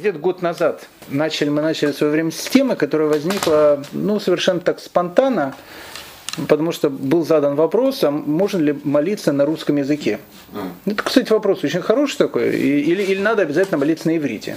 Где-то 0.00 0.18
год 0.18 0.40
назад 0.40 0.88
начали, 1.08 1.50
мы 1.50 1.60
начали 1.60 1.92
в 1.92 1.94
свое 1.94 2.10
время 2.10 2.30
с 2.30 2.44
темы, 2.44 2.74
которая 2.74 3.06
возникла 3.06 3.84
ну, 3.92 4.18
совершенно 4.18 4.58
так 4.58 4.80
спонтанно, 4.80 5.54
потому 6.48 6.72
что 6.72 6.88
был 6.88 7.22
задан 7.22 7.54
вопрос, 7.54 8.02
а 8.02 8.10
можно 8.10 8.56
ли 8.56 8.80
молиться 8.82 9.30
на 9.32 9.44
русском 9.44 9.76
языке. 9.76 10.18
Это, 10.86 11.02
кстати, 11.02 11.30
вопрос 11.30 11.64
очень 11.64 11.82
хороший 11.82 12.16
такой, 12.16 12.58
или, 12.58 13.02
или 13.02 13.20
надо 13.20 13.42
обязательно 13.42 13.76
молиться 13.76 14.08
на 14.08 14.16
иврите. 14.16 14.56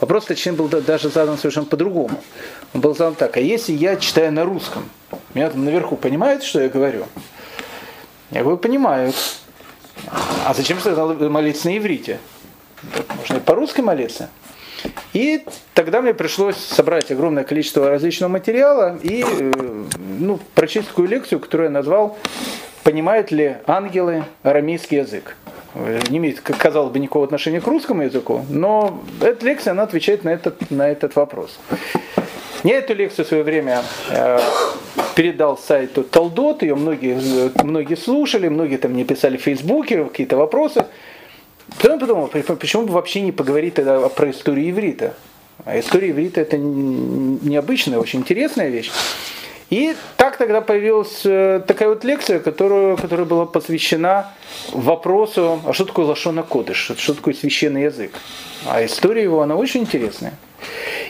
Вопрос, 0.00 0.24
точнее, 0.24 0.54
был 0.54 0.66
даже 0.66 1.10
задан 1.10 1.38
совершенно 1.38 1.66
по-другому. 1.66 2.20
Он 2.74 2.80
был 2.80 2.92
задан 2.96 3.14
так, 3.14 3.36
а 3.36 3.40
если 3.40 3.72
я 3.72 3.94
читаю 3.94 4.32
на 4.32 4.44
русском, 4.44 4.90
меня 5.34 5.48
там 5.48 5.64
наверху 5.64 5.94
понимают, 5.94 6.42
что 6.42 6.60
я 6.60 6.68
говорю? 6.68 7.06
Я 8.32 8.40
говорю, 8.40 8.58
понимают. 8.58 9.14
А 10.44 10.52
зачем 10.54 10.80
же 10.80 10.90
молиться 11.28 11.68
на 11.68 11.78
иврите? 11.78 12.18
Можно 13.16 13.36
и 13.36 13.40
по-русски 13.40 13.80
молиться. 13.80 14.28
И 15.12 15.44
тогда 15.74 16.02
мне 16.02 16.14
пришлось 16.14 16.56
собрать 16.56 17.10
огромное 17.10 17.44
количество 17.44 17.88
различного 17.88 18.30
материала 18.30 18.98
и 19.02 19.24
э, 19.24 19.52
ну, 20.18 20.38
прочесть 20.54 20.88
такую 20.88 21.08
лекцию, 21.08 21.40
которую 21.40 21.68
я 21.68 21.70
назвал 21.72 22.18
«Понимают 22.84 23.30
ли 23.30 23.56
ангелы 23.66 24.24
арамейский 24.42 24.98
язык?» 24.98 25.36
Не 26.08 26.18
имеет, 26.18 26.40
казалось 26.40 26.92
бы, 26.92 26.98
никакого 26.98 27.26
отношения 27.26 27.60
к 27.60 27.66
русскому 27.66 28.02
языку, 28.02 28.44
но 28.48 29.02
эта 29.20 29.44
лекция, 29.44 29.72
она 29.72 29.82
отвечает 29.82 30.24
на 30.24 30.30
этот, 30.30 30.70
на 30.70 30.88
этот 30.88 31.16
вопрос. 31.16 31.58
Я 32.64 32.78
эту 32.78 32.94
лекцию 32.94 33.24
в 33.26 33.28
свое 33.28 33.42
время 33.42 33.82
э, 34.10 34.40
передал 35.14 35.56
сайту 35.58 36.02
Талдот, 36.02 36.62
ее 36.62 36.74
многие, 36.74 37.18
многие 37.62 37.94
слушали, 37.94 38.48
многие 38.48 38.76
там 38.76 38.92
мне 38.92 39.04
писали 39.04 39.36
в 39.36 39.42
Фейсбуке 39.42 40.04
какие-то 40.04 40.36
вопросы. 40.36 40.86
Потом 41.80 41.98
подумал, 41.98 42.28
почему 42.28 42.86
бы 42.86 42.92
вообще 42.92 43.20
не 43.20 43.32
поговорить 43.32 43.74
тогда 43.74 44.08
про 44.08 44.30
историю 44.30 44.70
иврита. 44.70 45.14
А 45.64 45.78
история 45.78 46.10
иврита 46.10 46.40
это 46.40 46.56
необычная, 46.58 47.98
очень 47.98 48.20
интересная 48.20 48.68
вещь. 48.68 48.90
И 49.68 49.96
так 50.16 50.36
тогда 50.36 50.60
появилась 50.60 51.22
э, 51.24 51.60
такая 51.66 51.88
вот 51.88 52.04
лекция, 52.04 52.38
которую, 52.38 52.96
которая 52.96 53.26
была 53.26 53.46
посвящена 53.46 54.32
вопросу, 54.72 55.60
а 55.66 55.72
что 55.72 55.86
такое 55.86 56.06
лошона 56.06 56.44
кодыш, 56.44 56.92
что 56.96 57.14
такое 57.14 57.34
священный 57.34 57.82
язык. 57.82 58.12
А 58.64 58.84
история 58.84 59.24
его, 59.24 59.42
она 59.42 59.56
очень 59.56 59.80
интересная. 59.80 60.34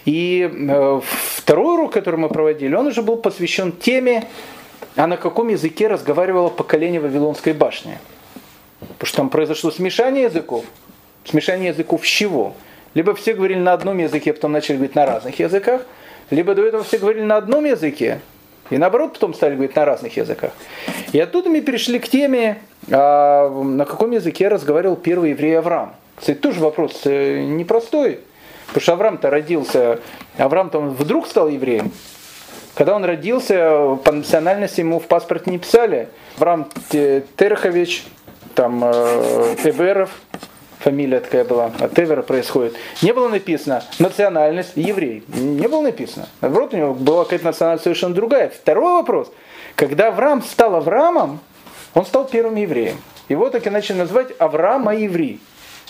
И 0.06 0.50
э, 0.50 1.00
второй 1.36 1.74
урок, 1.74 1.92
который 1.92 2.16
мы 2.16 2.30
проводили, 2.30 2.74
он 2.74 2.86
уже 2.86 3.02
был 3.02 3.16
посвящен 3.16 3.72
теме, 3.72 4.26
а 4.96 5.06
на 5.06 5.18
каком 5.18 5.48
языке 5.48 5.88
разговаривало 5.88 6.48
поколение 6.48 7.00
Вавилонской 7.00 7.52
башни. 7.52 7.98
Потому 8.80 9.06
что 9.06 9.16
там 9.16 9.30
произошло 9.30 9.70
смешание 9.70 10.24
языков. 10.24 10.64
Смешание 11.24 11.68
языков 11.68 12.06
с 12.06 12.08
чего? 12.08 12.54
Либо 12.94 13.14
все 13.14 13.34
говорили 13.34 13.58
на 13.58 13.72
одном 13.72 13.98
языке, 13.98 14.32
потом 14.32 14.52
начали 14.52 14.76
говорить 14.76 14.94
на 14.94 15.06
разных 15.06 15.38
языках, 15.38 15.82
либо 16.30 16.54
до 16.54 16.66
этого 16.66 16.82
все 16.82 16.98
говорили 16.98 17.24
на 17.24 17.36
одном 17.36 17.64
языке, 17.64 18.20
и 18.70 18.78
наоборот 18.78 19.14
потом 19.14 19.34
стали 19.34 19.54
говорить 19.54 19.76
на 19.76 19.84
разных 19.84 20.16
языках. 20.16 20.52
И 21.12 21.20
оттуда 21.20 21.50
мы 21.50 21.60
перешли 21.60 21.98
к 21.98 22.08
теме, 22.08 22.58
а, 22.90 23.50
на 23.50 23.84
каком 23.84 24.12
языке 24.12 24.48
разговаривал 24.48 24.96
первый 24.96 25.30
еврей 25.30 25.58
Авраам. 25.58 25.94
Кстати, 26.16 26.38
тоже 26.38 26.60
вопрос 26.60 27.02
э, 27.04 27.42
непростой, 27.44 28.20
потому 28.68 28.80
что 28.80 28.92
Авраам-то 28.94 29.30
родился, 29.30 30.00
Авраам-то 30.38 30.80
вдруг 30.80 31.26
стал 31.26 31.48
евреем. 31.48 31.92
Когда 32.74 32.96
он 32.96 33.04
родился, 33.04 33.96
по 34.04 34.12
национальности 34.12 34.80
ему 34.80 35.00
в 35.00 35.06
паспорт 35.06 35.46
не 35.46 35.58
писали. 35.58 36.08
Авраам 36.36 36.68
Терхович, 36.90 38.04
там 38.56 38.82
э, 38.84 39.54
Эберов, 39.64 40.10
фамилия 40.78 41.20
такая 41.20 41.44
была, 41.44 41.70
от 41.78 41.96
Эвера 41.98 42.22
происходит. 42.22 42.74
Не 43.02 43.12
было 43.12 43.28
написано 43.28 43.84
национальность 43.98 44.72
еврей. 44.74 45.22
Не 45.28 45.68
было 45.68 45.82
написано. 45.82 46.26
Наоборот, 46.40 46.74
у 46.74 46.76
него 46.76 46.94
была 46.94 47.24
какая-то 47.24 47.44
национальность 47.44 47.84
совершенно 47.84 48.14
другая. 48.14 48.48
Второй 48.48 48.94
вопрос. 48.94 49.30
Когда 49.76 50.08
Авраам 50.08 50.42
стал 50.42 50.74
Авраамом, 50.74 51.38
он 51.94 52.06
стал 52.06 52.26
первым 52.26 52.56
евреем. 52.56 52.96
Его 53.28 53.50
так 53.50 53.66
и 53.66 53.70
начали 53.70 53.98
назвать 53.98 54.28
Авраама 54.38 54.96
еврей. 54.96 55.40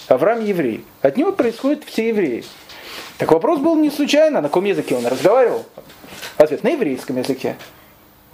Авраам 0.08 0.44
еврей. 0.44 0.84
От 1.02 1.16
него 1.16 1.32
происходят 1.32 1.84
все 1.84 2.08
евреи. 2.08 2.44
Так 3.18 3.30
вопрос 3.30 3.60
был 3.60 3.76
не 3.76 3.90
случайно, 3.90 4.40
на 4.40 4.48
каком 4.48 4.64
языке 4.64 4.96
он 4.96 5.06
разговаривал. 5.06 5.64
Ответ 6.36 6.64
на 6.64 6.70
еврейском 6.70 7.16
языке. 7.16 7.56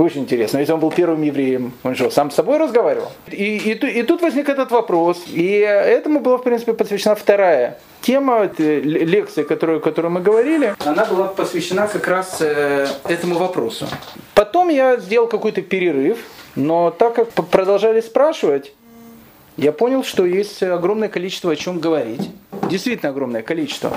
Очень 0.03 0.23
интересно. 0.23 0.59
Если 0.59 0.73
он 0.73 0.81
был 0.81 0.91
первым 0.91 1.23
евреем, 1.23 1.73
он 1.85 1.95
что, 1.95 2.11
сам 2.11 2.33
с 2.33 2.35
собой 2.35 2.59
разговаривал? 2.59 3.13
И, 3.29 3.57
и, 3.57 4.01
и 4.01 4.03
тут 4.03 4.21
возник 4.21 4.49
этот 4.49 4.73
вопрос. 4.73 5.23
И 5.29 5.59
этому 5.59 6.19
была, 6.19 6.39
в 6.39 6.43
принципе, 6.43 6.73
посвящена 6.73 7.15
вторая 7.15 7.79
тема 8.01 8.51
лекции, 8.59 9.45
которую, 9.45 9.81
которую 9.81 10.11
мы 10.11 10.21
говорили. 10.21 10.75
Она 10.85 11.05
была 11.05 11.29
посвящена 11.29 11.87
как 11.87 12.09
раз 12.09 12.39
э, 12.41 12.89
этому 13.05 13.37
вопросу. 13.37 13.87
Потом 14.35 14.71
я 14.71 14.97
сделал 14.97 15.29
какой-то 15.29 15.63
перерыв, 15.63 16.19
но 16.57 16.91
так 16.91 17.15
как 17.15 17.31
продолжали 17.31 18.01
спрашивать, 18.01 18.73
я 19.57 19.71
понял, 19.71 20.03
что 20.03 20.27
есть 20.27 20.65
огромное 20.65 21.11
количество 21.11 21.53
о 21.53 21.57
чем 21.57 21.79
говорить. 21.79 22.29
Действительно 22.69 23.11
огромное 23.11 23.43
количество. 23.43 23.93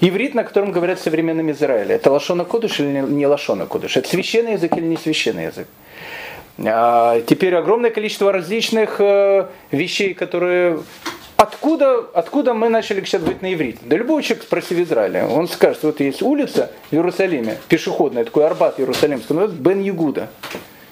Иврит, 0.00 0.34
на 0.34 0.44
котором 0.44 0.72
говорят 0.72 0.98
в 0.98 1.02
современном 1.02 1.50
Израиле, 1.50 1.94
это 1.94 2.10
лашона 2.10 2.44
кодыш 2.44 2.80
или 2.80 3.00
не 3.00 3.26
лашона 3.26 3.66
кодыш? 3.66 3.96
Это 3.96 4.08
священный 4.08 4.52
язык 4.52 4.76
или 4.76 4.84
не 4.84 4.96
священный 4.96 5.44
язык? 5.44 5.68
А, 6.58 7.20
теперь 7.22 7.54
огромное 7.54 7.90
количество 7.90 8.32
различных 8.32 9.00
э, 9.00 9.46
вещей, 9.70 10.14
которые... 10.14 10.80
Откуда, 11.36 11.98
откуда 12.14 12.54
мы 12.54 12.68
начали 12.68 13.00
сейчас 13.04 13.20
говорить 13.22 13.42
на 13.42 13.52
иврите? 13.52 13.78
Да 13.82 13.96
любой 13.96 14.22
человек 14.22 14.44
спроси 14.44 14.74
в 14.74 14.82
Израиле. 14.82 15.24
Он 15.24 15.48
скажет, 15.48 15.82
вот 15.82 15.98
есть 15.98 16.22
улица 16.22 16.70
в 16.90 16.94
Иерусалиме, 16.94 17.58
пешеходная, 17.68 18.24
такой 18.24 18.46
Арбат 18.46 18.78
Иерусалимский, 18.78 19.34
называется 19.34 19.60
Бен 19.60 19.82
Ягуда. 19.82 20.28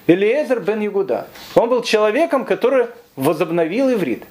Элиезер 0.09 0.61
Бен 0.61 0.81
Ягуда. 0.81 1.29
Он 1.55 1.69
был 1.69 1.83
человеком, 1.83 2.45
который 2.45 2.89
возобновил 3.15 3.93
иврит. 3.93 4.25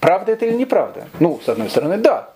Правда 0.00 0.32
это 0.32 0.44
или 0.44 0.54
неправда? 0.54 1.08
Ну, 1.18 1.40
с 1.42 1.48
одной 1.48 1.70
стороны, 1.70 1.96
да. 1.96 2.33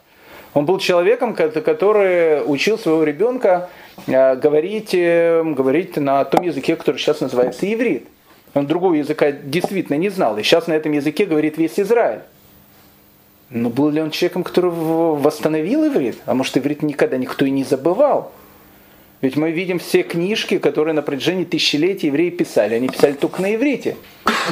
Он 0.55 0.65
был 0.65 0.79
человеком, 0.79 1.35
который 1.35 2.43
учил 2.45 2.79
своего 2.79 3.05
ребенка 3.05 3.69
э, 4.07 4.37
говорить, 4.37 4.95
э, 4.95 5.43
говорить 5.45 5.97
на 5.97 6.25
том 6.25 6.43
языке, 6.43 6.77
который 6.77 6.97
сейчас 6.97 7.21
называется 7.21 7.73
иврит. 7.73 8.07
Он 8.55 8.67
другого 8.67 8.95
языка 8.95 9.31
действительно 9.31 9.97
не 9.97 10.09
знал. 10.09 10.39
И 10.39 10.43
сейчас 10.43 10.67
на 10.67 10.73
этом 10.73 10.93
языке 10.93 11.27
говорит 11.27 11.59
весь 11.59 11.79
Израиль. 11.79 12.21
Но 13.51 13.71
был 13.71 13.91
ли 13.91 14.01
он 14.01 14.11
человеком, 14.11 14.43
который 14.43 14.71
восстановил 14.71 15.87
иврит? 15.87 16.19
А 16.27 16.35
может, 16.35 16.57
иврит 16.57 16.83
никогда 16.83 17.17
никто 17.17 17.45
и 17.45 17.51
не 17.51 17.65
забывал? 17.65 18.33
Ведь 19.21 19.37
мы 19.37 19.51
видим 19.51 19.79
все 19.79 20.03
книжки, 20.03 20.59
которые 20.59 20.95
на 20.95 21.03
протяжении 21.03 21.45
тысячелетий 21.45 22.09
евреи 22.09 22.31
писали. 22.31 22.75
Они 22.75 22.89
писали 22.89 23.15
только 23.15 23.43
на 23.43 23.55
иврите. 23.55 23.97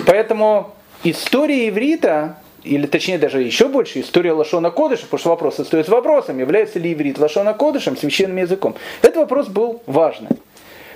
Поэтому 0.06 0.74
история 1.04 1.68
иврита 1.68 2.38
или 2.66 2.86
точнее 2.86 3.18
даже 3.18 3.42
еще 3.42 3.68
больше, 3.68 4.00
история 4.00 4.32
Лашона 4.32 4.70
Кодыша, 4.70 5.04
потому 5.04 5.18
что 5.18 5.30
вопрос 5.30 5.60
остается 5.60 5.92
вопросом, 5.92 6.38
является 6.38 6.78
ли 6.78 6.92
иврит 6.92 7.18
Лашона 7.18 7.54
Кодышем 7.54 7.96
священным 7.96 8.36
языком. 8.36 8.74
Этот 9.02 9.16
вопрос 9.16 9.48
был 9.48 9.82
важный. 9.86 10.30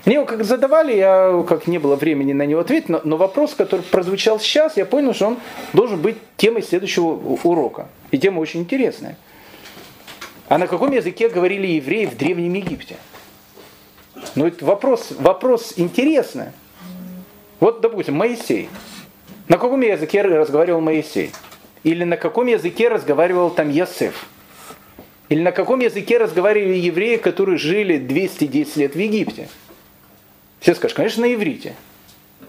Мне 0.05 0.17
его 0.17 0.25
как 0.25 0.45
задавали, 0.45 0.97
я 0.97 1.45
как 1.47 1.67
не 1.67 1.79
было 1.79 1.95
времени 1.95 2.33
на 2.33 2.47
него 2.47 2.61
ответить, 2.61 2.89
но, 2.89 3.01
но 3.05 3.17
вопрос, 3.17 3.55
который 3.55 3.83
прозвучал 3.83 4.41
сейчас, 4.41 4.77
я 4.77 4.87
понял, 4.87 5.15
что 5.15 5.29
он 5.29 5.39
должен 5.73 6.01
быть 6.01 6.17
темой 6.37 6.63
следующего 6.63 7.39
урока. 7.45 7.89
И 8.11 8.19
тема 8.19 8.41
очень 8.41 8.61
интересная. 8.61 9.17
А 10.49 10.59
на 10.59 10.67
каком 10.67 10.91
языке 10.91 11.29
говорили 11.29 11.67
евреи 11.67 12.07
в 12.07 12.17
Древнем 12.17 12.55
Египте? 12.55 12.97
Ну, 14.35 14.47
это 14.47 14.65
вопрос, 14.65 15.13
вопрос 15.19 15.75
интересный. 15.77 16.47
Вот, 17.61 17.81
допустим, 17.81 18.15
Моисей. 18.15 18.69
На 19.49 19.59
каком 19.59 19.81
языке 19.81 20.23
разговаривал 20.23 20.81
Моисей? 20.81 21.33
Или 21.83 22.05
на 22.05 22.17
каком 22.17 22.47
языке 22.47 22.89
разговаривал 22.89 23.51
там 23.51 23.71
Ясеф? 23.71 24.27
Или 25.29 25.43
на 25.43 25.53
каком 25.53 25.81
языке 25.81 26.19
разговаривали 26.19 26.77
евреи, 26.77 27.17
которые 27.17 27.57
жили 27.57 27.99
210 27.99 28.77
лет 28.77 28.95
в 28.95 28.99
Египте? 28.99 29.49
Все 30.59 30.75
скажут, 30.75 30.97
конечно, 30.97 31.23
на 31.23 31.33
иврите. 31.33 31.75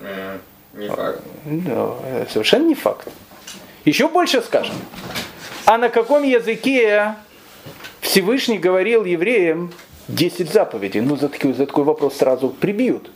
Э, 0.02 0.40
не 0.74 0.90
факт. 0.90 1.22
Да, 1.46 1.96
совершенно 2.30 2.68
не 2.68 2.76
факт. 2.76 3.08
Еще 3.86 4.08
больше 4.10 4.42
скажем. 4.42 4.76
А 5.66 5.78
на 5.78 5.90
каком 5.90 6.24
языке 6.24 7.16
Всевышний 8.02 8.58
говорил 8.58 9.06
евреям 9.06 9.72
10 10.08 10.52
заповедей? 10.52 11.02
Ну, 11.02 11.16
за 11.16 11.30
такой, 11.30 11.54
за 11.54 11.66
такой 11.66 11.84
вопрос 11.84 12.18
сразу 12.18 12.50
прибьют. 12.50 13.12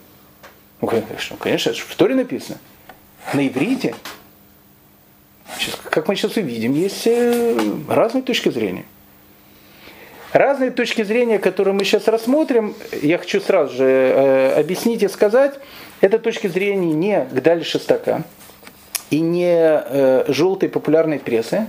Ну, 0.79 0.87
конечно, 0.87 1.37
конечно, 1.37 1.71
это 1.71 1.79
в 1.79 1.95
Торе 1.95 2.15
написано. 2.15 2.59
На 3.33 3.47
иврите. 3.47 3.95
Сейчас, 5.57 5.79
как 5.89 6.07
мы 6.07 6.15
сейчас 6.15 6.37
увидим, 6.37 6.73
есть 6.73 7.05
э, 7.05 7.57
разные 7.87 8.23
точки 8.23 8.49
зрения. 8.49 8.85
Разные 10.33 10.71
точки 10.71 11.03
зрения, 11.03 11.39
которые 11.39 11.73
мы 11.73 11.85
сейчас 11.85 12.07
рассмотрим, 12.07 12.75
я 13.01 13.17
хочу 13.17 13.39
сразу 13.39 13.73
же 13.75 13.85
э, 13.85 14.59
объяснить 14.59 15.01
и 15.01 15.07
сказать, 15.07 15.57
это 16.01 16.19
точки 16.19 16.47
зрения 16.47 16.93
не 16.93 17.25
Гдали 17.31 17.63
Шестака 17.63 18.23
и 19.09 19.21
не 19.21 19.53
э, 19.55 20.25
желтой 20.27 20.67
популярной 20.67 21.19
прессы. 21.19 21.67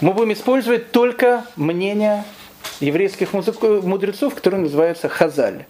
Мы 0.00 0.12
будем 0.12 0.32
использовать 0.32 0.92
только 0.92 1.44
мнение 1.56 2.24
еврейских 2.80 3.32
мудрецов, 3.32 4.34
который 4.34 4.60
называется 4.60 5.08
Хазаль. 5.08 5.64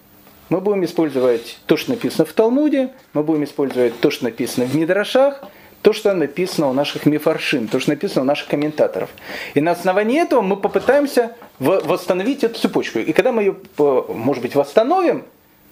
Мы 0.49 0.59
будем 0.59 0.83
использовать 0.85 1.57
то, 1.65 1.77
что 1.77 1.91
написано 1.91 2.25
в 2.25 2.33
Талмуде, 2.33 2.89
мы 3.13 3.23
будем 3.23 3.45
использовать 3.45 3.99
то, 3.99 4.11
что 4.11 4.25
написано 4.25 4.65
в 4.65 4.75
Мидрашах, 4.75 5.43
то, 5.81 5.93
что 5.93 6.13
написано 6.13 6.69
у 6.69 6.73
наших 6.73 7.05
мифаршин, 7.05 7.67
то, 7.67 7.79
что 7.79 7.91
написано 7.91 8.21
у 8.21 8.25
наших 8.25 8.47
комментаторов. 8.47 9.09
И 9.53 9.61
на 9.61 9.71
основании 9.71 10.21
этого 10.21 10.41
мы 10.41 10.55
попытаемся 10.55 11.35
восстановить 11.59 12.43
эту 12.43 12.59
цепочку. 12.59 12.99
И 12.99 13.13
когда 13.13 13.31
мы 13.31 13.43
ее, 13.43 13.55
э, 13.77 14.01
может 14.09 14.43
быть, 14.43 14.55
восстановим, 14.55 15.23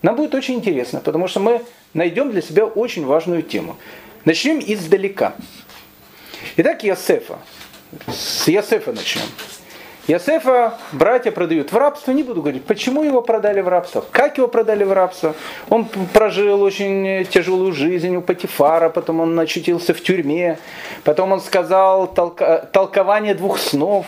нам 0.01 0.15
будет 0.15 0.33
очень 0.33 0.56
интересно, 0.56 1.00
потому 1.00 1.27
что 1.27 1.39
мы 1.39 1.61
найдем 1.94 2.31
для 2.31 2.41
себя 2.41 2.65
очень 2.65 3.06
важную 3.06 3.44
тему. 3.44 3.75
Начнем 4.25 4.59
издалека. 4.59 5.35
Итак, 6.57 6.83
Ясефа. 6.83 7.39
С 8.07 8.47
Ясефа 8.47 8.94
начнем. 8.94 9.23
Ясефа 10.09 10.73
братья 10.91 11.29
продают 11.29 11.71
в 11.71 11.77
рабство. 11.77 12.11
Не 12.11 12.23
буду 12.23 12.41
говорить, 12.41 12.65
почему 12.65 13.03
его 13.03 13.21
продали 13.21 13.61
в 13.61 13.67
рабство, 13.67 14.03
как 14.11 14.39
его 14.39 14.47
продали 14.47 14.83
в 14.83 14.91
рабство. 14.91 15.35
Он 15.69 15.85
прожил 15.85 16.63
очень 16.63 17.27
тяжелую 17.29 17.73
жизнь 17.73 18.15
у 18.15 18.23
Патифара, 18.23 18.89
потом 18.89 19.19
он 19.19 19.39
очутился 19.39 19.94
в 19.94 20.01
тюрьме, 20.01 20.57
потом 21.03 21.31
он 21.31 21.41
сказал 21.41 22.07
толка, 22.07 22.67
толкование 22.73 23.35
двух 23.35 23.59
снов 23.59 24.07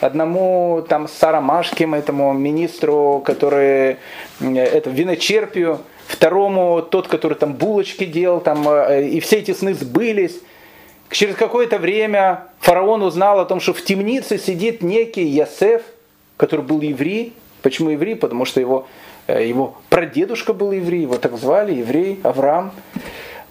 одному 0.00 0.84
там 0.88 1.08
Сарамашким, 1.08 1.94
этому 1.94 2.32
министру, 2.32 3.20
который 3.26 3.96
это 4.40 4.88
виночерпию, 4.88 5.80
второму 6.06 6.80
тот, 6.80 7.08
который 7.08 7.34
там 7.34 7.54
булочки 7.54 8.04
делал, 8.04 8.40
там, 8.40 8.68
э, 8.68 9.08
и 9.08 9.18
все 9.18 9.38
эти 9.38 9.52
сны 9.52 9.74
сбылись. 9.74 10.38
Через 11.10 11.34
какое-то 11.34 11.78
время 11.78 12.44
фараон 12.60 13.02
узнал 13.02 13.40
о 13.40 13.44
том, 13.44 13.60
что 13.60 13.72
в 13.72 13.82
темнице 13.82 14.38
сидит 14.38 14.82
некий 14.82 15.24
Ясеф, 15.24 15.82
который 16.36 16.64
был 16.64 16.80
еврей. 16.80 17.32
Почему 17.62 17.90
еврей? 17.90 18.14
Потому 18.14 18.44
что 18.44 18.60
его, 18.60 18.86
э, 19.26 19.46
его 19.46 19.76
прадедушка 19.88 20.52
был 20.52 20.70
еврей, 20.70 21.02
его 21.02 21.18
так 21.18 21.36
звали, 21.36 21.74
еврей, 21.74 22.20
Авраам. 22.22 22.72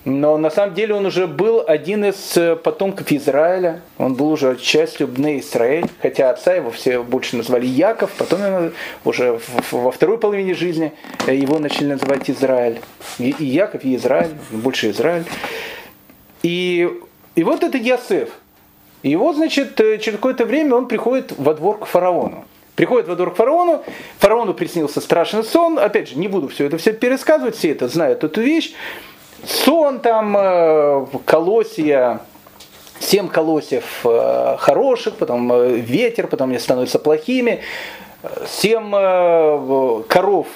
Но 0.06 0.38
на 0.38 0.50
самом 0.50 0.74
деле 0.74 0.96
он 0.96 1.06
уже 1.06 1.28
был 1.28 1.62
один 1.68 2.06
из 2.06 2.38
э, 2.38 2.56
потомков 2.56 3.12
Израиля. 3.12 3.82
Он 3.98 4.16
был 4.16 4.32
уже 4.32 4.56
частью 4.56 5.08
Бне 5.08 5.40
Израиль, 5.42 5.86
хотя 6.02 6.30
отца 6.30 6.54
его 6.54 6.72
все 6.72 7.04
больше 7.04 7.36
назвали 7.36 7.66
Яков, 7.66 8.12
потом 8.18 8.72
уже 9.04 9.40
во 9.72 9.92
второй 9.92 10.18
половине 10.18 10.54
жизни 10.54 10.94
э, 11.28 11.36
его 11.36 11.60
начали 11.60 11.88
называть 11.88 12.30
Израиль. 12.30 12.80
И 13.18 13.36
Яков, 13.38 13.84
и 13.84 13.98
Израиль, 13.98 14.32
больше 14.50 14.92
Израиль. 14.92 15.26
И 16.42 16.90
и 17.36 17.44
вот 17.44 17.64
это 17.64 17.78
Ясеф. 17.78 18.30
И 19.02 19.16
вот, 19.16 19.36
значит, 19.38 19.80
э, 19.80 19.98
через 19.98 20.18
какое-то 20.18 20.46
время 20.46 20.76
он 20.76 20.88
приходит 20.88 21.34
во 21.38 21.54
двор 21.54 21.80
к 21.80 21.86
фараону. 21.86 22.46
Приходит 22.76 23.08
во 23.08 23.16
двор 23.16 23.34
к 23.34 23.36
фараону, 23.36 23.84
фараону 24.20 24.54
приснился 24.54 25.02
страшный 25.02 25.44
сон, 25.44 25.80
опять 25.80 26.10
же, 26.10 26.18
не 26.18 26.28
буду 26.28 26.48
все 26.48 26.66
это 26.66 26.78
все 26.78 26.94
пересказывать, 26.94 27.56
все 27.56 27.72
это 27.72 27.88
знают 27.88 28.24
эту 28.24 28.42
вещь. 28.42 28.74
Сон 29.46 30.00
там, 30.00 30.36
э, 30.38 31.06
колосья, 31.26 32.22
семь 33.00 33.30
колосьев 33.30 33.86
э, 34.04 34.56
хороших, 34.60 35.16
потом 35.16 35.76
ветер, 35.78 36.28
потом 36.28 36.50
они 36.50 36.60
становятся 36.60 37.00
плохими, 37.00 37.62
семь 38.48 38.92
коров 40.08 40.48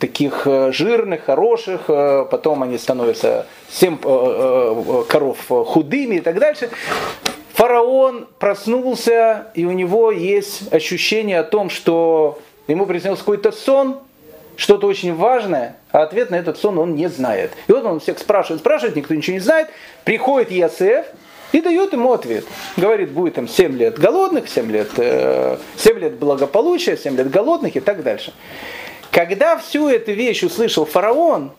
таких 0.00 0.46
э, 0.46 0.72
жирных, 0.72 1.24
хороших, 1.24 1.82
э, 1.88 2.26
потом 2.30 2.62
они 2.62 2.78
становятся 2.78 3.46
7 3.70 3.98
э, 4.02 5.04
коров 5.08 5.36
худыми 5.46 6.16
и 6.16 6.20
так 6.20 6.38
дальше. 6.38 6.70
Фараон 7.52 8.26
проснулся, 8.38 9.48
и 9.54 9.66
у 9.66 9.72
него 9.72 10.10
есть 10.10 10.72
ощущение 10.72 11.38
о 11.38 11.44
том, 11.44 11.68
что 11.68 12.38
ему 12.66 12.86
приснился 12.86 13.20
какой-то 13.20 13.52
сон, 13.52 13.98
что-то 14.56 14.86
очень 14.86 15.14
важное, 15.14 15.76
а 15.92 16.02
ответ 16.02 16.30
на 16.30 16.36
этот 16.36 16.58
сон 16.58 16.78
он 16.78 16.94
не 16.94 17.08
знает. 17.08 17.52
И 17.68 17.72
вот 17.72 17.84
он 17.84 18.00
всех 18.00 18.18
спрашивает, 18.18 18.60
спрашивает, 18.60 18.96
никто 18.96 19.14
ничего 19.14 19.34
не 19.34 19.40
знает. 19.40 19.68
Приходит 20.04 20.50
Ясеф 20.50 21.06
и 21.52 21.60
дает 21.60 21.92
ему 21.92 22.12
ответ. 22.12 22.44
Говорит, 22.76 23.10
будет 23.10 23.34
там 23.34 23.48
7 23.48 23.76
лет 23.76 23.98
голодных, 23.98 24.48
7 24.48 24.70
лет, 24.70 24.88
7 25.76 25.98
лет 25.98 26.18
благополучия, 26.18 26.96
7 26.96 27.16
лет 27.16 27.30
голодных 27.30 27.76
и 27.76 27.80
так 27.80 28.02
дальше. 28.02 28.32
Когда 29.10 29.56
всю 29.56 29.88
эту 29.88 30.12
вещь 30.12 30.42
услышал 30.42 30.84
фараон, 30.84 31.52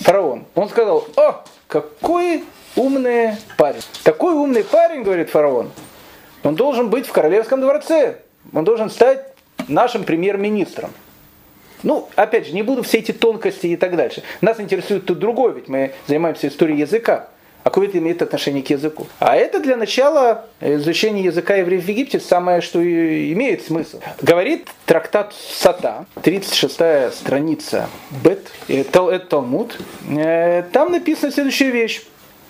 фараон, 0.00 0.44
он 0.54 0.68
сказал, 0.68 1.06
о, 1.16 1.44
какой 1.68 2.44
умный 2.76 3.36
парень. 3.56 3.82
Такой 4.02 4.34
умный 4.34 4.64
парень, 4.64 5.02
говорит 5.02 5.30
фараон, 5.30 5.70
он 6.42 6.54
должен 6.56 6.90
быть 6.90 7.06
в 7.06 7.12
королевском 7.12 7.60
дворце. 7.60 8.18
Он 8.52 8.64
должен 8.64 8.90
стать 8.90 9.32
нашим 9.68 10.04
премьер-министром. 10.04 10.90
Ну, 11.82 12.08
опять 12.16 12.46
же, 12.46 12.52
не 12.52 12.62
буду 12.62 12.82
все 12.82 12.98
эти 12.98 13.12
тонкости 13.12 13.68
и 13.68 13.76
так 13.76 13.96
дальше. 13.96 14.22
Нас 14.40 14.58
интересует 14.58 15.06
тут 15.06 15.18
другое, 15.18 15.52
ведь 15.52 15.68
мы 15.68 15.92
занимаемся 16.06 16.48
историей 16.48 16.80
языка. 16.80 17.28
А 17.64 17.70
какое 17.70 17.88
это 17.88 17.96
имеет 17.96 18.20
отношение 18.20 18.62
к 18.62 18.68
языку? 18.68 19.06
А 19.20 19.34
это 19.36 19.58
для 19.58 19.76
начала 19.76 20.44
изучения 20.60 21.24
языка 21.24 21.54
евреев 21.56 21.82
в 21.82 21.88
Египте 21.88 22.20
самое, 22.20 22.60
что 22.60 22.78
и 22.82 23.32
имеет 23.32 23.64
смысл. 23.64 24.00
Говорит 24.20 24.68
трактат 24.84 25.34
Сата, 25.34 26.04
36 26.22 27.14
страница 27.14 27.88
Бет, 28.22 28.50
это 28.68 29.18
Талмуд. 29.18 29.78
Э, 30.10 30.62
там 30.72 30.92
написана 30.92 31.32
следующая 31.32 31.70
вещь. 31.70 32.02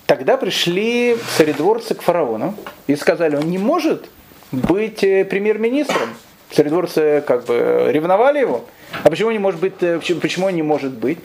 Тогда 0.06 0.37
пришли 0.37 1.17
царедворцы 1.37 1.94
к 1.94 2.02
фараону 2.02 2.56
и 2.88 2.96
сказали, 2.96 3.37
он 3.37 3.49
не 3.49 3.58
может 3.58 4.06
быть 4.50 5.05
э, 5.05 5.25
премьер-министром. 5.25 6.08
Царедворцы 6.50 7.22
как 7.25 7.44
бы 7.44 7.88
ревновали 7.93 8.40
его. 8.40 8.64
А 9.02 9.11
почему 9.11 9.31
не 9.31 9.38
может 9.38 9.61
быть, 9.61 9.82
э, 9.82 10.00
почему 10.20 10.46
он 10.46 10.55
не 10.55 10.62
может 10.62 10.93
быть? 10.93 11.19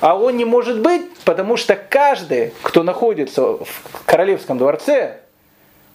А 0.00 0.16
он 0.16 0.36
не 0.36 0.44
может 0.44 0.80
быть, 0.80 1.02
потому 1.24 1.56
что 1.56 1.76
каждый, 1.76 2.52
кто 2.62 2.82
находится 2.82 3.42
в 3.42 3.82
королевском 4.04 4.58
дворце, 4.58 5.18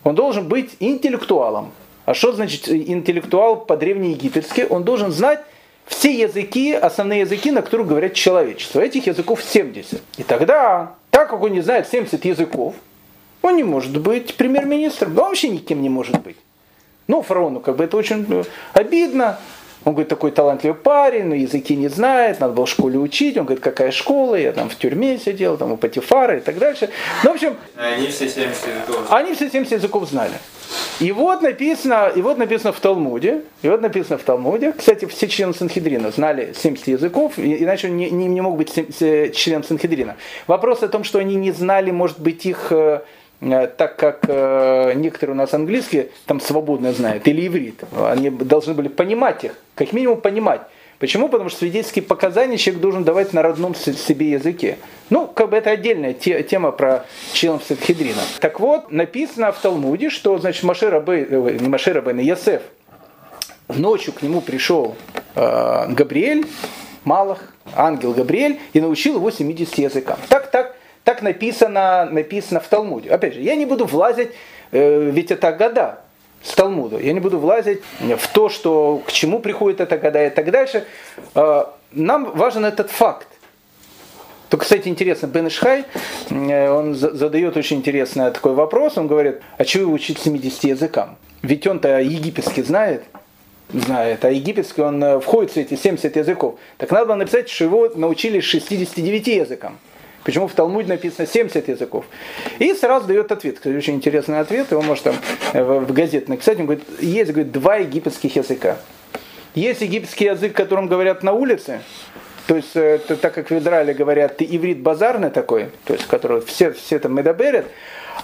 он 0.03 0.15
должен 0.15 0.47
быть 0.47 0.75
интеллектуалом. 0.79 1.71
А 2.05 2.13
что 2.13 2.31
значит 2.31 2.69
интеллектуал 2.69 3.57
по-древнеегипетски? 3.57 4.67
Он 4.69 4.83
должен 4.83 5.11
знать 5.11 5.41
все 5.87 6.13
языки, 6.13 6.73
основные 6.73 7.21
языки, 7.21 7.51
на 7.51 7.61
которых 7.61 7.87
говорят 7.87 8.13
человечество. 8.13 8.79
Этих 8.79 9.07
языков 9.07 9.43
70. 9.43 10.01
И 10.17 10.23
тогда, 10.23 10.93
так 11.09 11.29
как 11.29 11.41
он 11.41 11.51
не 11.51 11.61
знает 11.61 11.87
70 11.87 12.23
языков, 12.25 12.75
он 13.41 13.55
не 13.55 13.63
может 13.63 13.97
быть 13.99 14.35
премьер-министром. 14.35 15.11
Он 15.11 15.29
вообще 15.29 15.49
никем 15.49 15.81
не 15.81 15.89
может 15.89 16.21
быть. 16.21 16.37
Ну, 17.07 17.21
фараону 17.21 17.61
как 17.61 17.77
бы 17.77 17.85
это 17.85 17.95
очень 17.97 18.25
э, 18.29 18.43
обидно. 18.73 19.39
Он 19.87 19.93
говорит, 19.93 20.09
такой 20.09 20.31
талантливый 20.31 20.75
парень, 20.75 21.23
но 21.23 21.33
языки 21.33 21.73
не 21.73 21.87
знает, 21.87 22.41
надо 22.41 22.51
было 22.51 22.65
в 22.65 22.69
школе 22.69 22.99
учить. 22.99 23.37
Он 23.37 23.45
говорит, 23.45 23.63
какая 23.63 23.91
школа, 23.91 24.35
я 24.35 24.51
там 24.51 24.67
в 24.67 24.75
тюрьме 24.75 25.17
сидел, 25.17 25.55
там 25.55 25.71
у 25.71 25.77
Патифара 25.77 26.39
и 26.39 26.41
так 26.41 26.57
дальше. 26.57 26.89
Ну, 27.23 27.31
в 27.31 27.35
общем... 27.35 27.55
Они 27.77 28.07
все 28.07 28.27
70 28.27 28.67
языков. 28.67 29.07
Они 29.09 29.33
все 29.33 29.49
70 29.49 29.71
языков 29.71 30.09
знали. 30.09 30.33
И 30.99 31.13
вот 31.13 31.41
написано, 31.41 32.11
и 32.13 32.21
вот 32.21 32.37
написано 32.37 32.73
в 32.73 32.79
Талмуде, 32.81 33.43
и 33.61 33.69
вот 33.69 33.81
написано 33.81 34.17
в 34.17 34.23
Талмуде, 34.23 34.73
кстати, 34.73 35.05
все 35.05 35.29
члены 35.29 35.53
Санхедрина 35.53 36.11
знали 36.11 36.53
70 36.53 36.87
языков, 36.87 37.35
иначе 37.37 37.87
он 37.87 37.95
не, 37.95 38.09
не, 38.09 38.25
не 38.25 38.41
мог 38.41 38.57
быть 38.57 38.73
членом 39.37 39.63
Санхедрина. 39.63 40.17
Вопрос 40.47 40.83
о 40.83 40.89
том, 40.89 41.05
что 41.05 41.19
они 41.19 41.35
не 41.35 41.53
знали, 41.53 41.91
может 41.91 42.19
быть, 42.19 42.45
их 42.45 42.67
э, 42.71 42.99
Э, 43.01 43.26
так 43.39 43.95
как 43.97 44.25
э, 44.27 44.93
некоторые 44.95 45.35
у 45.35 45.37
нас 45.37 45.53
английские 45.53 46.09
там 46.25 46.39
свободно 46.39 46.91
знают, 46.93 47.27
или 47.27 47.47
иврит, 47.47 47.83
они 47.95 48.29
должны 48.29 48.73
были 48.73 48.87
понимать 48.87 49.43
их, 49.43 49.53
как 49.75 49.93
минимум 49.93 50.21
понимать. 50.21 50.61
Почему? 50.99 51.29
Потому 51.29 51.49
что 51.49 51.59
свидетельские 51.59 52.03
показания 52.03 52.57
человек 52.57 52.81
должен 52.81 53.03
давать 53.03 53.31
на 53.31 53.43
родном 53.43 53.75
себе 53.75 54.31
языке. 54.31 54.79
Ну, 55.11 55.27
как 55.27 55.51
бы 55.51 55.57
это 55.57 55.69
отдельная 55.69 56.13
те, 56.13 56.41
тема 56.41 56.71
про 56.71 57.05
членов 57.33 57.63
Садхидрина. 57.63 58.21
Так 58.39 58.59
вот, 58.59 58.91
написано 58.91 59.51
в 59.51 59.59
Талмуде, 59.59 60.09
что, 60.09 60.39
значит, 60.39 60.63
Машир 60.63 60.99
Бейн, 60.99 61.27
э, 61.29 61.57
не 61.59 61.69
Машир 61.69 62.01
Бейн, 62.01 62.17
а 62.17 62.21
Ясеф, 62.23 62.63
ночью 63.67 64.11
к 64.13 64.23
нему 64.23 64.41
пришел 64.41 64.95
э, 65.35 65.85
Габриэль, 65.89 66.47
Малах, 67.03 67.53
ангел 67.75 68.13
Габриэль, 68.13 68.59
и 68.73 68.81
научил 68.81 69.17
его 69.17 69.29
70 69.29 69.77
языкам. 69.77 70.17
Так, 70.29 70.49
так, 70.49 70.76
так 71.07 71.21
написано, 71.21 72.09
написано 72.11 72.59
в 72.59 72.67
Талмуде. 72.67 73.09
Опять 73.09 73.35
же, 73.35 73.39
я 73.39 73.55
не 73.55 73.65
буду 73.65 73.85
влазить, 73.85 74.31
э, 74.73 75.09
ведь 75.09 75.31
это 75.31 75.53
года 75.53 75.99
с 76.43 76.51
Талмуда. 76.51 76.99
Я 76.99 77.13
не 77.13 77.21
буду 77.21 77.39
влазить 77.39 77.79
в 78.01 78.27
то, 78.33 78.49
что 78.49 79.01
к 79.07 79.13
чему 79.13 79.39
приходит 79.39 79.79
это 79.79 79.97
года 79.97 80.25
и 80.25 80.29
так 80.29 80.51
дальше. 80.51 80.83
Э, 81.33 81.63
нам 81.93 82.25
важен 82.35 82.65
этот 82.65 82.91
факт. 82.91 83.29
Только, 84.49 84.65
кстати, 84.65 84.89
интересно, 84.89 85.27
Бен 85.27 85.47
Ишхай, 85.47 85.85
э, 86.29 86.69
он 86.69 86.93
задает 86.93 87.55
очень 87.55 87.77
интересный 87.77 88.29
такой 88.31 88.53
вопрос. 88.53 88.97
Он 88.97 89.07
говорит, 89.07 89.39
а 89.57 89.63
чего 89.63 89.93
учить 89.93 90.19
70 90.19 90.65
языкам? 90.65 91.15
Ведь 91.41 91.65
он-то 91.67 92.01
египетский 92.01 92.63
знает, 92.63 93.05
знает, 93.71 94.25
а 94.25 94.29
египетский 94.29 94.81
он 94.81 95.21
входит 95.21 95.51
в 95.51 95.57
эти 95.57 95.75
70 95.75 96.17
языков. 96.17 96.55
Так 96.77 96.91
надо 96.91 97.05
было 97.05 97.15
написать, 97.15 97.47
что 97.47 97.63
его 97.63 97.87
научили 97.95 98.41
69 98.41 99.27
языкам. 99.27 99.77
Почему 100.27 100.49
в 100.49 100.53
Талмуде 100.53 100.89
написано 100.89 101.25
70 101.25 101.69
языков? 101.69 102.03
И 102.59 102.73
сразу 102.73 103.07
дает 103.07 103.31
ответ. 103.31 103.55
Кстати, 103.55 103.73
очень 103.73 103.95
интересный 103.95 104.41
ответ. 104.41 104.69
Его 104.71 104.81
может 104.81 105.05
там 105.05 105.15
э, 105.53 105.63
в 105.63 105.93
газете 105.93 106.25
написать. 106.27 106.59
Он 106.59 106.65
говорит, 106.65 106.83
есть 106.99 107.31
говорит, 107.31 107.53
два 107.53 107.77
египетских 107.77 108.35
языка. 108.35 108.75
Есть 109.55 109.79
египетский 109.79 110.25
язык, 110.25 110.51
которым 110.51 110.87
говорят 110.87 111.23
на 111.23 111.31
улице, 111.31 111.79
то 112.45 112.57
есть, 112.57 112.75
это, 112.75 113.15
так 113.15 113.33
как 113.35 113.49
в 113.49 113.57
Израиле 113.57 113.93
говорят, 113.93 114.35
ты 114.35 114.45
иврит 114.45 114.81
базарный 114.81 115.29
такой, 115.29 115.69
то 115.85 115.93
есть, 115.93 116.05
который 116.07 116.41
все, 116.41 116.73
все 116.73 116.99
там 116.99 117.15
медоберят, 117.15 117.65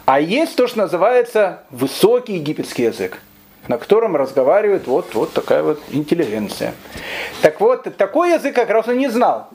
а 0.03 0.19
есть 0.19 0.57
то, 0.57 0.67
что 0.67 0.79
называется 0.79 1.63
высокий 1.72 2.36
египетский 2.36 2.83
язык 2.83 3.19
на 3.69 3.77
котором 3.77 4.17
разговаривает 4.17 4.88
вот, 4.88 5.15
вот 5.15 5.31
такая 5.31 5.63
вот 5.63 5.81
интеллигенция. 5.89 6.74
Так 7.41 7.62
вот, 7.62 7.88
такой 7.95 8.33
язык 8.33 8.53
как 8.53 8.69
раз 8.69 8.89
он 8.89 8.98
не 8.98 9.07
знал. 9.07 9.48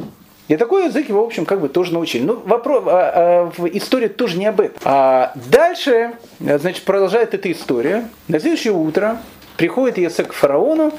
И 0.48 0.56
такой 0.56 0.86
язык 0.86 1.08
его, 1.08 1.22
в 1.22 1.26
общем, 1.26 1.44
как 1.44 1.60
бы 1.60 1.68
тоже 1.68 1.92
научили. 1.92 2.24
Ну, 2.24 2.42
вопрос, 2.44 2.84
а, 2.86 3.52
а, 3.56 3.68
история 3.72 4.08
тоже 4.08 4.38
не 4.38 4.46
об 4.46 4.60
этом. 4.60 4.80
А 4.84 5.32
дальше, 5.34 6.12
значит, 6.40 6.84
продолжает 6.84 7.34
эта 7.34 7.52
история. 7.52 8.08
На 8.28 8.40
следующее 8.40 8.72
утро 8.72 9.18
приходит 9.58 9.98
язык 9.98 10.28
к 10.28 10.32
фараону, 10.32 10.92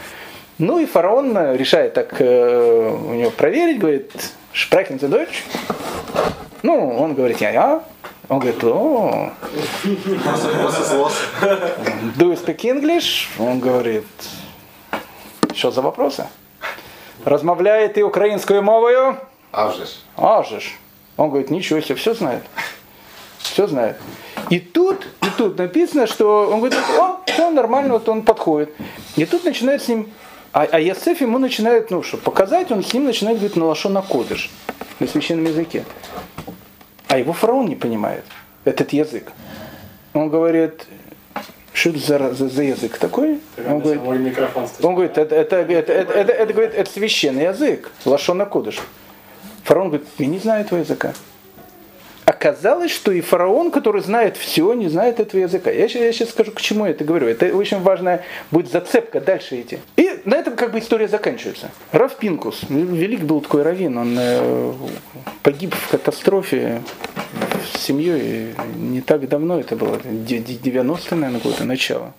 ну 0.60 0.79
и 0.79 0.86
фараон 0.86 1.56
решает 1.56 1.94
так 1.94 2.15
э, 2.20 2.89
у 2.89 3.13
него 3.13 3.32
проверить, 3.32 3.79
говорит, 3.79 4.12
Шпрехен 4.51 4.98
дочь. 4.98 5.46
Ну, 6.63 6.98
он 6.98 7.13
говорит, 7.13 7.39
я, 7.39 7.51
я. 7.51 7.84
Он 8.27 8.39
говорит, 8.39 8.63
о, 8.63 9.32
do 12.18 12.29
you 12.29 12.36
speak 12.36 12.60
English? 12.63 13.27
Он 13.39 13.60
говорит, 13.60 14.06
что 15.56 15.72
за 15.72 15.82
вопросы? 15.82 16.27
Размовляет 17.25 17.98
и 17.98 18.03
украинскую 18.03 18.62
мовою? 18.62 19.18
А. 19.51 19.74
А 20.18 20.44
же 20.44 20.60
ж. 20.60 20.72
Он 21.18 21.29
говорит, 21.29 21.50
ничего 21.50 21.82
себе, 21.82 21.96
все 21.96 22.13
знает. 22.13 22.44
Все 23.39 23.68
знает. 23.68 23.98
И 24.50 24.60
тут, 24.60 25.06
и 25.22 25.29
тут 25.38 25.58
написано, 25.58 26.08
что 26.08 26.50
он 26.50 26.60
говорит, 26.60 26.79
о, 26.98 27.20
все 27.25 27.50
нормально, 27.50 27.94
вот 27.94 28.08
он 28.08 28.22
подходит. 28.22 28.74
И 29.15 29.25
тут 29.25 29.44
начинает 29.44 29.82
с 29.82 29.88
ним, 29.88 30.10
а, 30.53 30.68
а 30.72 30.79
Ясеф 30.79 31.22
ему 31.22 31.38
начинает, 31.39 31.91
ну, 31.91 32.03
чтобы 32.03 32.24
показать, 32.24 32.72
он 32.72 32.84
с 32.84 32.94
ним 32.94 33.06
начинает 33.06 33.38
говорить 33.38 33.56
на 33.56 33.65
лошона 33.65 34.01
кодыш, 34.01 34.50
на 35.00 35.08
священном 35.08 35.46
языке. 35.46 35.84
А 37.08 37.18
его 37.18 37.34
фараон 37.34 37.68
не 37.68 37.75
понимает 37.75 38.24
этот 38.65 38.94
язык. 38.94 39.32
Он 40.13 40.29
говорит, 40.29 40.86
что 41.74 41.89
это 41.89 42.00
за, 42.00 42.34
за, 42.34 42.50
за 42.50 42.63
язык 42.63 42.98
такой? 42.98 43.39
Он 43.68 43.79
говорит, 43.79 44.01
он 44.82 44.96
говорит, 44.96 45.18
это, 45.18 45.36
это, 45.36 45.56
это, 45.58 45.74
это, 45.74 45.94
это, 45.94 46.13
это, 46.13 46.32
это, 46.32 46.53
говорит, 46.53 46.74
это 46.75 46.91
священный 46.91 47.46
язык, 47.46 47.91
лашона 48.06 48.46
кодыш. 48.46 48.79
Фараон 49.70 49.90
говорит, 49.90 50.08
я 50.18 50.26
не 50.26 50.40
знаю 50.40 50.66
этого 50.66 50.80
языка. 50.80 51.14
Оказалось, 52.26 52.90
что 52.90 53.12
и 53.12 53.22
фараон, 53.22 53.70
который 53.70 54.02
знает 54.02 54.36
все, 54.36 54.74
не 54.74 54.88
знает 54.88 55.20
этого 55.20 55.42
языка. 55.42 55.70
Я 55.70 55.84
я 55.86 56.12
сейчас 56.12 56.32
скажу, 56.32 56.52
к 56.54 56.60
чему 56.60 56.86
я 56.86 56.92
это 56.92 57.04
говорю. 57.04 57.28
Это 57.28 57.56
очень 57.56 57.80
важная 57.80 58.26
будет 58.50 58.72
зацепка 58.72 59.22
дальше 59.22 59.62
идти. 59.62 59.78
И 59.96 60.22
на 60.26 60.38
этом 60.38 60.56
как 60.56 60.72
бы 60.72 60.80
история 60.80 61.08
заканчивается. 61.08 61.70
Раф 61.92 62.16
Пинкус, 62.16 62.64
велик 62.68 63.22
был 63.22 63.42
такой 63.42 63.62
раввин, 63.62 63.96
он 64.00 64.16
э, 64.18 64.74
погиб 65.44 65.76
в 65.76 65.88
катастрофе 65.92 66.82
с 67.72 67.80
семьей 67.80 68.56
не 68.76 69.02
так 69.02 69.30
давно, 69.30 69.60
это 69.60 69.76
было 69.76 69.98
90-е, 69.98 70.84
наверное, 71.16 71.42
годы, 71.42 71.64
начало 71.64 72.16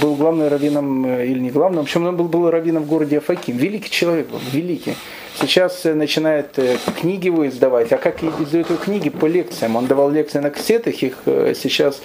был 0.00 0.16
главным 0.16 0.48
раввином, 0.48 1.06
э, 1.06 1.26
или 1.26 1.38
не 1.38 1.50
главным, 1.50 1.80
в 1.80 1.84
общем, 1.84 2.06
он 2.06 2.16
был, 2.16 2.28
был 2.28 2.50
раввином 2.50 2.84
в 2.84 2.86
городе 2.86 3.18
Афаким. 3.18 3.56
Великий 3.56 3.90
человек 3.90 4.28
был, 4.28 4.40
великий. 4.52 4.94
Сейчас 5.40 5.86
э, 5.86 5.94
начинает 5.94 6.58
э, 6.58 6.76
книги 7.00 7.26
его 7.26 7.46
издавать. 7.46 7.92
А 7.92 7.96
как 7.96 8.22
издают 8.22 8.70
его 8.70 8.78
книги? 8.78 9.10
По 9.10 9.26
лекциям. 9.26 9.76
Он 9.76 9.86
давал 9.86 10.10
лекции 10.10 10.40
на 10.40 10.50
кассетах, 10.50 11.02
их 11.02 11.18
сейчас 11.24 12.02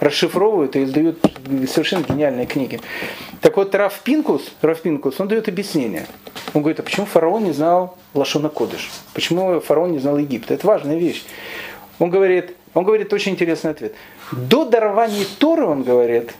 расшифровывают 0.00 0.76
и 0.76 0.84
издают 0.84 1.18
совершенно 1.68 2.04
гениальные 2.04 2.46
книги. 2.46 2.80
Так 3.40 3.56
вот, 3.56 3.74
Раф 3.74 4.00
Пинкус, 4.04 4.52
Раф 4.60 4.82
Пинкус, 4.82 5.18
он 5.20 5.28
дает 5.28 5.48
объяснение. 5.48 6.06
Он 6.52 6.60
говорит, 6.60 6.80
а 6.80 6.82
почему 6.82 7.06
фараон 7.06 7.44
не 7.44 7.52
знал 7.52 7.96
Лашона 8.14 8.48
Кодыш? 8.48 8.90
Почему 9.14 9.60
фараон 9.60 9.92
не 9.92 9.98
знал 9.98 10.18
Египта? 10.18 10.54
Это 10.54 10.66
важная 10.66 10.98
вещь. 10.98 11.24
Он 11.98 12.10
говорит, 12.10 12.54
он 12.74 12.84
говорит 12.84 13.12
очень 13.12 13.32
интересный 13.32 13.70
ответ. 13.70 13.94
До 14.32 14.66
дарования 14.66 15.24
Торы, 15.38 15.64
он 15.64 15.82
говорит, 15.82 16.32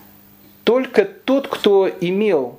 только 0.67 1.05
тот, 1.05 1.47
кто 1.47 1.89
имел 2.01 2.59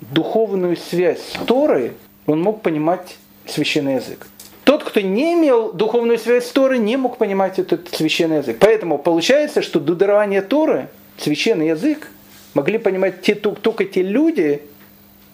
духовную 0.00 0.76
связь 0.76 1.18
с 1.18 1.44
Торой, 1.44 1.90
он 2.24 2.40
мог 2.40 2.62
понимать 2.62 3.16
священный 3.46 3.96
язык. 3.96 4.28
Тот, 4.62 4.84
кто 4.84 5.00
не 5.00 5.34
имел 5.34 5.72
духовную 5.72 6.20
связь 6.20 6.46
с 6.46 6.52
Торой, 6.52 6.78
не 6.78 6.96
мог 6.96 7.18
понимать 7.18 7.58
этот 7.58 7.88
священный 7.88 8.36
язык. 8.36 8.58
Поэтому 8.60 8.96
получается, 8.96 9.60
что 9.62 9.80
до 9.80 9.96
дарования 9.96 10.40
Торы 10.40 10.88
священный 11.16 11.70
язык 11.70 12.12
могли 12.54 12.78
понимать 12.78 13.22
те, 13.22 13.34
только 13.34 13.84
те 13.84 14.02
люди, 14.02 14.62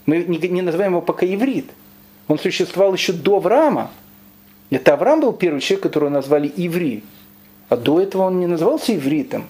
мы 0.07 0.25
не 0.25 0.62
называем 0.62 0.93
его 0.93 1.02
пока 1.02 1.26
иврит. 1.26 1.66
Он 2.26 2.38
существовал 2.38 2.95
еще 2.95 3.12
до 3.12 3.37
Авраама. 3.37 3.90
Это 4.71 4.95
Авраам 4.95 5.21
был 5.21 5.35
первый 5.35 5.61
человек, 5.61 5.83
которого 5.83 6.09
назвали 6.09 6.50
иври. 6.57 7.04
А 7.69 7.76
до 7.76 8.00
этого 8.00 8.23
он 8.23 8.40
не 8.40 8.47
назывался 8.47 8.95
ивритом. 8.95 9.47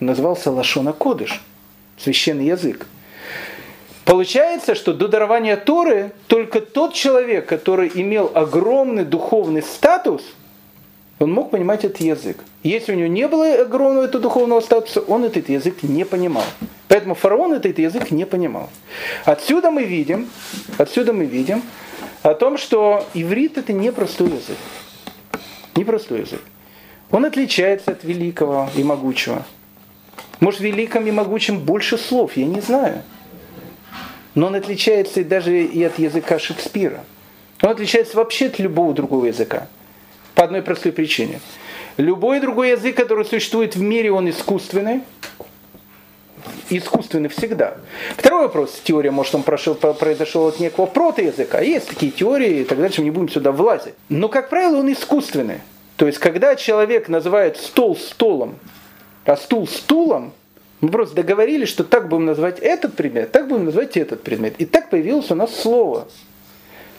Он 0.00 0.06
назывался 0.06 0.52
Лашона 0.52 0.92
Кодыш 0.92 1.42
священный 1.98 2.46
язык. 2.46 2.86
Получается, 4.04 4.74
что 4.74 4.92
до 4.92 5.08
дарования 5.08 5.56
Торы 5.56 6.12
только 6.26 6.60
тот 6.60 6.92
человек, 6.94 7.46
который 7.46 7.90
имел 7.94 8.30
огромный 8.34 9.04
духовный 9.04 9.62
статус, 9.62 10.22
он 11.18 11.32
мог 11.32 11.50
понимать 11.50 11.84
этот 11.84 12.00
язык. 12.00 12.38
Если 12.62 12.92
у 12.92 12.96
него 12.96 13.08
не 13.08 13.26
было 13.28 13.62
огромного 13.62 14.04
этого 14.04 14.22
духовного 14.22 14.60
статуса, 14.60 15.00
он 15.00 15.24
этот 15.24 15.48
язык 15.48 15.82
не 15.82 16.04
понимал. 16.04 16.44
Поэтому 16.88 17.14
фараон 17.14 17.54
этот 17.54 17.78
язык 17.78 18.10
не 18.10 18.26
понимал. 18.26 18.68
Отсюда 19.24 19.70
мы 19.70 19.84
видим, 19.84 20.28
отсюда 20.76 21.12
мы 21.12 21.24
видим 21.24 21.62
о 22.22 22.34
том, 22.34 22.58
что 22.58 23.06
иврит 23.14 23.58
это 23.58 23.72
не 23.72 23.90
простой 23.90 24.28
язык. 24.28 24.58
Не 25.76 25.84
простой 25.84 26.20
язык. 26.20 26.40
Он 27.10 27.24
отличается 27.24 27.92
от 27.92 28.04
великого 28.04 28.68
и 28.76 28.82
могучего. 28.82 29.44
Может, 30.44 30.60
великом 30.60 31.06
и 31.06 31.10
могучем 31.10 31.58
больше 31.58 31.96
слов, 31.96 32.36
я 32.36 32.44
не 32.44 32.60
знаю. 32.60 33.00
Но 34.34 34.48
он 34.48 34.54
отличается 34.54 35.24
даже 35.24 35.62
и 35.62 35.82
от 35.82 35.98
языка 35.98 36.38
Шекспира. 36.38 37.02
Он 37.62 37.70
отличается 37.70 38.18
вообще 38.18 38.48
от 38.48 38.58
любого 38.58 38.92
другого 38.92 39.24
языка. 39.24 39.68
По 40.34 40.44
одной 40.44 40.60
простой 40.60 40.92
причине. 40.92 41.40
Любой 41.96 42.40
другой 42.40 42.72
язык, 42.72 42.94
который 42.94 43.24
существует 43.24 43.74
в 43.74 43.80
мире, 43.80 44.12
он 44.12 44.28
искусственный. 44.28 45.00
Искусственный 46.68 47.30
всегда. 47.30 47.78
Второй 48.18 48.42
вопрос. 48.42 48.82
Теория, 48.84 49.10
может, 49.10 49.34
он 49.34 49.44
прошел, 49.44 49.74
произошел 49.74 50.46
от 50.46 50.60
некого 50.60 50.84
протоязыка. 50.84 51.62
Есть 51.62 51.88
такие 51.88 52.12
теории, 52.12 52.60
и 52.60 52.64
так 52.64 52.76
дальше, 52.76 53.00
мы 53.00 53.06
не 53.06 53.10
будем 53.12 53.30
сюда 53.30 53.50
влазить. 53.50 53.94
Но, 54.10 54.28
как 54.28 54.50
правило, 54.50 54.80
он 54.80 54.92
искусственный. 54.92 55.60
То 55.96 56.06
есть, 56.06 56.18
когда 56.18 56.54
человек 56.54 57.08
называет 57.08 57.56
стол 57.56 57.96
столом, 57.96 58.56
а 59.24 59.36
стул 59.36 59.66
стулом, 59.66 60.32
мы 60.80 60.90
просто 60.90 61.16
договорились, 61.16 61.68
что 61.68 61.84
так 61.84 62.08
будем 62.08 62.26
называть 62.26 62.58
этот 62.58 62.94
предмет, 62.94 63.32
так 63.32 63.48
будем 63.48 63.64
называть 63.64 63.96
этот 63.96 64.22
предмет. 64.22 64.54
И 64.58 64.66
так 64.66 64.90
появилось 64.90 65.30
у 65.30 65.34
нас 65.34 65.54
слово. 65.54 66.06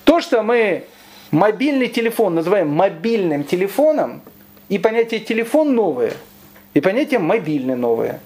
То, 0.05 0.21
что 0.21 0.41
мы 0.41 0.85
мобильный 1.31 1.87
телефон 1.87 2.35
называем 2.35 2.69
мобильным 2.69 3.43
телефоном, 3.43 4.21
и 4.69 4.79
понятие 4.79 5.19
телефон 5.19 5.75
новое, 5.75 6.13
и 6.73 6.81
понятие 6.81 7.19
мобильный 7.19 7.75
новое. 7.75 8.19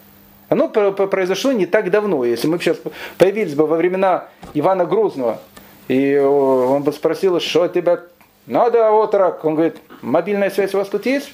Оно 0.47 0.69
произошло 0.69 1.51
не 1.51 1.65
так 1.65 1.91
давно. 1.91 2.23
Если 2.25 2.47
мы 2.47 2.57
сейчас 2.59 2.77
появились 3.17 3.53
бы 3.53 3.67
во 3.67 3.75
времена 3.75 4.29
Ивана 4.53 4.85
Грозного, 4.85 5.39
и 5.87 6.17
он 6.17 6.83
бы 6.83 6.93
спросил, 6.93 7.39
что 7.39 7.67
тебя 7.67 7.99
надо, 8.45 8.91
отрок. 8.91 9.43
Он 9.43 9.55
говорит, 9.55 9.77
мобильная 10.01 10.49
связь 10.49 10.73
у 10.73 10.77
вас 10.77 10.87
тут 10.87 11.05
есть? 11.05 11.31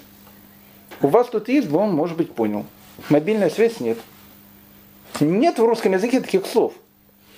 У 1.01 1.07
вас 1.07 1.27
тут 1.27 1.49
есть, 1.49 1.71
он, 1.71 1.93
может 1.93 2.17
быть, 2.17 2.31
понял. 2.31 2.65
Мобильная 3.09 3.49
связь 3.49 3.79
нет. 3.79 3.97
Нет 5.19 5.59
в 5.59 5.65
русском 5.65 5.93
языке 5.93 6.19
таких 6.19 6.45
слов. 6.45 6.73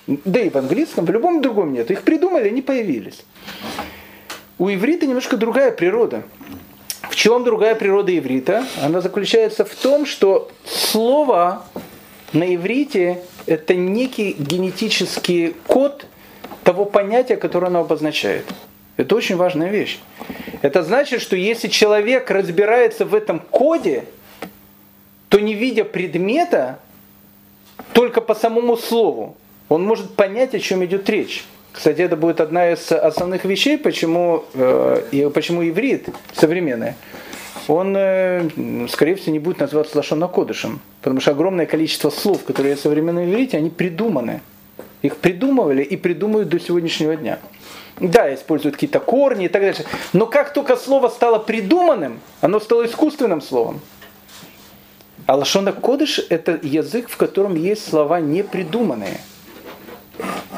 Да 0.07 0.39
и 0.39 0.49
в 0.49 0.55
английском, 0.55 1.05
в 1.05 1.11
любом 1.11 1.41
другом 1.41 1.73
нет. 1.73 1.91
Их 1.91 2.03
придумали, 2.03 2.49
они 2.49 2.61
появились. 2.61 3.25
У 4.57 4.69
иврита 4.69 5.05
немножко 5.05 5.37
другая 5.37 5.71
природа. 5.71 6.23
В 7.09 7.15
чем 7.15 7.43
другая 7.43 7.75
природа 7.75 8.17
иврита? 8.17 8.65
Она 8.81 9.01
заключается 9.01 9.65
в 9.65 9.75
том, 9.75 10.05
что 10.05 10.49
слово 10.65 11.65
на 12.33 12.55
иврите 12.55 13.21
это 13.45 13.75
некий 13.75 14.33
генетический 14.33 15.55
код 15.67 16.05
того 16.63 16.85
понятия, 16.85 17.37
которое 17.37 17.67
оно 17.67 17.79
обозначает. 17.79 18.45
Это 18.97 19.15
очень 19.15 19.35
важная 19.35 19.69
вещь. 19.69 19.99
Это 20.61 20.83
значит, 20.83 21.21
что 21.21 21.35
если 21.35 21.67
человек 21.67 22.29
разбирается 22.31 23.05
в 23.05 23.13
этом 23.13 23.39
коде, 23.39 24.05
то 25.29 25.39
не 25.39 25.53
видя 25.53 25.83
предмета, 25.83 26.79
только 27.93 28.21
по 28.21 28.33
самому 28.33 28.77
слову, 28.77 29.37
он 29.69 29.83
может 29.83 30.15
понять, 30.15 30.55
о 30.55 30.59
чем 30.59 30.83
идет 30.85 31.09
речь. 31.09 31.43
Кстати, 31.71 32.01
это 32.01 32.15
будет 32.15 32.41
одна 32.41 32.71
из 32.71 32.91
основных 32.91 33.45
вещей, 33.45 33.77
почему, 33.77 34.45
э, 34.55 35.29
почему 35.33 35.67
иврит 35.67 36.07
современный, 36.33 36.93
он, 37.67 37.93
э, 37.95 38.87
скорее 38.89 39.15
всего, 39.15 39.33
не 39.33 39.39
будет 39.39 39.59
называться 39.59 39.97
лошонокодышем. 39.97 40.79
Потому 41.01 41.19
что 41.21 41.31
огромное 41.31 41.65
количество 41.65 42.09
слов, 42.09 42.43
которые 42.45 42.71
есть 42.71 42.81
в 42.81 42.83
современном 42.83 43.25
иврите, 43.29 43.57
они 43.57 43.69
придуманы. 43.69 44.41
Их 45.01 45.17
придумывали 45.17 45.83
и 45.83 45.97
придумывают 45.97 46.49
до 46.49 46.59
сегодняшнего 46.59 47.15
дня. 47.15 47.39
Да, 47.99 48.33
используют 48.33 48.75
какие-то 48.75 48.99
корни 48.99 49.45
и 49.45 49.47
так 49.47 49.61
далее. 49.61 49.85
Но 50.13 50.27
как 50.27 50.53
только 50.53 50.75
слово 50.75 51.09
стало 51.09 51.39
придуманным, 51.39 52.19
оно 52.41 52.59
стало 52.59 52.85
искусственным 52.85 53.41
словом. 53.41 53.81
А 55.25 55.35
лашона 55.35 55.73
кодыш– 55.73 56.21
это 56.29 56.59
язык, 56.61 57.09
в 57.09 57.17
котором 57.17 57.55
есть 57.55 57.89
слова 57.89 58.21
непридуманные. 58.21 59.19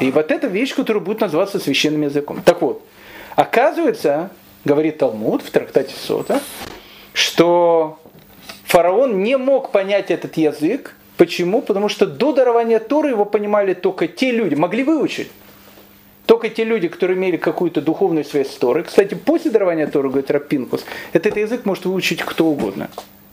И 0.00 0.10
вот 0.10 0.30
эта 0.30 0.46
вещь, 0.46 0.74
которая 0.74 1.02
будет 1.02 1.20
называться 1.20 1.58
священным 1.58 2.02
языком. 2.02 2.40
Так 2.44 2.62
вот, 2.62 2.84
оказывается, 3.36 4.30
говорит 4.64 4.98
Талмуд 4.98 5.42
в 5.42 5.50
трактате 5.50 5.94
Сота, 5.94 6.40
что 7.12 7.98
фараон 8.64 9.22
не 9.22 9.36
мог 9.36 9.72
понять 9.72 10.10
этот 10.10 10.36
язык. 10.36 10.94
Почему? 11.16 11.62
Потому 11.62 11.88
что 11.88 12.06
до 12.06 12.32
дарования 12.32 12.78
Торы 12.78 13.10
его 13.10 13.24
понимали 13.24 13.74
только 13.74 14.08
те 14.08 14.30
люди, 14.30 14.54
могли 14.54 14.84
выучить. 14.84 15.30
Только 16.30 16.48
те 16.48 16.62
люди, 16.62 16.86
которые 16.86 17.18
имели 17.18 17.36
какую-то 17.36 17.80
духовную 17.80 18.24
связь 18.24 18.52
с 18.52 18.54
Торой. 18.54 18.84
Кстати, 18.84 19.14
после 19.14 19.50
дарования 19.50 19.88
Торы, 19.88 20.10
говорит 20.10 20.30
Рапинкус, 20.30 20.84
этот 21.12 21.36
язык 21.36 21.64
может 21.64 21.86
выучить 21.86 22.22
кто 22.22 22.46
угодно. 22.46 22.88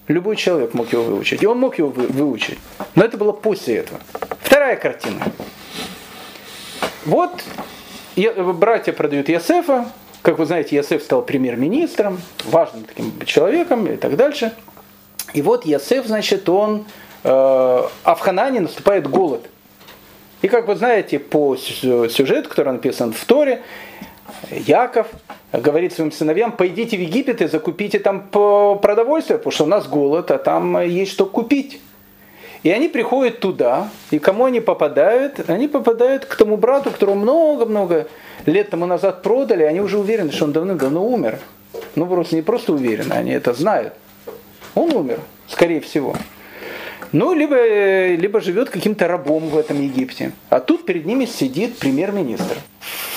Любой 0.08 0.36
человек 0.36 0.74
мог 0.74 0.92
его 0.92 1.04
выучить. 1.04 1.44
И 1.44 1.46
он 1.46 1.60
мог 1.60 1.78
его 1.78 1.90
выучить. 1.90 2.58
Но 2.96 3.06
это 3.06 3.16
было 3.18 3.34
после 3.34 3.76
этого. 3.76 4.00
Вторая 4.42 4.78
картина. 4.78 5.22
Вот 7.06 7.44
братья 8.56 8.94
продают 8.94 9.30
Ясефа. 9.30 9.92
Как 10.24 10.40
вы 10.40 10.48
знаете, 10.48 10.76
Ясеф 10.76 11.04
стал 11.04 11.22
премьер-министром, 11.22 12.20
важным 12.46 12.84
таким 12.86 13.12
человеком 13.28 13.86
и 13.86 13.96
так 13.96 14.16
дальше. 14.16 14.54
И 15.36 15.44
вот 15.44 15.68
Ясеф, 15.68 16.08
значит, 16.08 16.50
он... 16.50 16.86
Э, 17.24 17.84
а 18.04 18.16
в 18.16 18.20
Ханане 18.22 18.62
наступает 18.62 19.08
голод. 19.08 19.48
И 20.42 20.48
как 20.48 20.68
вы 20.68 20.76
знаете 20.76 21.20
по 21.20 21.56
сюжету, 21.56 22.50
который 22.50 22.74
написан 22.74 23.12
в 23.12 23.26
Торе, 23.26 23.62
Яков 24.52 25.08
говорит 25.52 25.94
своим 25.94 26.12
сыновьям, 26.12 26.52
пойдите 26.52 26.98
в 26.98 27.00
Египет 27.00 27.42
и 27.42 27.48
закупите 27.48 27.98
там 28.00 28.28
продовольствие, 28.30 29.38
потому 29.40 29.52
что 29.52 29.64
у 29.64 29.68
нас 29.68 29.88
голод, 29.88 30.30
а 30.32 30.38
там 30.38 30.80
есть 30.82 31.12
что 31.12 31.26
купить. 31.26 31.82
И 32.64 32.70
они 32.70 32.88
приходят 32.88 33.40
туда, 33.40 33.90
и 34.12 34.20
кому 34.20 34.46
они 34.46 34.60
попадают? 34.60 35.50
Они 35.50 35.68
попадают 35.68 36.26
к 36.26 36.36
тому 36.36 36.58
брату, 36.58 36.92
которого 36.92 37.16
много-много 37.16 38.08
лет 38.46 38.70
тому 38.70 38.86
назад 38.86 39.24
продали, 39.24 39.64
они 39.64 39.80
уже 39.80 39.98
уверены, 39.98 40.32
что 40.32 40.46
он 40.46 40.52
давным-давно 40.52 41.06
умер. 41.06 41.40
Ну, 41.96 42.06
просто 42.06 42.36
не 42.36 42.42
просто 42.42 42.74
уверены, 42.74 43.14
они 43.14 43.32
это 43.32 43.54
знают. 43.54 43.94
Он 44.76 44.94
умер, 44.94 45.20
скорее 45.48 45.80
всего. 45.82 46.16
Ну, 47.12 47.34
либо, 47.34 48.16
либо 48.16 48.42
живет 48.42 48.70
каким-то 48.70 49.08
рабом 49.08 49.50
в 49.50 49.58
этом 49.58 49.82
Египте. 49.82 50.34
А 50.50 50.60
тут 50.60 50.86
перед 50.86 51.06
ними 51.06 51.26
сидит 51.26 51.78
премьер-министр 51.78 52.58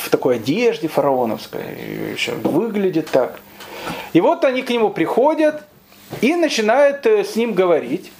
в 0.04 0.10
такой 0.10 0.36
одежде 0.36 0.88
фараоновской, 0.88 1.62
еще 2.12 2.32
выглядит 2.32 3.08
так. 3.10 3.40
И 4.12 4.20
вот 4.20 4.44
они 4.44 4.62
к 4.62 4.70
нему 4.70 4.90
приходят 4.90 5.64
и 6.20 6.34
начинают 6.34 7.06
э, 7.06 7.24
с 7.24 7.36
ним 7.36 7.54
говорить. 7.54 8.12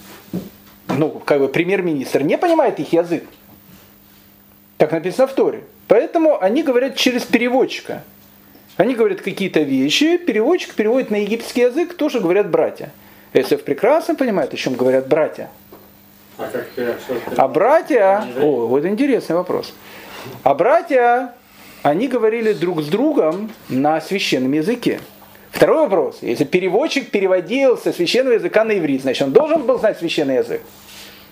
Ну, 0.89 1.11
как 1.11 1.41
бы 1.41 1.49
премьер-министр 1.49 2.23
не 2.23 2.37
понимает 2.39 2.81
их 2.81 2.93
язык. 2.93 3.25
Так 4.77 4.93
написано 4.93 5.27
в 5.27 5.33
Торе. 5.35 5.65
Поэтому 5.89 6.41
они 6.41 6.63
говорят 6.63 6.97
через 6.97 7.25
переводчика. 7.25 8.03
Они 8.77 8.95
говорят 8.95 9.21
какие-то 9.21 9.61
вещи, 9.61 10.17
переводчик 10.17 10.75
переводит 10.75 11.11
на 11.11 11.17
египетский 11.17 11.63
язык, 11.63 11.95
тоже 11.95 12.21
говорят 12.21 12.51
братья. 12.51 12.91
Эсэф 13.33 13.65
прекрасно 13.65 14.15
понимает, 14.15 14.53
о 14.53 14.57
чем 14.57 14.75
говорят 14.75 15.07
братья. 15.07 15.51
А, 16.39 16.49
как, 16.49 16.67
а 17.37 17.49
братья, 17.49 18.25
о, 18.41 18.67
вот 18.67 18.85
интересный 18.85 19.37
вопрос. 19.37 19.75
А 20.43 20.55
братья 20.55 21.35
они 21.83 22.09
говорили 22.09 22.53
друг 22.53 22.83
с 22.83 22.87
другом 22.87 23.51
на 23.69 24.01
священном 24.01 24.53
языке. 24.53 25.01
Второй 25.51 25.79
вопрос. 25.79 26.19
Если 26.23 26.45
переводчик 26.45 27.11
переводил 27.11 27.77
со 27.77 27.93
священного 27.93 28.35
языка 28.35 28.65
на 28.65 28.79
иврит, 28.79 29.03
значит 29.03 29.23
он 29.23 29.33
должен 29.33 29.63
был 29.63 29.79
знать 29.79 29.99
священный 29.99 30.37
язык. 30.37 30.63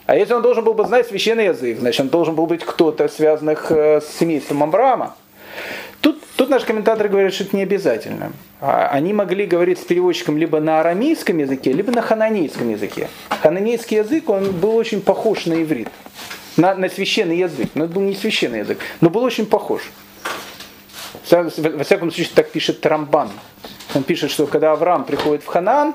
А 0.06 0.16
если 0.16 0.34
он 0.34 0.42
должен 0.42 0.64
был 0.64 0.74
бы 0.74 0.87
знать 0.87 1.06
священный 1.06 1.46
язык, 1.46 1.78
значит 1.78 2.00
он 2.00 2.08
должен 2.08 2.34
был 2.34 2.46
быть 2.46 2.64
кто-то, 2.64 3.08
связанных 3.08 3.70
э, 3.70 4.00
с 4.00 4.18
семейством 4.18 4.62
Амбрама. 4.62 5.14
Тут, 6.00 6.22
тут 6.37 6.48
наш 6.48 6.64
комментатор 6.64 7.08
говорит, 7.08 7.34
что 7.34 7.44
это 7.44 7.56
не 7.56 7.62
обязательно. 7.62 8.32
А, 8.61 8.88
они 8.88 9.12
могли 9.12 9.46
говорить 9.46 9.78
с 9.78 9.84
переводчиком 9.84 10.38
либо 10.38 10.61
на 10.61 10.80
арамейском 10.80 11.38
языке, 11.38 11.72
либо 11.72 11.92
на 11.92 12.02
хананейском 12.02 12.70
языке. 12.70 13.08
Хананейский 13.28 13.98
язык, 13.98 14.28
он 14.28 14.52
был 14.52 14.76
очень 14.76 15.00
похож 15.00 15.46
на 15.46 15.62
иврит, 15.62 15.88
на, 16.56 16.74
на 16.74 16.88
священный 16.88 17.38
язык. 17.38 17.70
Но 17.74 17.84
это 17.84 17.94
был 17.94 18.02
не 18.02 18.14
священный 18.14 18.61
язык, 18.61 18.78
но 19.00 19.11
был 19.11 19.22
очень 19.22 19.46
похож. 19.46 19.82
Во 21.30 21.84
всяком 21.84 22.11
случае, 22.11 22.32
так 22.34 22.50
пишет 22.50 22.80
Трамбан. 22.80 23.30
Он 23.94 24.02
пишет, 24.02 24.30
что 24.30 24.46
когда 24.46 24.72
Авраам 24.72 25.04
приходит 25.04 25.42
в 25.42 25.46
Ханан, 25.46 25.94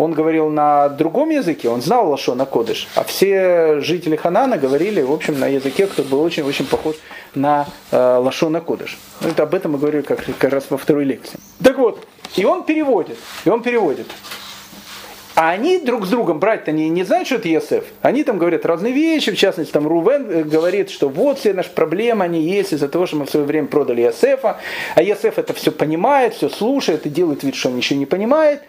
он 0.00 0.12
говорил 0.12 0.48
на 0.48 0.88
другом 0.88 1.28
языке, 1.28 1.68
он 1.68 1.82
знал 1.82 2.08
Лашона 2.08 2.46
Кодыш, 2.46 2.88
а 2.94 3.04
все 3.04 3.80
жители 3.80 4.16
Ханана 4.16 4.56
говорили, 4.56 5.02
в 5.02 5.12
общем, 5.12 5.38
на 5.38 5.46
языке, 5.46 5.86
который 5.86 6.06
был 6.06 6.22
очень-очень 6.22 6.64
похож 6.64 6.96
на 7.34 7.66
э, 7.90 8.16
Лашона 8.16 8.62
Кодыш. 8.62 8.98
Ну, 9.20 9.28
это 9.28 9.42
об 9.42 9.54
этом 9.54 9.72
мы 9.72 9.78
говорили 9.78 10.00
как, 10.00 10.24
как 10.38 10.52
раз 10.52 10.64
во 10.70 10.78
второй 10.78 11.04
лекции. 11.04 11.38
Так 11.62 11.76
вот, 11.76 12.06
и 12.34 12.46
он 12.46 12.62
переводит, 12.64 13.18
и 13.44 13.50
он 13.50 13.62
переводит. 13.62 14.06
А 15.34 15.50
они 15.50 15.78
друг 15.78 16.06
с 16.06 16.08
другом, 16.08 16.40
братья, 16.40 16.72
они 16.72 16.88
не 16.88 17.04
знают, 17.04 17.26
что 17.26 17.36
это 17.36 17.48
ЕСФ. 17.48 17.84
Они 18.00 18.24
там 18.24 18.38
говорят 18.38 18.64
разные 18.64 18.94
вещи, 18.94 19.32
в 19.32 19.36
частности, 19.36 19.70
там 19.70 19.86
Рувен 19.86 20.30
э, 20.30 20.42
говорит, 20.44 20.88
что 20.88 21.10
вот 21.10 21.40
все 21.40 21.52
наши 21.52 21.70
проблемы, 21.70 22.24
они 22.24 22.40
есть 22.40 22.72
из-за 22.72 22.88
того, 22.88 23.06
что 23.06 23.16
мы 23.16 23.26
в 23.26 23.30
свое 23.30 23.44
время 23.44 23.68
продали 23.68 24.00
ЕСФа, 24.00 24.56
а 24.94 25.02
ЕСФ 25.02 25.38
это 25.38 25.52
все 25.52 25.70
понимает, 25.70 26.32
все 26.32 26.48
слушает 26.48 27.04
и 27.04 27.10
делает 27.10 27.42
вид, 27.42 27.54
что 27.54 27.68
он 27.68 27.76
ничего 27.76 27.98
не 27.98 28.06
понимает. 28.06 28.62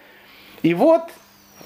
И 0.61 0.73
вот 0.73 1.03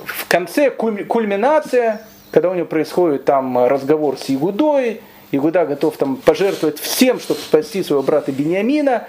в 0.03 0.27
конце 0.27 0.69
кульминация, 0.69 2.01
когда 2.31 2.49
у 2.49 2.55
него 2.55 2.65
происходит 2.65 3.25
там 3.25 3.65
разговор 3.65 4.17
с 4.17 4.29
Игудой, 4.29 5.01
Игуда 5.31 5.65
готов 5.65 5.97
там 5.97 6.17
пожертвовать 6.17 6.79
всем, 6.79 7.19
чтобы 7.19 7.39
спасти 7.39 7.83
своего 7.83 8.03
брата 8.03 8.31
Бениамина, 8.31 9.07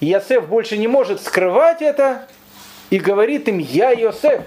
Иосиф 0.00 0.48
больше 0.48 0.76
не 0.76 0.88
может 0.88 1.22
скрывать 1.22 1.82
это 1.82 2.26
и 2.90 2.98
говорит 2.98 3.48
им, 3.48 3.58
я 3.58 3.92
Иосиф, 3.92 4.42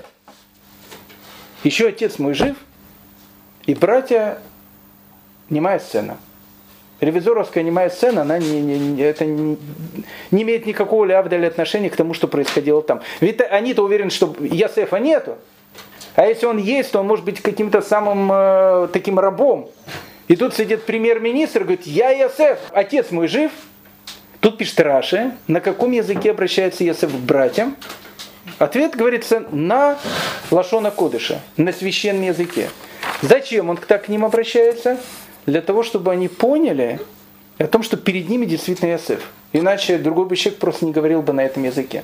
еще 1.63 1.87
отец 1.87 2.19
мой 2.19 2.33
жив, 2.33 2.57
и 3.65 3.73
братья, 3.73 4.39
немая 5.49 5.79
сцена. 5.79 6.17
Ревизоровская 6.99 7.63
немая 7.63 7.89
сцена, 7.91 8.21
она 8.23 8.39
не, 8.39 8.59
не, 8.59 9.01
это 9.03 9.23
не, 9.23 9.57
не 10.31 10.43
имеет 10.43 10.65
никакого 10.65 11.05
лявдаля 11.05 11.47
отношения 11.47 11.91
к 11.91 11.95
тому, 11.95 12.15
что 12.15 12.27
происходило 12.27 12.81
там. 12.81 13.01
Ведь 13.19 13.39
они-то 13.39 13.83
уверены, 13.83 14.09
что 14.09 14.35
Ясефа 14.39 14.97
нету. 14.97 15.37
А 16.17 16.25
если 16.25 16.47
он 16.47 16.57
есть, 16.57 16.91
то 16.91 16.99
он 16.99 17.05
может 17.05 17.23
быть 17.23 17.41
каким-то 17.41 17.79
самым 17.79 18.31
э, 18.33 18.87
таким 18.91 19.19
рабом. 19.19 19.69
И 20.27 20.35
тут 20.35 20.55
сидит 20.55 20.83
премьер-министр 20.83 21.59
говорит, 21.59 21.85
я 21.85 22.09
Ясеф, 22.09 22.57
отец 22.71 23.11
мой 23.11 23.27
жив. 23.27 23.51
Тут 24.39 24.57
пишет 24.57 24.79
Раши, 24.79 25.33
на 25.45 25.61
каком 25.61 25.91
языке 25.91 26.31
обращается 26.31 26.83
Ясеф 26.83 27.11
к 27.11 27.19
братьям. 27.19 27.75
Ответ 28.57 28.95
говорится 28.95 29.45
на 29.51 29.99
Лашона 30.49 30.89
Кодыша, 30.89 31.39
на 31.55 31.71
священном 31.71 32.23
языке. 32.23 32.71
Зачем 33.21 33.69
он 33.69 33.77
так 33.77 34.05
к 34.05 34.07
ним 34.07 34.25
обращается? 34.25 34.97
Для 35.45 35.61
того, 35.61 35.83
чтобы 35.83 36.11
они 36.11 36.29
поняли 36.29 36.99
о 37.59 37.67
том, 37.67 37.83
что 37.83 37.95
перед 37.95 38.27
ними 38.27 38.47
действительно 38.47 38.89
Иосиф. 38.89 39.21
Иначе 39.53 39.99
другой 39.99 40.25
бы 40.25 40.35
человек 40.35 40.59
просто 40.59 40.85
не 40.85 40.93
говорил 40.93 41.21
бы 41.21 41.31
на 41.33 41.41
этом 41.41 41.63
языке. 41.63 42.03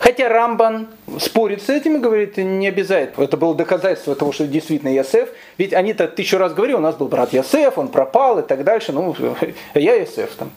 Хотя 0.00 0.28
Рамбан 0.28 0.88
спорит 1.18 1.62
с 1.62 1.68
этим 1.68 1.96
и 1.96 1.98
говорит, 1.98 2.36
не 2.36 2.68
обязательно. 2.68 3.24
Это 3.24 3.36
было 3.36 3.54
доказательство 3.54 4.14
того, 4.14 4.32
что 4.32 4.46
действительно 4.46 4.90
Ясеф. 4.90 5.28
Ведь 5.58 5.72
они-то 5.72 6.08
тысячу 6.08 6.38
раз 6.38 6.54
говорили, 6.54 6.76
у 6.76 6.80
нас 6.80 6.96
был 6.96 7.08
брат 7.08 7.32
Ясеф, 7.32 7.78
он 7.78 7.88
пропал 7.88 8.38
и 8.38 8.42
так 8.42 8.64
дальше. 8.64 8.92
Ну, 8.92 9.14
я 9.74 9.94
Ясеф 9.94 10.30
там. 10.36 10.50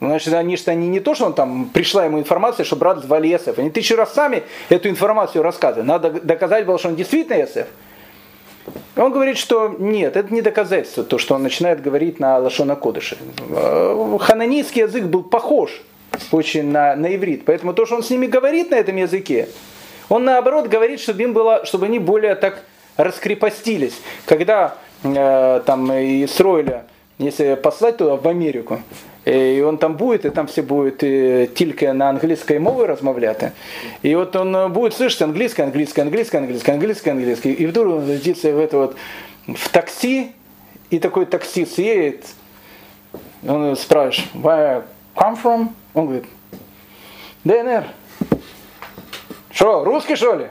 Значит, 0.00 0.32
они 0.32 0.56
что 0.56 0.70
они 0.70 0.88
не 0.88 1.00
то, 1.00 1.14
что 1.14 1.26
он 1.26 1.34
там 1.34 1.66
пришла 1.66 2.06
ему 2.06 2.18
информация, 2.18 2.64
что 2.64 2.76
брат 2.76 3.00
звали 3.00 3.28
Есеф. 3.28 3.58
Они 3.58 3.70
тысячу 3.70 3.96
раз 3.96 4.14
сами 4.14 4.42
эту 4.70 4.88
информацию 4.88 5.42
рассказывают. 5.42 5.86
Надо 5.86 6.10
доказать 6.10 6.64
было, 6.64 6.78
что 6.78 6.88
он 6.88 6.96
действительно 6.96 7.36
Есеф. 7.36 7.66
Он 8.96 9.12
говорит, 9.12 9.36
что 9.36 9.74
нет, 9.78 10.16
это 10.16 10.32
не 10.32 10.42
доказательство, 10.42 11.04
то, 11.04 11.18
что 11.18 11.34
он 11.34 11.42
начинает 11.42 11.82
говорить 11.82 12.20
на 12.20 12.38
Лашона 12.38 12.76
Кодыше. 12.76 13.18
Хананийский 14.20 14.82
язык 14.82 15.04
был 15.04 15.22
похож 15.22 15.82
очень 16.31 16.71
на, 16.71 16.95
на 16.95 17.15
иврит. 17.15 17.45
Поэтому 17.45 17.73
то, 17.73 17.85
что 17.85 17.95
он 17.95 18.03
с 18.03 18.09
ними 18.09 18.27
говорит 18.27 18.71
на 18.71 18.75
этом 18.75 18.95
языке, 18.95 19.47
он 20.09 20.25
наоборот 20.25 20.67
говорит, 20.67 20.99
чтобы 20.99 21.23
им 21.23 21.33
было, 21.33 21.65
чтобы 21.65 21.85
они 21.87 21.99
более 21.99 22.35
так 22.35 22.61
раскрепостились. 22.97 23.99
Когда 24.25 24.75
э, 25.03 25.61
там 25.65 25.91
Исроиля, 25.91 26.85
если 27.17 27.55
послать 27.55 27.97
туда, 27.97 28.15
в 28.15 28.27
Америку, 28.27 28.81
и 29.25 29.63
он 29.65 29.77
там 29.77 29.95
будет, 29.97 30.25
и 30.25 30.29
там 30.29 30.45
все 30.47 30.61
будет 30.61 31.03
э, 31.03 31.47
тільки 31.47 31.93
на 31.93 32.05
англійській 32.05 32.59
мові 32.59 32.85
розмовляти. 32.85 33.51
І 34.03 34.15
от 34.15 34.35
он 34.35 34.55
э, 34.55 34.69
будет 34.69 34.93
слышать 34.93 35.23
английский, 35.23 35.63
английский, 35.63 36.01
английский, 36.01 36.37
английский, 36.37 36.71
английский, 36.71 37.11
английский. 37.11 37.51
И 37.51 37.65
вдруг 37.65 37.95
он 37.95 38.07
садится 38.07 38.51
в 38.51 38.59
это 38.59 38.77
вот 38.77 38.95
в 39.47 39.69
такси, 39.69 40.27
и 40.91 40.99
такой 40.99 41.25
таксист 41.25 41.79
едет 41.79 42.25
Он 43.47 43.75
спрашивает, 43.75 44.33
where 44.33 44.77
I 44.77 44.83
come 45.15 45.35
from? 45.41 45.69
Он 45.94 46.06
говорит, 46.06 46.24
ДНР. 47.44 47.84
Что, 49.50 49.84
русский 49.84 50.16
что 50.16 50.34
ли? 50.34 50.48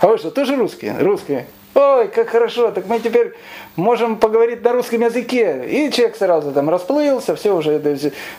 А 0.00 0.08
вы 0.08 0.18
что, 0.18 0.30
тоже 0.30 0.56
русские? 0.56 0.96
Русские. 0.98 1.46
Ой, 1.74 2.08
как 2.08 2.28
хорошо, 2.28 2.70
так 2.70 2.86
мы 2.86 3.00
теперь 3.00 3.32
можем 3.74 4.16
поговорить 4.16 4.62
на 4.62 4.72
русском 4.72 5.00
языке. 5.00 5.64
И 5.68 5.90
человек 5.90 6.16
сразу 6.16 6.52
там 6.52 6.70
расплылся, 6.70 7.34
все 7.34 7.54
уже 7.54 7.80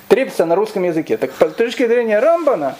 трепится 0.07 0.45
на 0.45 0.55
русском 0.55 0.83
языке. 0.83 1.17
Так 1.17 1.31
по 1.31 1.49
точки 1.49 1.85
зрения 1.85 2.19
Рамбана, 2.19 2.77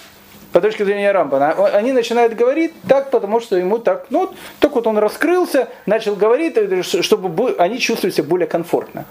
по 0.54 0.62
точке 0.62 0.86
зрения 0.86 1.12
Рамбана, 1.12 1.52
они 1.74 1.92
начинают 1.92 2.36
говорить 2.36 2.74
так, 2.88 3.12
потому 3.12 3.42
что 3.42 3.58
ему 3.58 3.80
так, 3.80 4.06
ну, 4.10 4.34
так 4.62 4.74
вот 4.74 4.88
он 4.88 4.98
раскрылся, 4.98 5.68
начал 5.86 6.16
говорить, 6.16 6.56
чтобы 6.86 7.56
они 7.58 7.78
чувствовали 7.80 8.16
себя 8.16 8.24
более 8.24 8.48
комфортно. 8.48 9.04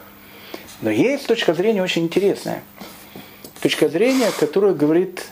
Но 0.81 0.91
есть 0.91 1.27
точка 1.27 1.53
зрения 1.53 1.83
очень 1.83 2.05
интересная. 2.05 2.63
Точка 3.65 3.89
зрения, 3.89 4.31
которую 4.39 4.75
говорит 4.75 5.25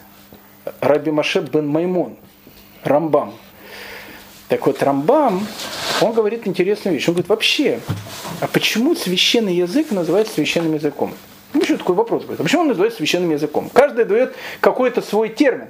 Раби 0.81 1.11
Маше 1.11 1.41
бен 1.41 1.69
Маймон, 1.69 2.17
Рамбам. 2.83 3.35
Так 4.49 4.67
вот, 4.67 4.83
Рамбам, 4.83 5.47
он 6.01 6.15
говорит 6.15 6.47
интересную 6.47 6.95
вещь. 6.95 7.07
Он 7.09 7.13
говорит, 7.13 7.29
вообще, 7.29 7.81
а 8.41 8.47
почему 8.47 8.95
священный 8.95 9.55
язык 9.55 9.91
называется 9.91 10.33
священным 10.33 10.73
языком? 10.73 11.13
Ну, 11.53 11.61
еще 11.61 11.77
такой 11.77 11.95
вопрос 11.95 12.23
говорит. 12.23 12.41
А 12.41 12.43
почему 12.43 12.63
он 12.63 12.69
называется 12.69 12.97
священным 12.97 13.33
языком? 13.33 13.69
Каждый 13.71 14.07
дает 14.07 14.35
какой-то 14.61 15.03
свой 15.03 15.29
термин. 15.29 15.69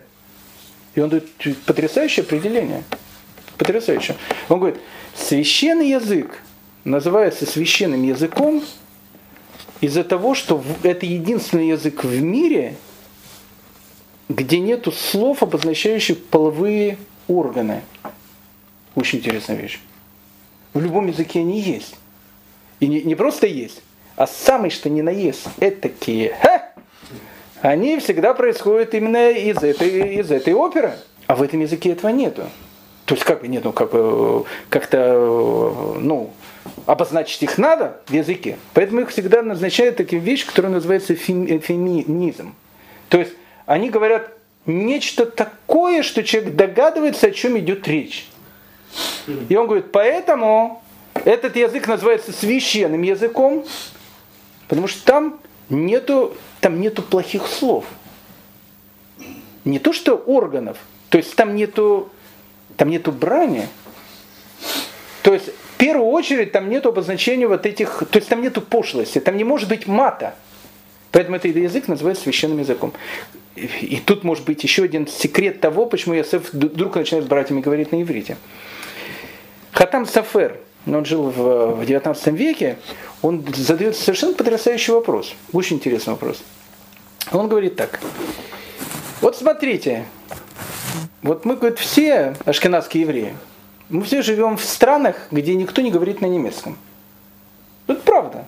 И 0.95 1.01
он 1.01 1.09
дает 1.09 1.27
потрясающее 1.67 2.23
определение. 2.23 2.85
Потрясающее. 3.59 4.17
Он 4.49 4.61
говорит, 4.61 4.79
священный 5.17 5.91
язык 5.91 6.39
называется 6.85 7.45
священным 7.45 8.05
языком 8.05 8.63
из-за 9.83 10.05
того, 10.05 10.35
что 10.35 10.63
это 10.85 11.05
единственный 11.05 11.69
язык 11.69 12.05
в 12.05 12.23
мире, 12.23 12.77
где 14.29 14.61
нету 14.61 14.93
слов, 14.93 15.43
обозначающих 15.43 16.25
половые 16.25 16.97
органы. 17.29 17.83
Очень 18.95 19.19
интересная 19.19 19.57
вещь. 19.57 19.81
В 20.73 20.81
любом 20.81 21.09
языке 21.09 21.41
они 21.41 21.61
есть. 21.61 21.97
И 22.79 22.87
не, 22.87 23.03
не 23.03 23.15
просто 23.17 23.47
есть, 23.47 23.83
а 24.17 24.27
самый 24.27 24.71
что 24.71 24.89
ни 24.89 25.03
на 25.03 25.11
есть, 25.11 25.45
этакие, 25.61 26.37
ха, 26.41 26.73
они 27.61 27.99
всегда 27.99 28.35
происходят 28.35 28.95
именно 28.95 29.31
из 29.31 29.59
этой, 29.59 30.17
из 30.21 30.31
этой 30.31 30.55
оперы. 30.55 30.95
А 31.27 31.35
в 31.35 31.43
этом 31.43 31.61
языке 31.61 31.91
этого 31.91 32.11
нету. 32.11 32.45
То 33.05 33.15
есть 33.15 33.25
как 33.25 33.41
бы 33.41 33.49
нету, 33.49 33.73
как 33.73 33.93
бы 33.93 34.45
как-то, 34.69 35.97
ну, 36.01 36.33
обозначить 36.87 37.43
их 37.43 37.59
надо 37.59 38.01
в 38.07 38.13
языке. 38.13 38.59
Поэтому 38.75 39.01
их 39.03 39.11
всегда 39.11 39.43
назначают 39.43 39.97
такие 39.97 40.21
вещи, 40.21 40.47
которые 40.47 40.73
называются 40.73 41.15
феминизм. 41.15 42.55
То 43.09 43.19
есть 43.19 43.33
они 43.67 43.91
говорят 43.91 44.33
нечто 44.67 45.27
такое, 45.27 46.03
что 46.03 46.23
человек 46.23 46.55
догадывается, 46.55 47.29
о 47.29 47.31
чем 47.31 47.59
идет 47.59 47.87
речь. 47.89 48.29
И 49.49 49.57
он 49.57 49.67
говорит, 49.67 49.93
поэтому 49.93 50.83
этот 51.25 51.57
язык 51.57 51.87
называется 51.87 52.33
священным 52.33 53.03
языком, 53.03 53.65
потому 54.69 54.89
что 54.89 55.05
там 55.05 55.41
нету, 55.69 56.37
там 56.61 56.81
нету 56.81 57.03
плохих 57.03 57.47
слов. 57.47 57.85
Не 59.65 59.79
то, 59.79 59.93
что 59.93 60.15
органов, 60.15 60.79
то 61.09 61.19
есть 61.19 61.35
там 61.37 61.55
нету, 61.55 62.11
там 62.77 62.91
нету 62.91 63.13
брани. 63.13 63.69
То 65.23 65.33
есть 65.33 65.51
первую 65.83 66.11
очередь 66.11 66.53
там 66.53 66.71
нету 66.71 66.91
обозначения 66.91 67.49
вот 67.49 67.67
этих, 67.67 68.05
то 68.09 68.17
есть 68.17 68.29
там 68.29 68.41
нету 68.41 68.61
пошлости, 68.61 69.19
там 69.19 69.37
не 69.37 69.43
может 69.43 69.69
быть 69.69 69.89
мата. 69.89 70.37
Поэтому 71.11 71.35
этот 71.35 71.57
язык 71.57 71.89
называется 71.89 72.23
священным 72.23 72.61
языком. 72.61 72.93
И 73.57 74.01
тут 74.07 74.23
может 74.23 74.45
быть 74.45 74.63
еще 74.63 74.85
один 74.85 75.09
секрет 75.09 75.61
того, 75.61 75.87
почему 75.87 76.15
Ясеф 76.15 76.53
вдруг 76.53 76.95
начинает 76.95 77.25
с 77.25 77.29
братьями 77.29 77.63
говорить 77.63 77.91
на 77.91 78.01
иврите. 78.01 78.37
Хатам 79.73 80.07
Сафер, 80.07 80.61
он 80.87 81.05
жил 81.05 81.31
в 81.31 81.85
19 81.85 82.29
веке, 82.29 82.79
он 83.21 83.45
задает 83.53 83.97
совершенно 83.97 84.35
потрясающий 84.35 84.93
вопрос, 84.93 85.35
очень 85.53 85.79
интересный 85.79 86.13
вопрос. 86.13 86.45
Он 87.33 87.49
говорит 87.49 87.75
так, 87.75 87.99
вот 89.21 89.37
смотрите, 89.37 90.07
вот 91.23 91.45
мы, 91.45 91.57
говорит, 91.57 91.81
все 91.81 92.37
ашкенадские 92.45 93.01
евреи, 93.01 93.35
мы 93.93 94.03
все 94.03 94.23
живем 94.23 94.57
в 94.57 94.65
странах, 94.65 95.29
где 95.31 95.55
никто 95.55 95.83
не 95.83 95.91
говорит 95.91 96.21
на 96.21 96.27
немецком. 96.27 96.77
Это 97.87 98.01
правда. 98.01 98.47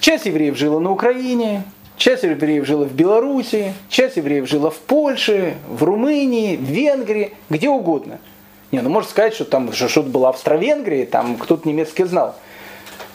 Часть 0.00 0.26
евреев 0.26 0.56
жила 0.56 0.80
на 0.80 0.90
Украине, 0.90 1.62
часть 1.96 2.24
евреев 2.24 2.66
жила 2.66 2.84
в 2.84 2.92
Белоруссии, 2.92 3.74
часть 3.88 4.16
евреев 4.16 4.48
жила 4.48 4.70
в 4.70 4.78
Польше, 4.78 5.54
в 5.68 5.82
Румынии, 5.84 6.56
в 6.56 6.62
Венгрии, 6.62 7.34
где 7.48 7.68
угодно– 7.68 8.18
не, 8.70 8.82
ну 8.82 8.90
можно 8.90 9.08
сказать, 9.08 9.34
что 9.34 9.44
там 9.44 9.72
что-то 9.72 10.02
было 10.10 10.28
Австро-Венгрии, 10.28 11.04
там 11.04 11.36
кто-то 11.36 11.66
немецкий 11.66 12.04
знал. 12.04 12.34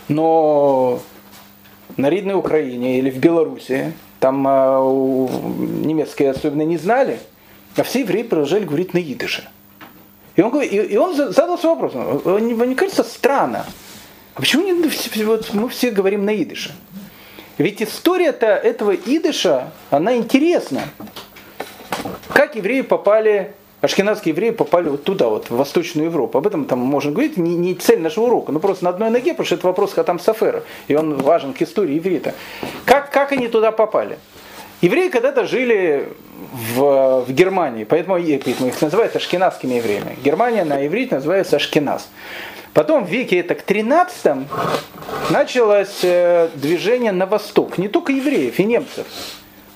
Но 0.08 1.00
на 1.96 2.10
Ридной 2.10 2.36
Украине 2.36 2.98
или 2.98 3.12
в 3.12 3.17
Беларуси 3.17 3.93
там 4.19 4.48
э, 4.48 4.52
немецкие 5.86 6.32
особенно 6.32 6.63
не 6.63 6.78
знали, 6.78 7.19
а 7.76 7.84
все 7.84 8.00
евреи 8.00 8.24
продолжали 8.24 8.65
говорить 8.65 8.93
на 8.93 9.00
идыше. 9.00 9.48
И 10.36 10.41
он, 10.41 10.62
и, 10.62 10.65
и 10.65 10.98
он 10.98 11.15
задался 11.15 11.67
вопросом, 11.67 12.22
не, 12.46 12.54
не 12.54 12.76
кажется 12.76 13.04
странно, 13.04 13.65
а 14.36 14.39
почему 14.39 14.63
не, 14.63 15.24
вот 15.26 15.54
мы 15.54 15.69
все 15.69 15.91
говорим 15.91 16.26
на 16.26 16.36
идыше? 16.36 16.74
Ведь 17.60 17.84
история-то 17.84 18.48
этого 18.48 18.96
идыша, 18.96 19.72
она 19.91 20.15
интересна. 20.15 20.82
Как 22.34 22.56
евреи 22.56 22.82
попали 22.82 23.54
ашкенадские 23.84 24.32
евреи 24.32 24.52
попали 24.52 24.88
вот 24.88 25.04
туда, 25.04 25.28
вот, 25.28 25.50
в 25.50 25.58
Восточную 25.58 26.06
Европу. 26.06 26.38
Об 26.38 26.48
этом 26.48 26.65
там 26.65 26.80
можно 26.80 27.12
говорить, 27.12 27.36
не, 27.36 27.56
не 27.56 27.76
цель 27.76 28.00
нашего 28.00 28.26
урока, 28.26 28.54
но 28.54 28.60
просто 28.60 28.86
на 28.86 28.91
одной 28.91 29.10
ноге, 29.10 29.32
потому 29.32 29.46
что 29.46 29.56
это 29.56 29.67
вопрос 29.67 29.93
Хатам 29.93 30.19
Сафера, 30.19 30.63
и 30.88 30.96
он 30.96 31.17
важен 31.17 31.54
к 31.54 31.62
истории 31.62 31.96
еврея. 31.96 32.34
Как, 32.86 33.12
как 33.12 33.34
они 33.34 33.50
туда 33.50 33.74
попали? 33.74 34.17
Евреи 34.84 35.08
когда-то 35.08 35.46
жили 35.46 36.10
в, 36.52 37.24
в 37.26 37.32
Германии, 37.32 37.86
поэтому, 37.86 38.17
поэтому 38.22 38.67
их 38.67 38.82
называют 38.82 39.15
ашкенадскими 39.15 39.76
евреями. 39.76 40.17
Германия 40.22 40.65
на 40.65 40.86
иврите 40.86 41.15
называется 41.15 41.56
Ашкеназ. 41.56 42.10
Потом 42.74 43.06
в 43.06 43.10
веке 43.10 43.39
это 43.39 43.56
к 43.56 43.62
13 43.62 44.46
началось 45.30 46.00
э, 46.04 46.50
движение 46.56 47.13
на 47.13 47.26
восток, 47.26 47.78
не 47.78 47.88
только 47.88 48.12
евреев 48.12 48.60
и 48.60 48.65
немцев. 48.65 49.08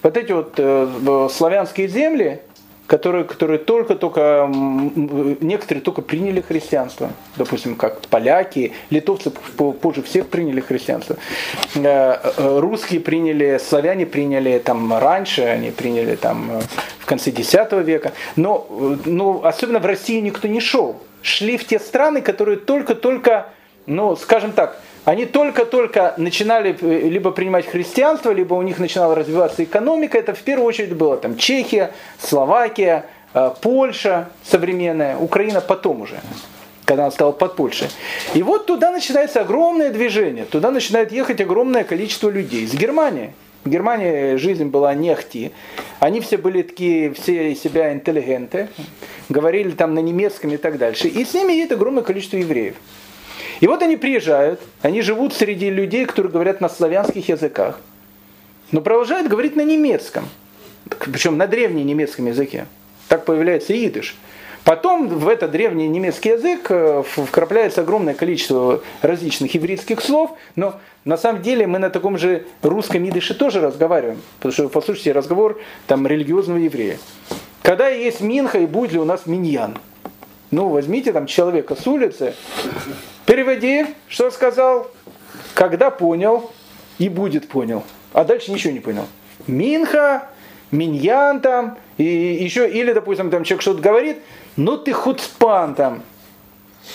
Вот 0.04 0.18
эти 0.18 0.34
вот 0.34 0.56
э, 0.58 1.30
славянские 1.32 1.88
земли, 1.88 2.42
которые, 2.88 3.26
которые 3.26 3.60
только-только, 3.60 4.50
некоторые 5.42 5.82
только 5.82 6.02
приняли 6.02 6.42
христианство, 6.42 7.12
допустим, 7.36 7.76
как 7.76 8.02
поляки, 8.08 8.74
литовцы 8.90 9.30
позже 9.30 10.02
всех 10.02 10.28
приняли 10.28 10.62
христианство, 10.62 11.18
э, 11.76 11.80
э, 11.84 12.60
русские 12.60 13.02
приняли, 13.02 13.60
славяне 13.64 14.06
приняли 14.06 14.58
там 14.60 14.98
раньше, 14.98 15.42
они 15.44 15.72
приняли 15.72 16.16
там 16.16 16.50
э, 16.50 16.62
в 17.00 17.06
конце 17.06 17.30
X 17.30 17.54
века, 17.72 18.14
но, 18.38 18.66
но 19.06 19.42
особенно 19.44 19.80
в 19.80 19.86
России 19.86 20.22
никто 20.22 20.48
не 20.48 20.62
шел, 20.62 20.96
шли 21.22 21.58
в 21.58 21.68
те 21.68 21.80
страны, 21.80 22.22
которые 22.22 22.58
только-только, 22.58 23.48
ну, 23.86 24.16
скажем 24.16 24.54
так, 24.54 24.80
они 25.08 25.26
только-только 25.26 26.16
начинали 26.18 26.78
э, 26.82 27.08
либо 27.08 27.32
принимать 27.32 27.66
христианство, 27.66 28.32
либо 28.32 28.56
у 28.56 28.62
них 28.62 28.78
начинала 28.78 29.16
развиваться 29.16 29.64
экономика. 29.64 30.18
Это 30.18 30.34
в 30.34 30.40
первую 30.40 30.68
очередь 30.68 30.98
было 30.98 31.16
там 31.16 31.38
Чехия, 31.38 31.94
Словакия, 32.20 33.06
э, 33.34 33.52
Польша 33.62 34.28
современная, 34.44 35.16
Украина 35.18 35.62
потом 35.62 36.02
уже 36.02 36.20
когда 36.84 37.04
она 37.04 37.12
стала 37.12 37.34
под 37.34 37.56
Польшей. 37.56 37.88
И 38.34 38.44
вот 38.44 38.66
туда 38.66 38.92
начинается 38.92 39.42
огромное 39.42 39.92
движение, 39.92 40.46
туда 40.46 40.72
начинает 40.72 41.12
ехать 41.12 41.42
огромное 41.42 41.84
количество 41.84 42.30
людей. 42.30 42.64
Из 42.64 42.74
Германии. 42.74 43.34
В 43.66 43.70
Германии 43.70 44.36
жизнь 44.36 44.66
была 44.66 44.94
не 44.94 45.10
ахти. 45.10 45.52
Они 46.00 46.22
все 46.22 46.38
были 46.38 46.62
такие, 46.62 47.14
все 47.14 47.56
себя 47.56 47.94
интеллигенты, 47.94 48.70
говорили 49.28 49.72
там 49.72 49.94
на 49.94 50.00
немецком 50.00 50.54
и 50.54 50.58
так 50.58 50.78
дальше. 50.78 51.10
И 51.10 51.26
с 51.26 51.34
ними 51.34 51.54
едет 51.54 51.74
огромное 51.74 52.04
количество 52.04 52.38
евреев. 52.38 52.76
И 53.60 53.68
вот 53.68 53.82
они 53.82 53.98
приезжают, 53.98 54.60
они 54.82 55.02
живут 55.02 55.34
среди 55.34 55.70
людей, 55.70 56.06
которые 56.06 56.32
говорят 56.32 56.62
на 56.62 56.70
славянских 56.70 57.30
языках, 57.30 57.80
но 58.72 58.82
продолжают 58.82 59.28
говорить 59.28 59.56
на 59.56 59.62
немецком, 59.62 60.28
причем 61.00 61.38
на 61.38 61.48
древнем 61.48 61.86
немецком 61.86 62.28
языке. 62.28 62.66
Так 63.08 63.26
появляется 63.26 63.74
идыш. 63.74 64.16
Потом 64.68 65.08
в 65.08 65.30
этот 65.30 65.52
древний 65.52 65.88
немецкий 65.88 66.32
язык 66.32 66.66
э, 66.70 67.02
вкрапляется 67.06 67.82
огромное 67.82 68.14
количество 68.14 68.82
различных 69.02 69.54
еврейских 69.54 70.02
слов, 70.02 70.32
но 70.58 70.78
на 71.06 71.16
самом 71.16 71.42
деле 71.42 71.68
мы 71.68 71.80
на 71.80 71.90
таком 71.90 72.18
же 72.18 72.46
русском 72.62 73.08
идыше 73.08 73.34
тоже 73.34 73.62
разговариваем, 73.62 74.22
потому 74.40 74.52
что 74.52 74.68
послушайте 74.68 75.14
разговор 75.14 75.58
там 75.88 76.06
религиозного 76.06 76.58
еврея. 76.58 77.00
Когда 77.62 77.88
есть 77.88 78.20
минха 78.20 78.60
и 78.60 78.66
будет 78.66 78.92
ли 78.92 79.00
у 79.00 79.06
нас 79.06 79.26
миньян? 79.26 79.78
Ну, 80.52 80.70
возьмите 80.70 81.12
там 81.12 81.26
человека 81.26 81.76
с 81.76 81.86
улицы, 81.86 82.34
переводи, 83.26 83.86
что 84.08 84.32
сказал, 84.32 84.90
когда 85.54 85.90
понял 85.90 86.52
и 86.98 87.10
будет 87.10 87.50
понял. 87.50 87.84
а 88.14 88.24
дальше 88.24 88.52
ничего 88.52 88.72
не 88.72 88.80
понял. 88.80 89.06
Минха, 89.46 90.30
миньян 90.72 91.42
там, 91.42 91.78
и 91.98 92.04
еще, 92.04 92.70
или, 92.70 92.94
допустим, 92.94 93.30
там 93.30 93.44
человек 93.44 93.62
что-то 93.62 93.82
говорит, 93.82 94.20
ну 94.56 94.78
ты 94.78 94.94
хуцпан 94.94 95.76
там. 95.76 96.04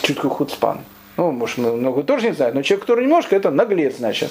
Что 0.02 0.14
такое 0.14 0.30
хуцпан? 0.30 0.80
Ну, 1.18 1.30
может, 1.30 1.58
много 1.58 2.02
тоже 2.02 2.28
не 2.28 2.32
знает, 2.32 2.54
но 2.54 2.62
человек, 2.62 2.82
который 2.82 3.04
немножко, 3.04 3.36
это 3.36 3.50
наглец, 3.50 3.96
значит. 3.98 4.30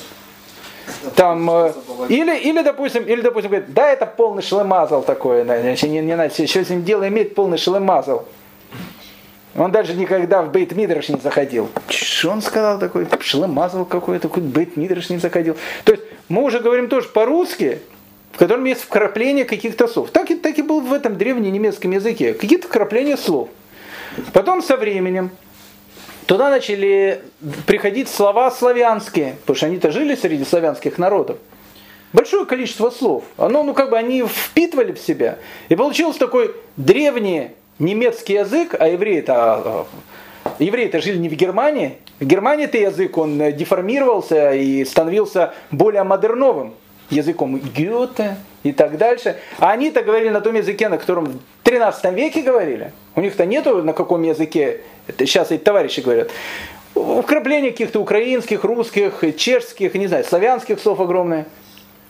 Там, 1.15 1.49
э, 1.49 1.73
или, 2.09 2.35
или, 2.39 2.63
допустим, 2.63 3.03
или, 3.03 3.21
допустим, 3.21 3.51
говорит, 3.51 3.71
да, 3.71 3.91
это 3.91 4.07
полный 4.07 4.41
шлемазал 4.41 5.03
такой, 5.03 5.43
значит, 5.43 5.89
не, 5.89 5.99
не 5.99 6.15
надо, 6.15 6.33
что 6.33 6.65
с 6.65 6.69
ним 6.69 6.83
дело 6.83 7.07
иметь 7.07 7.35
полный 7.35 7.59
шлемазал. 7.59 8.27
Он 9.55 9.71
даже 9.71 9.93
никогда 9.93 10.41
в 10.41 10.51
Бейт 10.51 10.71
Мидраш 10.73 11.09
не 11.09 11.19
заходил. 11.19 11.69
Что 11.89 12.29
он 12.29 12.41
сказал 12.41 12.79
такой? 12.79 13.05
Шлемазал 13.19 13.85
какой-то, 13.85 14.29
какой 14.29 14.43
Бейт 14.43 14.77
Мидраш 14.77 15.09
не 15.09 15.17
заходил. 15.17 15.57
То 15.83 15.93
есть 15.93 16.03
мы 16.29 16.43
уже 16.43 16.59
говорим 16.59 16.87
тоже 16.87 17.09
по-русски, 17.09 17.79
в 18.31 18.37
котором 18.37 18.63
есть 18.63 18.81
вкрапление 18.81 19.43
каких-то 19.43 19.87
слов. 19.87 20.09
Так 20.11 20.31
и, 20.31 20.35
так 20.35 20.57
и 20.57 20.61
было 20.61 20.79
в 20.79 20.93
этом 20.93 21.17
древненемецком 21.17 21.91
языке. 21.91 22.33
Какие-то 22.33 22.67
вкрапления 22.67 23.17
слов. 23.17 23.49
Потом 24.31 24.61
со 24.61 24.77
временем 24.77 25.31
туда 26.27 26.49
начали 26.49 27.21
приходить 27.65 28.07
слова 28.07 28.51
славянские, 28.51 29.35
потому 29.41 29.57
что 29.57 29.65
они-то 29.65 29.91
жили 29.91 30.15
среди 30.15 30.45
славянских 30.45 30.97
народов. 30.97 31.37
Большое 32.13 32.45
количество 32.45 32.89
слов. 32.89 33.25
Оно, 33.37 33.63
ну 33.63 33.73
как 33.73 33.89
бы 33.89 33.97
они 33.97 34.23
впитывали 34.23 34.93
в 34.93 34.99
себя. 34.99 35.39
И 35.67 35.75
получился 35.75 36.19
такой 36.19 36.55
древний 36.77 37.51
немецкий 37.79 38.33
язык, 38.33 38.75
а 38.77 38.87
евреи-то 38.87 39.33
а, 39.35 39.85
евреи-то 40.59 41.01
жили 41.01 41.17
не 41.17 41.29
в 41.29 41.33
Германии. 41.33 41.97
В 42.19 42.25
Германии 42.25 42.65
это 42.65 42.77
язык, 42.77 43.17
он 43.17 43.37
деформировался 43.53 44.53
и 44.53 44.85
становился 44.85 45.53
более 45.71 46.03
модерновым 46.03 46.73
языком 47.09 47.59
Гёте 47.59 48.37
и 48.63 48.71
так 48.71 48.97
дальше. 48.97 49.37
А 49.59 49.71
они-то 49.71 50.03
говорили 50.03 50.29
на 50.29 50.41
том 50.41 50.55
языке, 50.55 50.89
на 50.89 50.97
котором 50.97 51.25
в 51.25 51.39
13 51.63 52.13
веке 52.13 52.41
говорили. 52.41 52.93
У 53.15 53.21
них-то 53.21 53.45
нету 53.45 53.83
на 53.83 53.93
каком 53.93 54.23
языке, 54.23 54.81
сейчас 55.17 55.51
эти 55.51 55.61
товарищи 55.61 55.99
говорят. 55.99 56.29
Вкрапление 56.93 57.71
каких-то 57.71 57.99
украинских, 57.99 58.63
русских, 58.63 59.23
чешских, 59.37 59.93
не 59.95 60.07
знаю, 60.07 60.23
славянских 60.23 60.79
слов 60.79 60.99
огромное, 60.99 61.47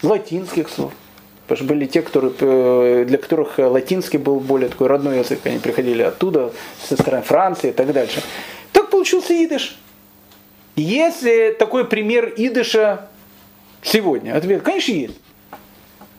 латинских 0.02 0.70
слов. 0.70 0.92
Потому 1.52 1.66
что 1.66 1.74
были 1.74 1.86
те, 1.86 2.02
которые, 2.02 2.32
э, 2.40 3.04
для 3.06 3.18
которых 3.18 3.58
латинский 3.58 4.18
был 4.18 4.40
более 4.40 4.70
такой 4.70 4.88
родной 4.88 5.20
язык. 5.20 5.42
Они 5.44 5.60
приходили 5.60 6.02
оттуда, 6.02 6.54
со 6.82 6.96
стороны 6.96 7.24
Франции 7.24 7.72
и 7.72 7.74
так 7.74 7.92
дальше. 7.92 8.24
Так 8.72 8.90
получился 8.90 9.34
идыш. 9.34 9.78
Если 10.78 11.54
такой 11.60 11.84
пример 11.84 12.34
идыша 12.38 13.10
сегодня? 13.82 14.38
Ответ, 14.38 14.62
конечно, 14.62 14.94
есть. 14.94 15.20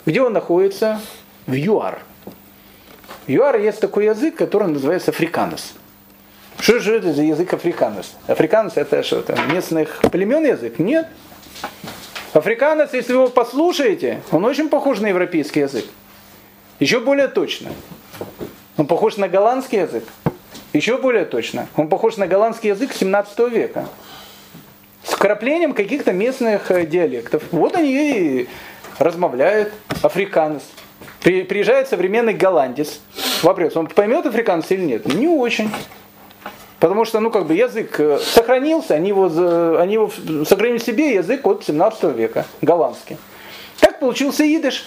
Где 0.04 0.20
он 0.20 0.34
находится? 0.34 1.00
В 1.46 1.54
ЮАР. 1.54 2.02
В 3.26 3.30
ЮАР 3.30 3.58
есть 3.58 3.80
такой 3.80 4.04
язык, 4.04 4.36
который 4.36 4.68
называется 4.68 5.12
африканос. 5.12 5.72
Что 6.58 6.78
же 6.78 6.98
это 6.98 7.14
за 7.14 7.22
язык 7.22 7.54
африканос? 7.54 8.12
Африканос 8.26 8.76
это 8.76 9.02
что, 9.02 9.20
это 9.20 9.40
местных 9.50 10.02
племен 10.12 10.44
язык? 10.44 10.78
Нет. 10.78 11.08
Африканец, 12.32 12.90
если 12.94 13.12
вы 13.12 13.24
его 13.24 13.28
послушаете, 13.28 14.22
он 14.30 14.44
очень 14.44 14.68
похож 14.68 15.00
на 15.00 15.08
европейский 15.08 15.60
язык. 15.60 15.84
Еще 16.80 17.00
более 17.00 17.28
точно. 17.28 17.70
Он 18.76 18.86
похож 18.86 19.18
на 19.18 19.28
голландский 19.28 19.80
язык. 19.80 20.04
Еще 20.72 20.96
более 20.96 21.26
точно. 21.26 21.68
Он 21.76 21.88
похож 21.88 22.16
на 22.16 22.26
голландский 22.26 22.70
язык 22.70 22.92
17 22.94 23.38
века. 23.50 23.86
С 25.04 25.10
вкраплением 25.10 25.74
каких-то 25.74 26.12
местных 26.12 26.70
э, 26.70 26.86
диалектов. 26.86 27.42
Вот 27.50 27.76
они 27.76 27.92
и 27.92 28.48
размовляют. 28.98 29.72
Африканец. 30.00 30.62
Приезжает 31.20 31.88
современный 31.88 32.32
голландец. 32.32 33.00
Вопрос, 33.42 33.76
он 33.76 33.88
поймет 33.88 34.24
африканец 34.24 34.70
или 34.70 34.80
нет? 34.82 35.06
Не 35.06 35.28
очень. 35.28 35.70
Потому 36.82 37.04
что, 37.04 37.20
ну, 37.20 37.30
как 37.30 37.46
бы 37.46 37.54
язык 37.54 38.00
э, 38.00 38.18
сохранился, 38.18 38.94
они 38.94 39.10
его, 39.10 39.26
они 39.78 39.94
его 39.94 40.10
сохранили 40.44 40.78
себе 40.78 41.14
язык 41.14 41.46
от 41.46 41.62
17 41.62 42.02
века, 42.16 42.44
голландский. 42.60 43.18
Так 43.78 44.00
получился 44.00 44.44
идыш, 44.44 44.84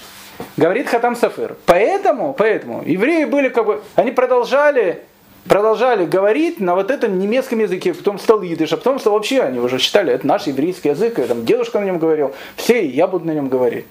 говорит 0.58 0.89
Хатам 0.89 1.15
Сафер. 1.15 1.55
Поэтому, 1.65 2.34
поэтому 2.34 2.84
евреи 2.86 3.23
были 3.23 3.47
как 3.47 3.65
бы, 3.65 3.81
они 3.95 4.12
продолжали, 4.12 5.03
продолжали 5.47 6.05
говорить 6.05 6.60
на 6.60 6.75
вот 6.75 6.91
этом 6.91 7.17
немецком 7.17 7.60
языке, 7.60 7.93
потом 7.93 8.19
стал 8.19 8.43
идыш, 8.43 8.73
а 8.73 8.75
потом 8.75 8.99
стал 8.99 9.13
вообще, 9.13 9.39
они 9.39 9.60
уже 9.60 9.79
считали, 9.79 10.12
это 10.12 10.27
наш 10.27 10.47
еврейский 10.47 10.89
язык, 10.89 11.17
и, 11.17 11.23
там 11.23 11.45
дедушка 11.45 11.79
на 11.79 11.86
нем 11.86 11.97
говорил, 11.97 12.34
все, 12.58 12.86
я 12.86 13.08
буду 13.08 13.25
на 13.25 13.31
нем 13.31 13.47
говорить. 13.47 13.86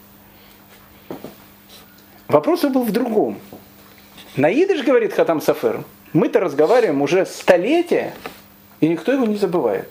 Вопрос 2.28 2.60
был 2.64 2.82
в 2.82 2.92
другом. 2.92 3.38
На 4.36 4.52
идыш, 4.52 4.82
говорит 4.82 5.14
Хатам 5.14 5.40
Сафер, 5.40 5.80
мы-то 6.14 6.40
разговариваем 6.40 7.02
уже 7.02 7.26
столетия, 7.26 8.14
и 8.80 8.88
никто 8.88 9.12
его 9.12 9.26
не 9.26 9.36
забывает. 9.36 9.90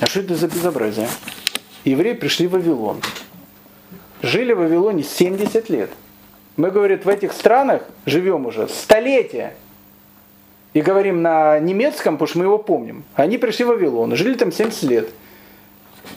А 0.00 0.06
что 0.06 0.20
это 0.20 0.34
за 0.34 0.48
безобразие? 0.48 1.08
Евреи 1.84 2.14
пришли 2.14 2.46
в 2.46 2.52
Вавилон. 2.52 3.00
Жили 4.22 4.52
в 4.52 4.58
Вавилоне 4.58 5.02
70 5.02 5.68
лет. 5.68 5.90
Мы, 6.56 6.70
говорит, 6.70 7.04
в 7.04 7.08
этих 7.08 7.32
странах 7.32 7.82
живем 8.06 8.46
уже 8.46 8.68
столетия. 8.68 9.54
И 10.72 10.80
говорим 10.80 11.22
на 11.22 11.58
немецком, 11.58 12.14
потому 12.14 12.28
что 12.28 12.38
мы 12.38 12.44
его 12.46 12.58
помним. 12.58 13.04
Они 13.14 13.38
пришли 13.38 13.64
в 13.64 13.68
Вавилон, 13.68 14.16
жили 14.16 14.34
там 14.34 14.50
70 14.50 14.82
лет. 14.84 15.08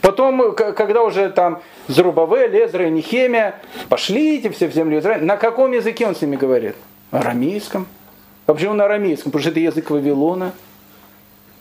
Потом, 0.00 0.54
когда 0.54 1.02
уже 1.02 1.28
там 1.30 1.62
Зарубавель, 1.86 2.56
Эзра 2.56 2.86
и 2.86 2.90
Нехемия, 2.90 3.60
пошли 3.88 4.38
эти 4.38 4.48
все 4.48 4.68
в 4.68 4.72
землю 4.72 4.98
Израиля, 5.00 5.24
на 5.24 5.36
каком 5.36 5.72
языке 5.72 6.06
он 6.06 6.16
с 6.16 6.22
ними 6.22 6.36
говорит? 6.36 6.76
Арамейском. 7.10 7.86
А 8.46 8.54
почему 8.54 8.74
на 8.74 8.84
арамейском? 8.84 9.30
Потому 9.30 9.42
что 9.42 9.50
это 9.50 9.60
язык 9.60 9.90
Вавилона. 9.90 10.52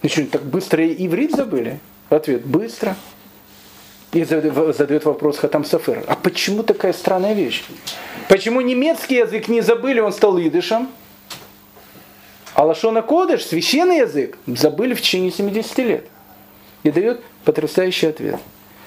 Ну 0.02 0.10
что, 0.10 0.26
так 0.26 0.44
быстро 0.44 0.86
иврит 0.86 1.32
забыли? 1.32 1.80
Ответ– 2.10 2.46
быстро. 2.46 2.96
И 4.14 4.24
задает 4.24 5.06
вопрос 5.06 5.38
Хатам 5.38 5.64
Сафер. 5.64 6.04
А 6.08 6.16
почему 6.16 6.64
такая 6.64 6.92
странная 6.92 7.34
вещь? 7.34 7.64
Почему 8.28 8.60
немецкий 8.60 9.16
язык 9.16 9.48
не 9.48 9.62
забыли, 9.62 10.02
он 10.02 10.12
стал 10.12 10.38
идышем? 10.38 10.90
А 12.54 12.66
Лашона 12.66 13.02
Кодыш, 13.02 13.46
священный 13.46 14.00
язык, 14.00 14.38
забыли 14.48 14.94
в 14.94 15.02
течение 15.02 15.32
70 15.32 15.78
лет. 15.80 16.08
И 16.84 16.92
дает 16.92 17.22
потрясающий 17.46 18.08
ответ. 18.08 18.40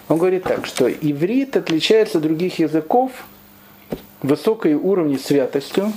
Он 0.08 0.18
говорит 0.18 0.42
так, 0.42 0.66
что 0.66 0.90
иврит 0.90 1.56
отличается 1.56 2.18
от 2.18 2.24
других 2.24 2.58
языков 2.58 3.12
высокой 4.22 4.74
уровнем 4.74 5.18
святостью, 5.18 5.92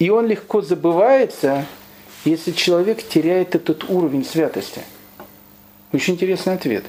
и 0.00 0.08
он 0.10 0.26
легко 0.26 0.62
забывается, 0.62 1.66
если 2.24 2.50
человек 2.50 3.06
теряет 3.06 3.54
этот 3.54 3.88
уровень 3.88 4.24
святости. 4.24 4.80
Очень 5.92 6.14
интересный 6.14 6.54
ответ. 6.54 6.86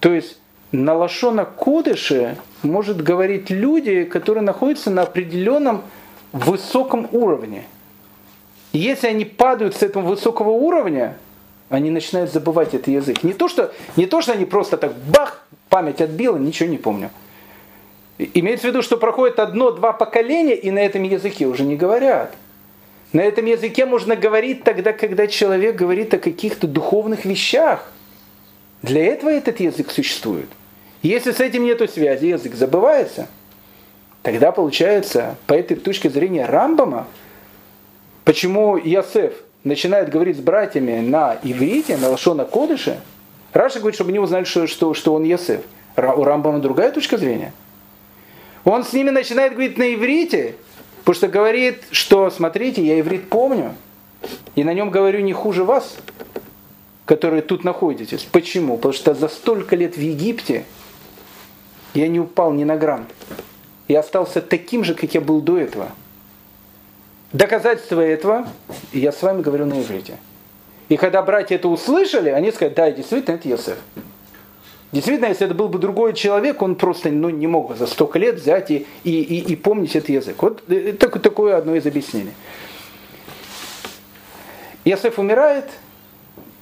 То 0.00 0.14
есть 0.14 0.38
на 0.70 0.94
лошона 0.94 1.44
кодыше 1.44 2.36
может 2.62 3.02
говорить 3.02 3.50
люди, 3.50 4.04
которые 4.04 4.42
находятся 4.42 4.90
на 4.90 5.02
определенном 5.02 5.82
высоком 6.32 7.08
уровне. 7.12 7.64
И 8.72 8.78
если 8.78 9.08
они 9.08 9.24
падают 9.24 9.74
с 9.74 9.82
этого 9.82 10.06
высокого 10.06 10.50
уровня, 10.50 11.16
они 11.70 11.90
начинают 11.90 12.32
забывать 12.32 12.72
этот 12.72 12.88
язык. 12.88 13.24
Не 13.24 13.32
то, 13.32 13.48
что, 13.48 13.72
не 13.96 14.06
то, 14.06 14.22
что 14.22 14.32
они 14.32 14.44
просто 14.44 14.76
так 14.76 14.92
бах, 15.12 15.44
память 15.68 16.00
отбила, 16.00 16.36
ничего 16.36 16.68
не 16.68 16.78
помню. 16.78 17.10
Имеется 18.18 18.66
в 18.66 18.70
виду, 18.70 18.82
что 18.82 18.96
проходит 18.96 19.38
одно-два 19.38 19.92
поколения, 19.92 20.56
и 20.56 20.70
на 20.70 20.80
этом 20.80 21.04
языке 21.04 21.46
уже 21.46 21.62
не 21.62 21.76
говорят. 21.76 22.34
На 23.12 23.20
этом 23.20 23.46
языке 23.46 23.86
можно 23.86 24.16
говорить 24.16 24.64
тогда, 24.64 24.92
когда 24.92 25.28
человек 25.28 25.76
говорит 25.76 26.12
о 26.14 26.18
каких-то 26.18 26.66
духовных 26.66 27.24
вещах. 27.24 27.90
Для 28.82 29.04
этого 29.04 29.30
этот 29.30 29.60
язык 29.60 29.90
существует. 29.90 30.48
Если 31.02 31.30
с 31.30 31.40
этим 31.40 31.64
нет 31.64 31.80
связи, 31.90 32.26
язык 32.26 32.54
забывается. 32.54 33.28
Тогда 34.22 34.50
получается, 34.50 35.36
по 35.46 35.54
этой 35.54 35.76
точке 35.76 36.10
зрения 36.10 36.44
Рамбама, 36.44 37.06
почему 38.24 38.76
Ясеф 38.76 39.32
начинает 39.62 40.10
говорить 40.10 40.36
с 40.36 40.40
братьями 40.40 41.00
на 41.00 41.38
иврите, 41.44 41.96
на 41.96 42.10
лошона 42.10 42.44
кодыше, 42.44 43.00
Раша 43.52 43.78
говорит, 43.78 43.94
чтобы 43.94 44.10
они 44.10 44.18
узнали, 44.18 44.44
что, 44.44 44.66
что, 44.66 44.92
что 44.92 45.14
он 45.14 45.22
Ясеф. 45.22 45.62
У 45.96 46.24
Рамбама 46.24 46.58
другая 46.58 46.90
точка 46.90 47.16
зрения. 47.16 47.52
Он 48.68 48.84
с 48.84 48.92
ними 48.92 49.08
начинает 49.08 49.52
говорить 49.52 49.78
на 49.78 49.94
иврите, 49.94 50.54
потому 50.98 51.14
что 51.14 51.28
говорит, 51.28 51.84
что, 51.90 52.30
смотрите, 52.30 52.84
я 52.84 53.00
иврит 53.00 53.30
помню, 53.30 53.74
и 54.56 54.62
на 54.62 54.74
нем 54.74 54.90
говорю 54.90 55.20
не 55.20 55.32
хуже 55.32 55.64
вас, 55.64 55.96
которые 57.06 57.40
тут 57.40 57.64
находитесь. 57.64 58.24
Почему? 58.30 58.76
Потому 58.76 58.92
что 58.92 59.14
за 59.14 59.28
столько 59.28 59.74
лет 59.74 59.96
в 59.96 60.00
Египте 60.00 60.66
я 61.94 62.08
не 62.08 62.20
упал 62.20 62.52
ни 62.52 62.64
на 62.64 62.76
грамм. 62.76 63.06
Я 63.88 64.00
остался 64.00 64.42
таким 64.42 64.84
же, 64.84 64.94
как 64.94 65.14
я 65.14 65.22
был 65.22 65.40
до 65.40 65.56
этого. 65.56 65.88
Доказательство 67.32 68.02
этого, 68.02 68.46
я 68.92 69.12
с 69.12 69.22
вами 69.22 69.40
говорю 69.40 69.64
на 69.64 69.80
иврите. 69.80 70.18
И 70.90 70.98
когда 70.98 71.22
братья 71.22 71.54
это 71.54 71.68
услышали, 71.68 72.28
они 72.28 72.52
сказали, 72.52 72.74
да, 72.74 72.90
действительно, 72.90 73.36
это 73.36 73.48
Йосеф. 73.48 73.78
Действительно, 74.90 75.28
если 75.28 75.44
это 75.44 75.54
был 75.54 75.68
бы 75.68 75.78
другой 75.78 76.14
человек, 76.14 76.62
он 76.62 76.74
просто 76.74 77.10
ну, 77.10 77.28
не 77.28 77.46
мог 77.46 77.68
бы 77.68 77.76
за 77.76 77.86
столько 77.86 78.18
лет 78.18 78.36
взять 78.36 78.70
и, 78.70 78.86
и, 79.04 79.10
и, 79.10 79.52
и 79.52 79.56
помнить 79.56 79.94
этот 79.94 80.08
язык. 80.08 80.42
Вот 80.42 80.62
э, 80.68 80.94
так, 80.98 81.20
такое 81.20 81.58
одно 81.58 81.74
из 81.74 81.86
объяснений. 81.86 82.32
Иосиф 84.86 85.18
умирает, 85.18 85.66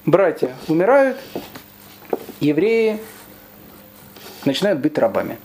братья 0.05 0.53
умирают, 0.67 1.17
евреи 2.41 2.99
начинают 4.43 4.79
быть 4.79 4.97
рабами. 4.97 5.37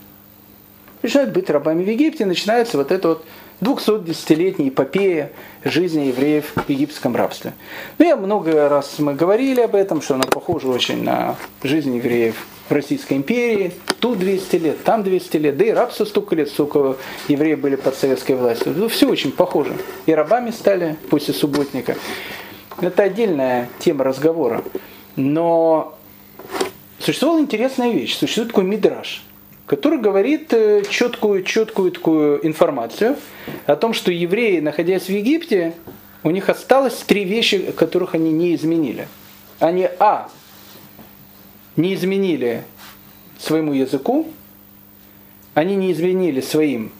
Начинают 1.01 1.31
быть 1.31 1.49
рабами 1.49 1.83
в 1.83 1.87
Египте, 1.87 2.25
начинается 2.25 2.77
вот 2.77 2.91
это 2.91 3.07
вот 3.07 3.25
210-летняя 3.61 4.69
эпопея 4.69 5.31
жизни 5.63 6.07
евреев 6.07 6.53
в 6.55 6.69
египетском 6.69 7.15
рабстве. 7.15 7.53
Ну, 7.97 8.05
я 8.05 8.17
много 8.17 8.67
раз 8.67 8.99
мы 8.99 9.13
говорили 9.13 9.61
об 9.61 9.75
этом, 9.75 10.01
что 10.01 10.15
она 10.15 10.23
похожа 10.23 10.67
очень 10.67 11.03
на 11.03 11.37
жизнь 11.63 11.95
евреев 11.95 12.45
Российской 12.73 13.13
империи. 13.13 13.73
Тут 13.99 14.19
200 14.19 14.55
лет, 14.57 14.83
там 14.83 15.03
200 15.03 15.37
лет, 15.37 15.57
да 15.57 15.65
и 15.65 15.69
рабство 15.71 16.05
столько 16.05 16.35
лет, 16.35 16.49
сколько 16.49 16.97
евреи 17.27 17.55
были 17.55 17.75
под 17.75 17.95
советской 17.95 18.35
властью. 18.35 18.73
Ну, 18.75 18.87
все 18.87 19.09
очень 19.09 19.31
похоже. 19.31 19.73
И 20.05 20.13
рабами 20.13 20.51
стали 20.51 20.97
после 21.09 21.33
субботника. 21.33 21.95
Это 22.81 23.03
отдельная 23.03 23.69
тема 23.79 24.03
разговора. 24.03 24.63
Но 25.15 25.97
существовала 26.99 27.39
интересная 27.39 27.91
вещь. 27.91 28.17
Существует 28.17 28.49
такой 28.49 28.63
мидраж, 28.63 29.23
который 29.67 29.99
говорит 29.99 30.53
э, 30.53 30.83
четкую, 30.89 31.43
четкую 31.43 31.91
такую 31.91 32.45
информацию 32.45 33.15
о 33.65 33.75
том, 33.75 33.93
что 33.93 34.11
евреи, 34.11 34.59
находясь 34.59 35.03
в 35.03 35.09
Египте, 35.09 35.73
у 36.23 36.31
них 36.31 36.49
осталось 36.49 36.95
три 37.05 37.25
вещи, 37.25 37.71
которых 37.71 38.15
они 38.15 38.31
не 38.31 38.55
изменили. 38.55 39.07
Они, 39.59 39.87
а, 39.99 40.29
не 41.75 41.93
изменили 41.93 42.63
своему 43.39 43.73
языку, 43.73 44.27
они 45.53 45.75
не 45.75 45.91
изменили 45.91 46.41
своим 46.41 46.91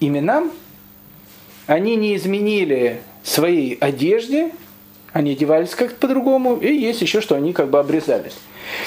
именам, 0.00 0.50
они 1.66 1.96
не 1.96 2.16
изменили 2.16 3.00
своей 3.22 3.74
одежде, 3.74 4.50
они 5.12 5.32
одевались 5.32 5.70
как-то 5.70 5.96
по-другому, 5.96 6.56
и 6.56 6.72
есть 6.72 7.02
еще, 7.02 7.20
что 7.20 7.34
они 7.34 7.52
как 7.52 7.70
бы 7.70 7.78
обрезались. 7.78 8.36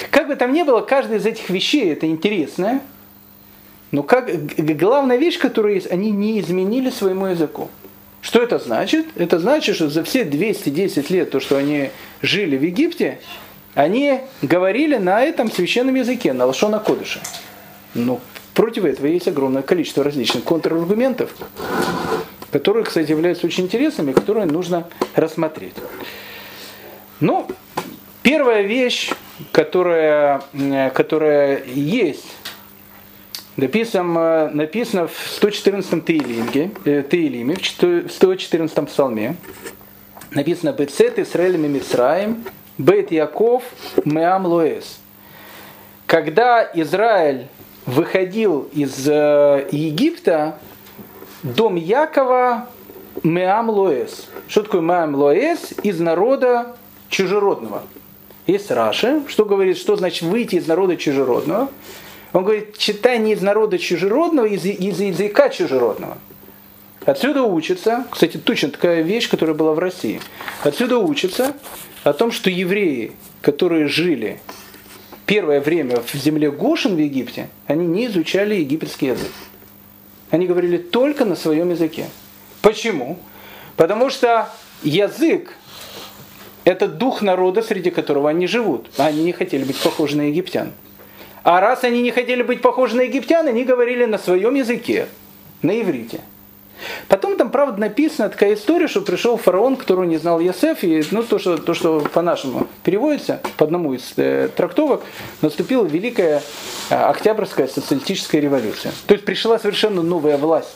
Как 0.09 0.27
бы 0.27 0.35
там 0.35 0.53
ни 0.53 0.63
было, 0.63 0.81
каждая 0.81 1.19
из 1.19 1.25
этих 1.25 1.49
вещей 1.49 1.91
это 1.91 2.07
интересная, 2.07 2.81
но 3.91 4.03
как, 4.03 4.29
главная 4.57 5.17
вещь, 5.17 5.39
которую 5.39 5.75
есть, 5.75 5.89
они 5.91 6.11
не 6.11 6.39
изменили 6.39 6.89
своему 6.89 7.27
языку. 7.27 7.69
Что 8.21 8.41
это 8.41 8.57
значит? 8.57 9.05
Это 9.15 9.37
значит, 9.37 9.75
что 9.75 9.87
за 9.87 10.03
все 10.03 10.25
210 10.25 11.09
лет, 11.11 11.29
то, 11.29 11.39
что 11.39 11.57
они 11.57 11.91
жили 12.21 12.57
в 12.57 12.63
Египте, 12.63 13.19
они 13.75 14.21
говорили 14.41 14.95
на 14.95 15.21
этом 15.21 15.51
священном 15.51 15.95
языке, 15.95 16.33
на 16.33 16.45
лошона 16.45 16.79
кодыша. 16.79 17.19
Но 17.93 18.21
против 18.53 18.85
этого 18.85 19.05
есть 19.05 19.27
огромное 19.27 19.61
количество 19.61 20.03
различных 20.03 20.45
контраргументов, 20.45 21.35
которые, 22.51 22.85
кстати, 22.85 23.11
являются 23.11 23.45
очень 23.45 23.65
интересными, 23.65 24.13
которые 24.13 24.45
нужно 24.45 24.87
рассмотреть. 25.13 25.75
Ну, 27.19 27.47
первая 28.23 28.61
вещь, 28.61 29.11
которая, 29.51 30.41
которая 30.93 31.63
есть, 31.65 32.25
написано, 33.57 34.49
написано 34.51 35.07
в 35.07 35.17
114 35.35 36.05
Таилиме, 36.05 36.71
э, 36.85 37.03
Таилиме, 37.03 37.55
в 37.55 38.09
114 38.09 38.85
псалме, 38.87 39.35
написано 40.31 40.71
«Бецет 40.71 41.19
Исраэль 41.19 41.57
Мимицраем, 41.57 42.43
Бет 42.77 43.11
Яков 43.11 43.63
Меам 44.03 44.45
Лоэс». 44.45 44.99
Когда 46.05 46.63
Израиль 46.73 47.47
выходил 47.85 48.69
из 48.73 49.07
э, 49.07 49.67
Египта, 49.71 50.59
дом 51.43 51.75
Якова 51.75 52.67
Меам 53.23 53.69
Лоэс. 53.69 54.27
Что 54.47 54.63
такое 54.63 54.81
Меам 54.81 55.15
Лоэс? 55.15 55.73
Из 55.83 55.99
народа 55.99 56.75
чужеродного. 57.09 57.83
Есть 58.47 58.69
Раши, 58.71 59.23
что 59.27 59.45
говорит, 59.45 59.77
что 59.77 59.95
значит 59.95 60.23
выйти 60.23 60.55
из 60.55 60.67
народа 60.67 60.97
чужеродного. 60.97 61.69
Он 62.33 62.43
говорит, 62.43 62.77
читай 62.77 63.17
не 63.17 63.33
из 63.33 63.41
народа 63.41 63.79
чужеродного, 63.79 64.45
из, 64.45 64.65
из 64.65 64.99
языка 64.99 65.49
чужеродного. 65.49 66.17
Отсюда 67.05 67.43
учится, 67.43 68.05
кстати, 68.11 68.37
точно 68.37 68.71
такая 68.71 69.01
вещь, 69.01 69.29
которая 69.29 69.55
была 69.55 69.73
в 69.73 69.79
России. 69.79 70.19
Отсюда 70.63 70.97
учится 70.97 71.53
о 72.05 72.13
том, 72.13 72.31
что 72.31 72.51
евреи, 72.51 73.13
которые 73.41 73.87
жили 73.87 74.39
первое 75.25 75.59
время 75.59 76.01
в 76.01 76.13
земле 76.13 76.51
Гошин 76.51 76.95
в 76.95 76.99
Египте, 76.99 77.49
они 77.65 77.87
не 77.87 78.05
изучали 78.05 78.53
египетский 78.55 79.07
язык. 79.07 79.31
Они 80.29 80.45
говорили 80.45 80.77
только 80.77 81.25
на 81.25 81.35
своем 81.35 81.71
языке. 81.71 82.05
Почему? 82.61 83.17
Потому 83.75 84.11
что 84.11 84.49
язык– 84.83 85.57
это 86.63 86.87
дух 86.87 87.23
народа, 87.23 87.63
среди 87.63 87.89
которого 87.89 88.29
они 88.29 88.45
живут. 88.45 88.87
Они 88.97 89.23
не 89.23 89.31
хотели 89.31 89.63
быть 89.63 89.77
похожи 89.77 90.15
на 90.15 90.29
египтян. 90.29 90.73
А 91.41 91.59
раз 91.59 91.83
они 91.83 92.03
не 92.03 92.11
хотели 92.11 92.43
быть 92.43 92.61
похожи 92.61 92.95
на 92.95 93.01
египтян, 93.01 93.47
они 93.47 93.63
говорили 93.63 94.05
на 94.05 94.19
своем 94.19 94.53
языке, 94.53 95.07
на 95.63 95.81
иврите. 95.81 96.21
Потом 97.07 97.37
там, 97.37 97.51
правда, 97.51 97.79
написана 97.79 98.29
такая 98.29 98.53
история, 98.53 98.87
что 98.87 99.01
пришел 99.01 99.37
фараон, 99.37 99.75
которого 99.75 100.03
не 100.03 100.17
знал 100.17 100.39
Йосеф, 100.39 100.83
и 100.83 101.03
ну, 101.11 101.23
то, 101.23 101.39
что, 101.39 101.57
то, 101.57 101.73
что 101.73 101.99
по-нашему 102.01 102.67
переводится, 102.83 103.41
по 103.57 103.65
одному 103.65 103.93
из 103.93 104.13
э, 104.17 104.49
трактовок, 104.55 105.01
наступила 105.41 105.85
Великая 105.85 106.41
э, 106.89 106.95
Октябрьская 106.95 107.67
социалистическая 107.67 108.39
революция. 108.39 108.91
То 109.07 109.13
есть 109.13 109.25
пришла 109.25 109.59
совершенно 109.59 110.01
новая 110.01 110.37
власть. 110.37 110.75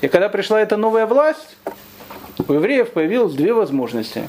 И 0.00 0.08
когда 0.08 0.28
пришла 0.28 0.60
эта 0.60 0.76
новая 0.76 1.06
власть, 1.06 1.56
у 2.48 2.52
евреев 2.52 2.90
появилось 2.90 3.34
две 3.34 3.52
возможности. 3.52 4.28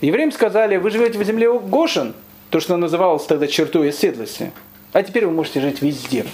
Евреям 0.00 0.32
сказали, 0.32 0.76
вы 0.76 0.90
живете 0.90 1.18
в 1.18 1.24
земле 1.24 1.52
Гошин, 1.52 2.14
то, 2.50 2.60
что 2.60 2.76
называлось 2.76 3.24
тогда 3.24 3.46
чертой 3.46 3.90
оседлости, 3.90 4.52
а 4.92 5.02
теперь 5.02 5.26
вы 5.26 5.32
можете 5.32 5.60
жить 5.60 5.82
везде. 5.82 6.26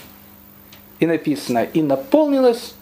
И 0.98 1.06
написано, 1.06 1.64
и 1.64 1.82
наполнилась 1.82 2.74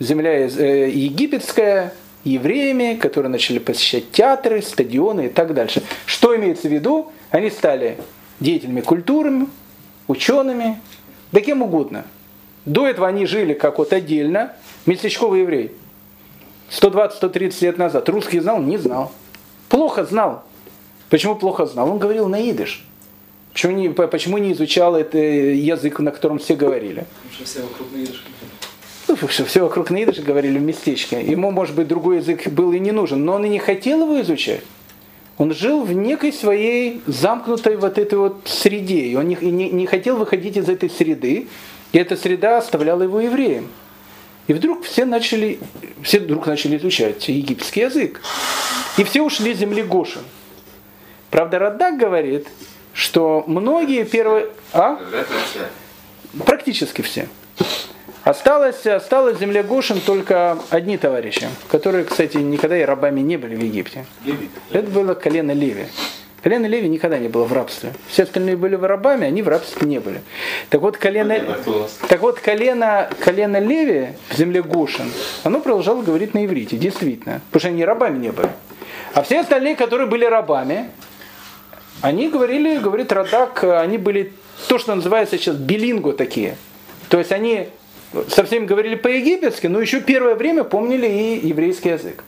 земля 0.00 0.32
э, 0.32 0.90
египетская 0.90 1.92
евреями, 2.24 2.96
которые 2.96 3.30
начали 3.30 3.58
посещать 3.58 4.10
театры, 4.10 4.62
стадионы 4.62 5.26
и 5.26 5.28
так 5.28 5.54
дальше. 5.54 5.82
Что 6.06 6.34
имеется 6.36 6.68
в 6.68 6.72
виду? 6.72 7.12
Они 7.30 7.50
стали 7.50 7.98
деятелями 8.40 8.80
культуры, 8.80 9.46
учеными, 10.08 10.80
да 11.30 11.40
кем 11.40 11.62
угодно. 11.62 12.04
До 12.64 12.86
этого 12.86 13.06
они 13.06 13.26
жили 13.26 13.54
как 13.54 13.78
вот 13.78 13.92
отдельно, 13.92 14.52
местечковый 14.86 15.40
еврей. 15.40 15.72
120-130 16.70 17.64
лет 17.64 17.78
назад. 17.78 18.08
Русский 18.08 18.40
знал? 18.40 18.60
Не 18.60 18.76
знал. 18.76 19.12
Плохо 19.68 20.04
знал. 20.04 20.44
Почему 21.08 21.36
плохо 21.36 21.66
знал? 21.66 21.90
Он 21.90 21.98
говорил 21.98 22.28
на 22.28 22.50
идыш. 22.50 22.84
Почему 23.52 23.72
не, 23.72 23.88
почему 23.88 24.38
не 24.38 24.52
изучал 24.52 24.94
этот 24.94 25.14
язык, 25.14 25.98
на 25.98 26.12
котором 26.12 26.38
все 26.38 26.54
говорили? 26.54 27.06
Потому 27.22 27.34
что 27.34 27.44
все 27.44 27.62
вокруг 27.62 27.92
на 27.92 28.04
идыш 28.04 28.22
ну, 29.10 29.28
что 29.28 29.44
все 29.44 29.62
вокруг 29.62 29.90
на 29.90 30.02
идыше 30.04 30.22
говорили 30.22 30.58
в 30.58 30.62
местечке. 30.62 31.20
Ему, 31.20 31.50
может 31.50 31.74
быть, 31.74 31.88
другой 31.88 32.18
язык 32.18 32.46
был 32.48 32.72
и 32.72 32.78
не 32.78 32.92
нужен, 32.92 33.24
но 33.24 33.34
он 33.34 33.44
и 33.44 33.48
не 33.48 33.58
хотел 33.58 34.02
его 34.02 34.20
изучать. 34.20 34.62
Он 35.36 35.52
жил 35.54 35.82
в 35.82 35.92
некой 35.92 36.32
своей 36.32 37.00
замкнутой 37.06 37.76
вот 37.76 37.98
этой 37.98 38.18
вот 38.18 38.42
среде, 38.44 39.00
и 39.00 39.16
он 39.16 39.26
не, 39.26 39.36
не, 39.40 39.70
не 39.70 39.86
хотел 39.86 40.16
выходить 40.16 40.56
из 40.56 40.68
этой 40.68 40.90
среды, 40.90 41.48
и 41.92 41.98
эта 41.98 42.16
среда 42.16 42.58
оставляла 42.58 43.02
его 43.02 43.20
евреем. 43.20 43.68
И 44.46 44.52
вдруг 44.52 44.84
все 44.84 45.04
начали, 45.04 45.58
все 46.02 46.20
вдруг 46.20 46.46
начали 46.46 46.76
изучать 46.76 47.28
египетский 47.28 47.80
язык. 47.80 48.20
И 48.98 49.04
все 49.04 49.22
ушли 49.22 49.54
с 49.54 49.58
земли 49.58 49.82
Гошин. 49.82 50.22
Правда, 51.30 51.58
Радак 51.58 51.96
говорит, 51.96 52.48
что 52.92 53.44
многие 53.46 54.04
первые... 54.04 54.48
А? 54.72 54.98
Практически 56.44 57.02
все. 57.02 57.28
Осталось, 58.24 58.86
осталось 58.86 59.38
в 59.38 59.40
земле 59.40 59.62
Гошин 59.62 60.00
только 60.00 60.58
одни 60.68 60.98
товарищи, 60.98 61.48
которые, 61.70 62.04
кстати, 62.04 62.36
никогда 62.36 62.78
и 62.78 62.82
рабами 62.82 63.20
не 63.20 63.38
были 63.38 63.54
в 63.54 63.62
Египте. 63.62 64.04
Это 64.72 64.90
было 64.90 65.14
колено 65.14 65.52
Леви. 65.52 65.86
Колено 66.42 66.66
Леви 66.66 66.88
никогда 66.88 67.18
не 67.18 67.28
было 67.28 67.44
в 67.44 67.52
рабстве. 67.52 67.92
Все 68.08 68.24
остальные 68.24 68.56
были 68.56 68.74
рабами, 68.74 69.26
они 69.26 69.42
в 69.42 69.48
рабстве 69.48 69.86
не 69.86 70.00
были. 70.00 70.22
Так 70.68 70.80
вот, 70.80 70.96
колено, 70.96 71.38
так 72.08 72.20
вот, 72.20 72.40
колено, 72.40 73.10
колено 73.20 73.58
Леви 73.58 74.14
в 74.28 74.36
земле 74.36 74.62
Гошин, 74.62 75.10
оно 75.44 75.60
продолжало 75.60 76.02
говорить 76.02 76.34
на 76.34 76.44
иврите, 76.44 76.76
действительно. 76.76 77.40
Потому 77.50 77.60
что 77.60 77.68
они 77.68 77.84
рабами 77.84 78.18
не 78.18 78.32
были. 78.32 78.50
А 79.14 79.22
все 79.22 79.40
остальные, 79.40 79.76
которые 79.76 80.06
были 80.06 80.24
рабами, 80.24 80.90
они 82.00 82.28
говорили, 82.28 82.78
говорит 82.78 83.12
Радак, 83.12 83.64
они 83.64 83.98
были 83.98 84.32
то, 84.68 84.78
что 84.78 84.94
называется 84.94 85.36
сейчас 85.36 85.56
билинго 85.56 86.12
такие. 86.12 86.56
То 87.08 87.18
есть 87.18 87.32
они 87.32 87.68
со 88.28 88.44
всеми 88.44 88.66
говорили 88.66 88.96
по-египетски, 88.96 89.66
но 89.66 89.80
еще 89.80 90.00
первое 90.00 90.34
время 90.34 90.64
помнили 90.64 91.06
и 91.06 91.46
еврейский 91.46 91.90
язык. 91.90 92.24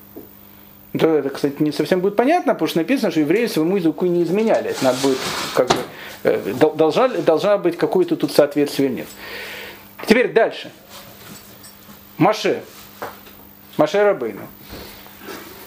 То 0.99 1.09
это, 1.09 1.31
кстати, 1.31 1.57
не 1.61 1.73
совсем 1.73 2.01
будет 2.01 2.17
понятно, 2.17 2.53
потому 2.53 2.69
что 2.69 2.79
написано, 2.79 3.11
что 3.11 3.21
евреи 3.21 3.47
своему 3.47 3.77
языку 3.77 4.07
не 4.07 4.23
изменяли. 4.23 4.71
Это 4.71 4.85
надо 4.85 4.99
будет, 5.03 5.19
как 5.55 5.69
бы, 5.69 5.75
э, 6.25 6.55
должна, 6.75 7.09
должна 7.09 7.57
быть 7.59 7.79
какое-то 7.79 8.17
тут 8.17 8.33
соответствие 8.33 8.91
нет. 8.91 9.07
Теперь 10.07 10.33
дальше. 10.33 10.71
Маше. 12.19 12.63
Маше 13.79 14.03
Рабейну. 14.05 14.43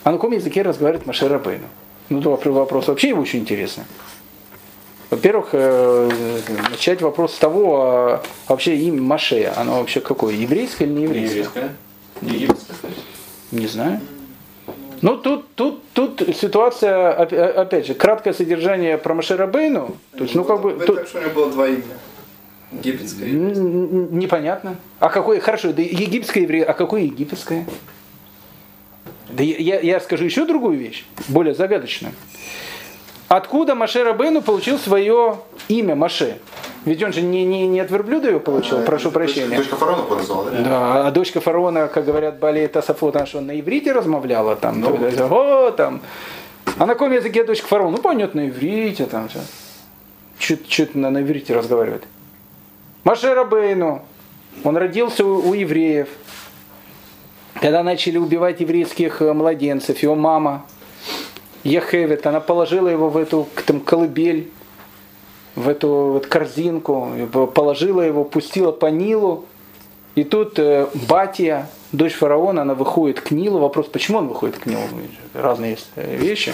А 0.04 0.12
на 0.12 0.18
каком 0.18 0.32
языке 0.34 0.62
разговаривает 0.62 1.08
Маше 1.08 1.28
Рабейну? 1.28 1.68
Ну, 2.10 2.22
то 2.22 2.40
вопрос 2.52 2.88
вообще 2.88 3.10
его 3.10 3.22
очень 3.24 3.40
интересный. 3.40 3.86
Во-первых, 5.10 5.50
э, 5.54 6.10
начать 6.72 7.02
вопрос 7.02 7.36
с 7.36 7.38
того, 7.38 7.82
а 7.82 8.24
вообще 8.48 8.76
имя 8.76 9.02
Маше, 9.02 9.52
оно 9.56 9.80
вообще 9.80 10.02
какое, 10.02 10.34
еврейское 10.34 10.86
или 10.86 10.94
не 10.94 11.04
еврейское? 11.04 11.38
Еврейское. 11.38 11.76
Египетское. 12.22 12.92
Не 13.52 13.68
знаю. 13.68 14.02
Ну, 15.02 15.18
тут, 15.18 15.54
тут, 15.54 15.84
тут 15.94 16.24
ситуация, 16.36 17.12
опять 17.12 17.86
же, 17.86 17.94
краткое 17.94 18.34
содержание 18.34 18.98
про 18.98 19.14
Маше 19.14 19.38
Рабейну. 19.38 19.96
То 20.18 20.24
есть, 20.24 20.34
ну, 20.34 20.44
как 20.44 20.62
бы... 20.62 20.74
Тут, 20.86 20.98
так, 20.98 21.08
что 21.08 21.20
у 21.20 21.22
него 21.22 21.32
было 21.32 21.52
два 21.52 21.68
имени. 21.68 21.84
Египетское. 22.72 23.30
непонятно. 23.30 24.78
А 25.00 25.10
какое, 25.10 25.40
хорошо, 25.40 25.72
да 25.72 25.82
египетское 25.82 26.44
еврей, 26.44 26.64
а 26.64 26.74
какое 26.74 27.02
египетское? 27.04 27.66
Да 29.30 29.44
я, 29.44 29.80
я 29.80 30.00
скажу 30.00 30.26
еще 30.26 30.46
другую 30.46 30.78
вещь, 30.78 31.06
более 31.28 31.54
загадочную. 31.54 32.14
Откуда 33.28 33.74
Маше 33.74 34.04
Рабейну 34.04 34.42
получил 34.42 34.78
свое 34.78 35.38
имя 35.68 35.96
Маше? 35.96 36.38
Ведь 36.86 37.02
он 37.02 37.12
же 37.12 37.22
не, 37.22 37.44
не, 37.44 37.68
не 37.68 37.80
от 37.80 37.90
верблюда 37.90 38.30
его 38.30 38.40
получил, 38.40 38.84
прошу 38.84 39.10
прощения. 39.10 39.58
Дочка 39.58 39.76
фараона 39.76 40.04
поназвала, 40.04 40.52
да? 40.52 40.62
Да, 40.62 41.08
а 41.08 41.12
дочка 41.12 41.42
фараона, 41.42 41.88
как 41.88 42.06
говорят 42.06 42.38
Бали 42.38 42.68
Тасафот, 42.68 43.16
она 43.16 43.26
что, 43.26 43.42
на 43.42 43.60
иврите 43.60 43.92
размовляла 43.92 44.56
там? 44.56 44.82
Ну, 44.82 44.96
о, 45.32 45.72
там. 45.72 46.02
А 46.78 46.86
на 46.86 46.94
каком 46.94 47.12
языке 47.12 47.44
дочка 47.44 47.68
фараона? 47.68 47.98
Ну, 47.98 48.04
понятно, 48.04 48.44
на 48.44 48.50
иврите 48.50 49.06
там 49.06 49.30
все. 49.30 49.40
Чуть-чуть 50.38 50.94
на, 50.94 51.10
на 51.10 51.24
иврите 51.24 51.56
разговаривает. 51.56 52.04
Маше 53.04 53.34
Рабейну, 53.34 54.04
он 54.64 54.78
родился 54.78 55.26
у, 55.26 55.50
у 55.50 55.54
евреев. 55.56 56.10
Когда 57.56 57.82
начали 57.82 58.18
убивать 58.18 58.60
еврейских 58.60 59.22
э, 59.22 59.34
младенцев, 59.34 59.98
его 60.04 60.14
мама, 60.14 60.66
Ехевет, 61.66 62.26
она 62.28 62.40
положила 62.40 62.88
его 62.88 63.10
в 63.10 63.18
эту 63.18 63.48
к- 63.54 63.64
там, 63.64 63.82
колыбель, 63.82 64.50
в 65.56 65.68
эту 65.68 65.88
вот 66.14 66.28
корзинку, 66.28 67.10
положила 67.54 68.02
его, 68.02 68.24
пустила 68.24 68.72
по 68.72 68.86
Нилу. 68.86 69.46
И 70.16 70.24
тут 70.24 70.60
э, 70.60 70.88
Батия, 71.10 71.68
дочь 71.92 72.14
фараона, 72.14 72.62
она 72.62 72.74
выходит 72.74 73.20
к 73.20 73.32
Нилу. 73.32 73.60
Вопрос, 73.60 73.88
почему 73.88 74.20
он 74.20 74.28
выходит 74.30 74.58
к 74.58 74.66
Нилу? 74.66 74.82
Разные 75.34 75.72
есть 75.72 75.90
э, 75.96 76.16
вещи. 76.16 76.54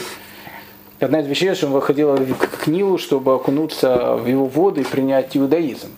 Одна 1.00 1.20
из 1.22 1.28
вещей, 1.28 1.54
что 1.56 1.68
он 1.68 1.74
выходил 1.74 2.16
к 2.18 2.68
Нилу, 2.68 2.98
чтобы 2.98 3.36
окунуться 3.36 4.16
в 4.16 4.26
его 4.28 4.46
воды 4.46 4.82
и 4.82 4.84
принять 4.84 5.36
иудаизм. 5.38 5.90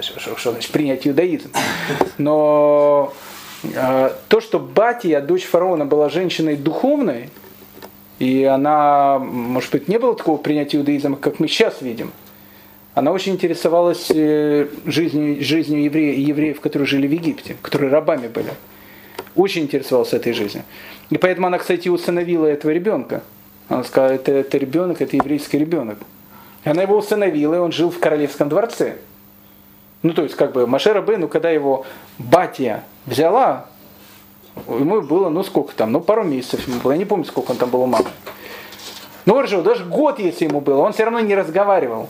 Что- 0.00 0.36
что 0.36 0.50
значит 0.52 0.70
принять 0.70 1.06
иудаизм? 1.06 1.50
Но 2.18 3.12
э, 3.64 4.10
то, 4.28 4.40
что 4.40 4.58
Батия, 4.58 5.20
дочь 5.20 5.44
фараона, 5.44 5.86
была 5.86 6.08
женщиной 6.08 6.56
духовной, 6.56 7.30
и 8.18 8.44
она, 8.44 9.18
может 9.18 9.72
быть, 9.72 9.88
не 9.88 9.98
было 9.98 10.14
такого 10.14 10.36
принятия 10.36 10.78
иудаизма, 10.78 11.16
как 11.16 11.40
мы 11.40 11.48
сейчас 11.48 11.82
видим. 11.82 12.12
Она 12.94 13.10
очень 13.10 13.32
интересовалась 13.32 14.08
э, 14.10 14.68
жизнью, 14.84 15.42
жизнью 15.42 15.82
евреев, 15.82 16.28
евреев, 16.28 16.60
которые 16.60 16.86
жили 16.86 17.08
в 17.08 17.10
Египте, 17.10 17.56
которые 17.60 17.90
рабами 17.90 18.28
были. 18.28 18.52
Очень 19.34 19.62
интересовалась 19.62 20.12
этой 20.12 20.32
жизнью. 20.32 20.62
И 21.10 21.18
поэтому 21.18 21.48
она, 21.48 21.58
кстати, 21.58 21.88
усыновила 21.88 22.46
этого 22.46 22.70
ребенка. 22.70 23.24
Она 23.68 23.82
сказала, 23.82 24.12
это, 24.12 24.30
это 24.30 24.58
ребенок, 24.58 25.00
это 25.00 25.16
еврейский 25.16 25.58
ребенок. 25.58 25.98
И 26.64 26.68
она 26.68 26.82
его 26.82 26.96
усыновила, 26.96 27.54
и 27.54 27.58
он 27.58 27.72
жил 27.72 27.90
в 27.90 27.98
королевском 27.98 28.48
дворце. 28.48 28.96
Ну, 30.02 30.12
то 30.12 30.22
есть, 30.22 30.36
как 30.36 30.52
бы, 30.52 30.66
Машера 30.66 31.02
Бену, 31.02 31.28
когда 31.28 31.50
его 31.50 31.86
батя 32.18 32.84
взяла, 33.06 33.66
ему 34.68 35.00
было, 35.02 35.28
ну, 35.28 35.42
сколько 35.42 35.74
там, 35.74 35.92
ну, 35.92 36.00
пару 36.00 36.24
месяцев 36.24 36.66
ему 36.66 36.80
было, 36.80 36.92
я 36.92 36.98
не 36.98 37.04
помню, 37.04 37.24
сколько 37.24 37.50
он 37.50 37.56
там 37.56 37.70
был 37.70 37.82
у 37.82 37.86
мамы. 37.86 38.06
Ну, 39.26 39.34
хорошо, 39.34 39.62
даже 39.62 39.84
год, 39.84 40.18
если 40.18 40.44
ему 40.44 40.60
было, 40.60 40.82
он 40.82 40.92
все 40.92 41.04
равно 41.04 41.20
не 41.20 41.34
разговаривал. 41.34 42.08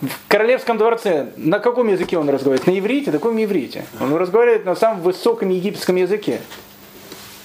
В 0.00 0.28
королевском 0.28 0.76
дворце 0.76 1.32
на 1.36 1.58
каком 1.58 1.88
языке 1.88 2.18
он 2.18 2.28
разговаривает? 2.28 2.66
На 2.66 2.78
иврите? 2.78 3.10
На 3.10 3.18
каком 3.18 3.42
иврите? 3.42 3.86
Он 3.98 4.14
разговаривает 4.14 4.66
на 4.66 4.74
самом 4.74 5.00
высоком 5.00 5.48
египетском 5.48 5.96
языке. 5.96 6.40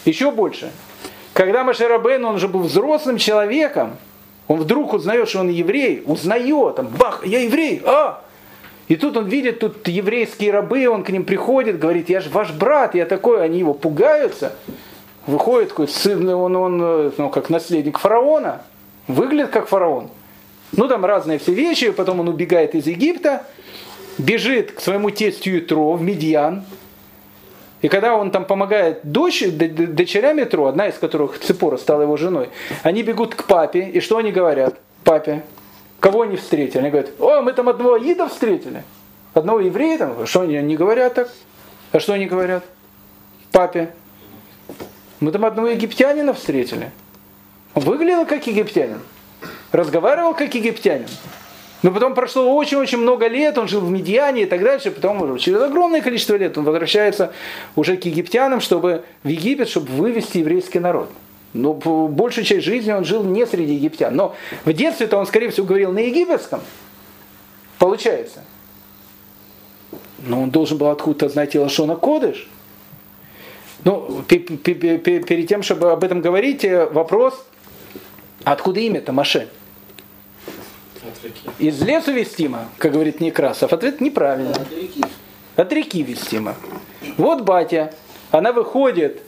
Еще 0.04 0.32
больше. 0.32 0.72
Когда 1.34 1.64
Машерабен, 1.64 2.26
он 2.26 2.36
уже 2.36 2.50
был 2.50 2.62
взрослым 2.62 3.18
человеком, 3.18 3.96
он 4.50 4.60
вдруг 4.60 4.94
узнает, 4.94 5.30
что 5.30 5.40
он 5.40 5.48
еврей, 5.48 6.04
узнает, 6.06 6.76
там, 6.76 6.88
бах, 6.88 7.26
я 7.26 7.40
еврей, 7.40 7.82
а! 7.86 8.22
И 8.92 8.98
тут 8.98 9.16
он 9.16 9.30
видит, 9.30 9.60
тут 9.60 9.88
еврейские 9.88 10.52
рабы, 10.52 10.86
он 10.90 11.06
к 11.06 11.12
ним 11.12 11.24
приходит, 11.24 11.80
говорит, 11.80 12.10
я 12.10 12.20
же 12.20 12.30
ваш 12.30 12.52
брат, 12.52 12.94
я 12.94 13.06
такой, 13.06 13.42
они 13.42 13.60
его 13.60 13.74
пугаются. 13.74 14.54
Выходит 15.26 15.70
такой 15.70 15.88
сын, 15.88 16.28
он, 16.28 16.54
он 16.58 17.14
ну, 17.18 17.30
как 17.30 17.50
наследник 17.50 17.98
фараона, 18.00 18.64
выглядит 19.08 19.52
как 19.52 19.70
фараон. 19.70 20.10
Ну, 20.74 20.90
там 20.90 21.06
разные 21.06 21.40
все 21.40 21.54
вещи, 21.54 21.92
потом 21.92 22.20
он 22.20 22.28
убегает 22.28 22.76
из 22.76 22.86
Египта, 22.86 23.46
бежит 24.18 24.74
к 24.74 24.82
своему 24.82 25.10
тестю 25.10 25.60
Итро 25.60 25.94
в 25.94 26.02
Медьян. 26.02 26.66
И 27.82 27.88
когда 27.88 28.18
он 28.18 28.30
там 28.30 28.44
помогает 28.44 29.00
дочь, 29.04 29.42
дочерям 29.48 30.44
Итро, 30.44 30.66
одна 30.66 30.90
из 30.90 30.96
которых 30.96 31.40
Цепора 31.40 31.78
стала 31.78 32.02
его 32.02 32.18
женой, 32.18 32.50
они 32.84 33.04
бегут 33.04 33.36
к 33.36 33.46
папе, 33.46 33.84
и 33.84 34.02
что 34.02 34.18
они 34.18 34.34
говорят? 34.34 34.76
Папе. 35.06 35.44
Кого 36.02 36.24
они 36.24 36.36
встретили? 36.36 36.80
Они 36.80 36.90
говорят, 36.90 37.12
о, 37.20 37.42
мы 37.42 37.54
там 37.54 37.70
одного 37.70 37.94
Аида 37.94 38.28
встретили. 38.28 38.84
Одного 39.34 39.62
еврея 39.62 39.98
там. 39.98 40.28
Что 40.28 40.42
они 40.42 40.62
не 40.62 40.76
говорят 40.76 41.14
так? 41.14 41.30
А 41.94 42.00
что 42.02 42.12
они 42.12 42.26
говорят? 42.26 42.66
Папе. 43.54 43.94
Мы 45.22 45.32
там 45.32 45.46
одного 45.46 45.70
египтянина 45.70 46.34
встретили. 46.34 46.92
Он 47.76 47.84
выглядел 47.84 48.26
как 48.26 48.46
египтянин 48.48 49.00
разговаривал 49.72 50.34
как 50.34 50.54
египтянин. 50.54 51.08
Но 51.84 51.92
потом 51.92 52.14
прошло 52.14 52.56
очень-очень 52.56 53.00
много 53.00 53.28
лет, 53.28 53.58
он 53.58 53.68
жил 53.68 53.82
в 53.82 53.90
Медиане 53.90 54.44
и 54.44 54.46
так 54.46 54.62
дальше, 54.62 54.92
потом 54.92 55.38
через 55.40 55.62
огромное 55.62 56.02
количество 56.02 56.36
лет 56.36 56.56
он 56.58 56.64
возвращается 56.64 57.34
уже 57.76 57.98
к 57.98 58.06
египтянам, 58.06 58.62
чтобы 58.62 59.04
в 59.24 59.28
Египет, 59.28 59.68
чтобы 59.68 59.88
вывести 59.92 60.40
еврейский 60.40 60.80
народ. 60.80 61.10
По- 61.54 62.08
большую 62.08 62.46
часть 62.46 62.66
жизни 62.66 62.92
он 62.92 63.04
жил 63.06 63.24
не 63.24 63.46
среди 63.46 63.74
египтян. 63.74 64.16
Но 64.16 64.36
в 64.66 64.74
детстве-то 64.74 65.18
он, 65.18 65.26
скорее 65.26 65.50
всего, 65.50 65.66
говорил 65.68 65.92
на 65.92 66.00
египетском. 66.00 66.62
Получается. 67.78 68.44
Но 70.20 70.42
он 70.44 70.52
должен 70.52 70.78
был 70.78 70.88
откуда-то 70.90 71.30
знать 71.30 71.56
Илашона 71.56 71.96
Кодыш. 71.96 72.48
Ну, 73.84 74.22
пе- 74.28 74.38
пе- 74.40 74.76
пе- 74.76 74.98
пе- 75.00 75.20
перед 75.24 75.48
тем, 75.48 75.64
чтобы 75.64 75.92
об 75.92 76.04
этом 76.04 76.22
говорить, 76.22 76.64
э, 76.64 76.86
вопрос, 76.86 77.34
откуда 78.44 78.80
имя-то 78.80 79.12
Маше? 79.12 79.48
Из 81.58 81.82
лесу 81.82 82.12
вестимо, 82.12 82.70
как 82.78 82.92
говорит 82.94 83.20
Некрасов. 83.22 83.74
Ответ 83.74 84.00
неправильно. 84.02 84.54
От 85.56 85.74
реки 85.74 86.04
вестимо. 86.04 86.56
Вот 87.18 87.42
батя, 87.42 87.94
она 88.30 88.52
выходит 88.52 89.22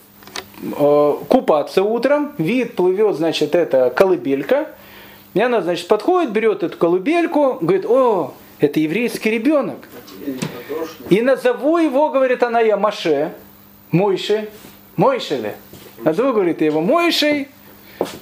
купаться 1.28 1.84
утром, 1.84 2.34
вид 2.38 2.76
плывет, 2.76 3.16
значит, 3.16 3.56
это 3.56 3.92
колыбелька. 3.96 4.70
И 5.34 5.42
она, 5.42 5.62
значит, 5.62 5.88
подходит, 5.88 6.32
берет 6.32 6.64
эту 6.64 6.78
колыбельку, 6.78 7.58
говорит, 7.60 7.86
о, 7.86 8.34
это 8.60 8.80
еврейский 8.80 9.32
ребенок. 9.32 9.90
И 11.10 11.22
назову 11.22 11.78
его, 11.78 12.10
говорит 12.10 12.44
она, 12.44 12.60
я 12.60 12.78
Маше, 12.78 13.34
Мойше, 13.92 14.50
Мойше 14.96 15.38
ли? 15.38 15.52
Назову, 16.04 16.34
говорит, 16.34 16.62
его 16.62 16.82
Мойшей, 16.82 17.48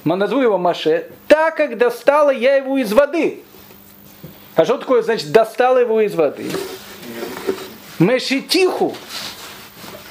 назову 0.04 0.40
его 0.40 0.58
Маше, 0.58 1.10
так 1.28 1.56
как 1.56 1.76
достала 1.76 2.30
я 2.30 2.56
его 2.56 2.78
из 2.78 2.92
воды. 2.92 3.42
А 4.54 4.64
что 4.64 4.78
такое, 4.78 5.02
значит, 5.02 5.32
достала 5.32 5.78
его 5.78 6.00
из 6.00 6.14
воды? 6.14 6.46
Мешитиху. 7.98 8.94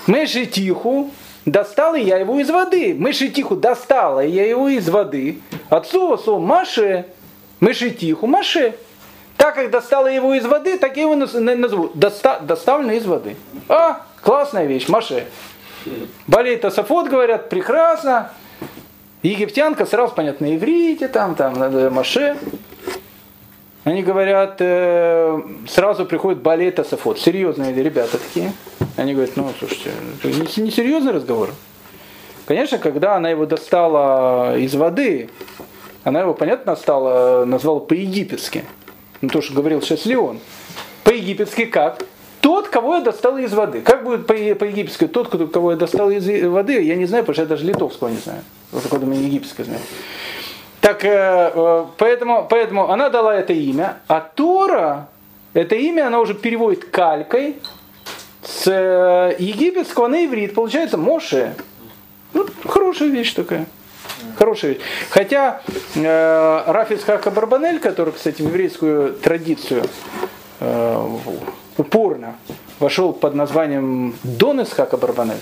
Мешитиху. 0.07 1.11
Достала 1.45 1.95
я 1.95 2.17
его 2.17 2.39
из 2.39 2.49
воды. 2.49 2.93
Мешитиху 2.93 3.55
достала 3.55 4.19
я 4.19 4.47
его 4.47 4.69
из 4.69 4.87
воды. 4.89 5.39
От 5.69 5.87
слова 5.87 6.17
слово 6.17 6.39
Маше. 6.39 7.05
Мешитиху 7.59 8.27
Маше. 8.27 8.75
Так 9.37 9.55
как 9.55 9.71
достала 9.71 10.05
его 10.07 10.35
из 10.35 10.45
воды, 10.45 10.77
так 10.77 10.97
я 10.97 11.03
его 11.03 11.15
наз- 11.15 11.39
на- 11.39 11.55
назову. 11.55 11.89
Доста, 11.95 12.39
доставлено 12.41 12.93
из 12.93 13.05
воды. 13.07 13.35
А, 13.67 14.01
классная 14.21 14.65
вещь, 14.65 14.87
Маше. 14.87 15.25
Болеет 16.27 16.61
Тософот, 16.61 17.09
говорят, 17.09 17.49
прекрасно. 17.49 18.29
Египтянка 19.23 19.85
сразу, 19.87 20.13
понятно, 20.13 20.55
иврите, 20.55 21.07
там, 21.07 21.33
там, 21.33 21.53
надо 21.53 21.89
Маше. 21.89 22.37
Они 23.84 24.03
говорят, 24.03 24.57
э, 24.59 25.41
сразу 25.67 26.05
приходит 26.05 26.41
болеть 26.41 26.75
Тософот. 26.75 27.19
Серьезные 27.19 27.73
ребята 27.73 28.19
такие. 28.19 28.53
Они 28.95 29.13
говорят, 29.13 29.36
ну, 29.36 29.49
слушайте, 29.57 29.89
это 30.19 30.61
не, 30.61 30.69
серьезный 30.69 31.13
разговор. 31.13 31.49
Конечно, 32.45 32.77
когда 32.77 33.15
она 33.15 33.29
его 33.29 33.47
достала 33.47 34.55
из 34.57 34.75
воды, 34.75 35.29
она 36.03 36.21
его, 36.21 36.36
понятно, 36.36 36.75
стала, 36.75 37.45
назвала 37.45 37.79
по-египетски. 37.79 38.65
Ну, 39.21 39.29
то, 39.29 39.41
что 39.41 39.53
говорил 39.53 39.82
сейчас 39.82 40.05
Леон. 40.05 40.39
По-египетски 41.03 41.65
как? 41.65 42.03
Тот, 42.41 42.67
кого 42.69 42.95
я 42.95 43.01
достал 43.01 43.38
из 43.38 43.53
воды. 43.53 43.82
Как 43.82 44.03
будет 44.03 44.27
по-египетски 44.27 45.07
тот, 45.07 45.29
кого 45.51 45.71
я 45.71 45.77
достал 45.77 46.11
из 46.11 46.27
воды, 46.47 46.84
я 46.84 46.95
не 46.95 47.05
знаю, 47.05 47.23
потому 47.23 47.34
что 47.34 47.43
я 47.43 47.47
даже 47.47 47.65
литовского 47.65 48.09
не 48.09 48.17
знаю. 48.17 48.41
Вот 48.71 48.91
у 48.91 49.05
меня 49.05 49.21
египетское 49.21 49.65
знаю. 49.65 49.82
Так, 50.82 51.05
э, 51.05 51.51
э, 51.53 51.86
поэтому, 51.97 52.47
поэтому 52.49 52.89
она 52.89 53.09
дала 53.09 53.36
это 53.36 53.53
имя, 53.53 53.99
а 54.07 54.19
Тора, 54.19 55.07
это 55.53 55.75
имя 55.75 56.07
она 56.07 56.19
уже 56.19 56.34
переводит 56.34 56.86
калькой 56.86 57.57
с 58.43 58.65
э, 58.65 59.36
египетского 59.38 60.07
на 60.07 60.25
иврит, 60.25 60.55
получается 60.55 60.97
Моше. 60.97 61.53
Ну, 62.34 62.47
хорошая 62.65 63.09
вещь 63.09 63.34
такая. 63.34 63.67
Хорошая 64.38 64.71
вещь. 64.71 64.82
Хотя 65.11 65.61
э, 65.93 66.63
Раф 66.65 66.91
Исхака 66.91 67.29
Барбанель, 67.29 67.79
который, 67.79 68.13
кстати, 68.13 68.41
в 68.41 68.47
еврейскую 68.47 69.13
традицию 69.13 69.84
э, 70.59 71.07
упорно 71.77 72.36
вошел 72.79 73.13
под 73.13 73.36
названием 73.36 74.15
Дон 74.23 74.63
Исхака 74.63 74.97
Барбанель, 74.97 75.41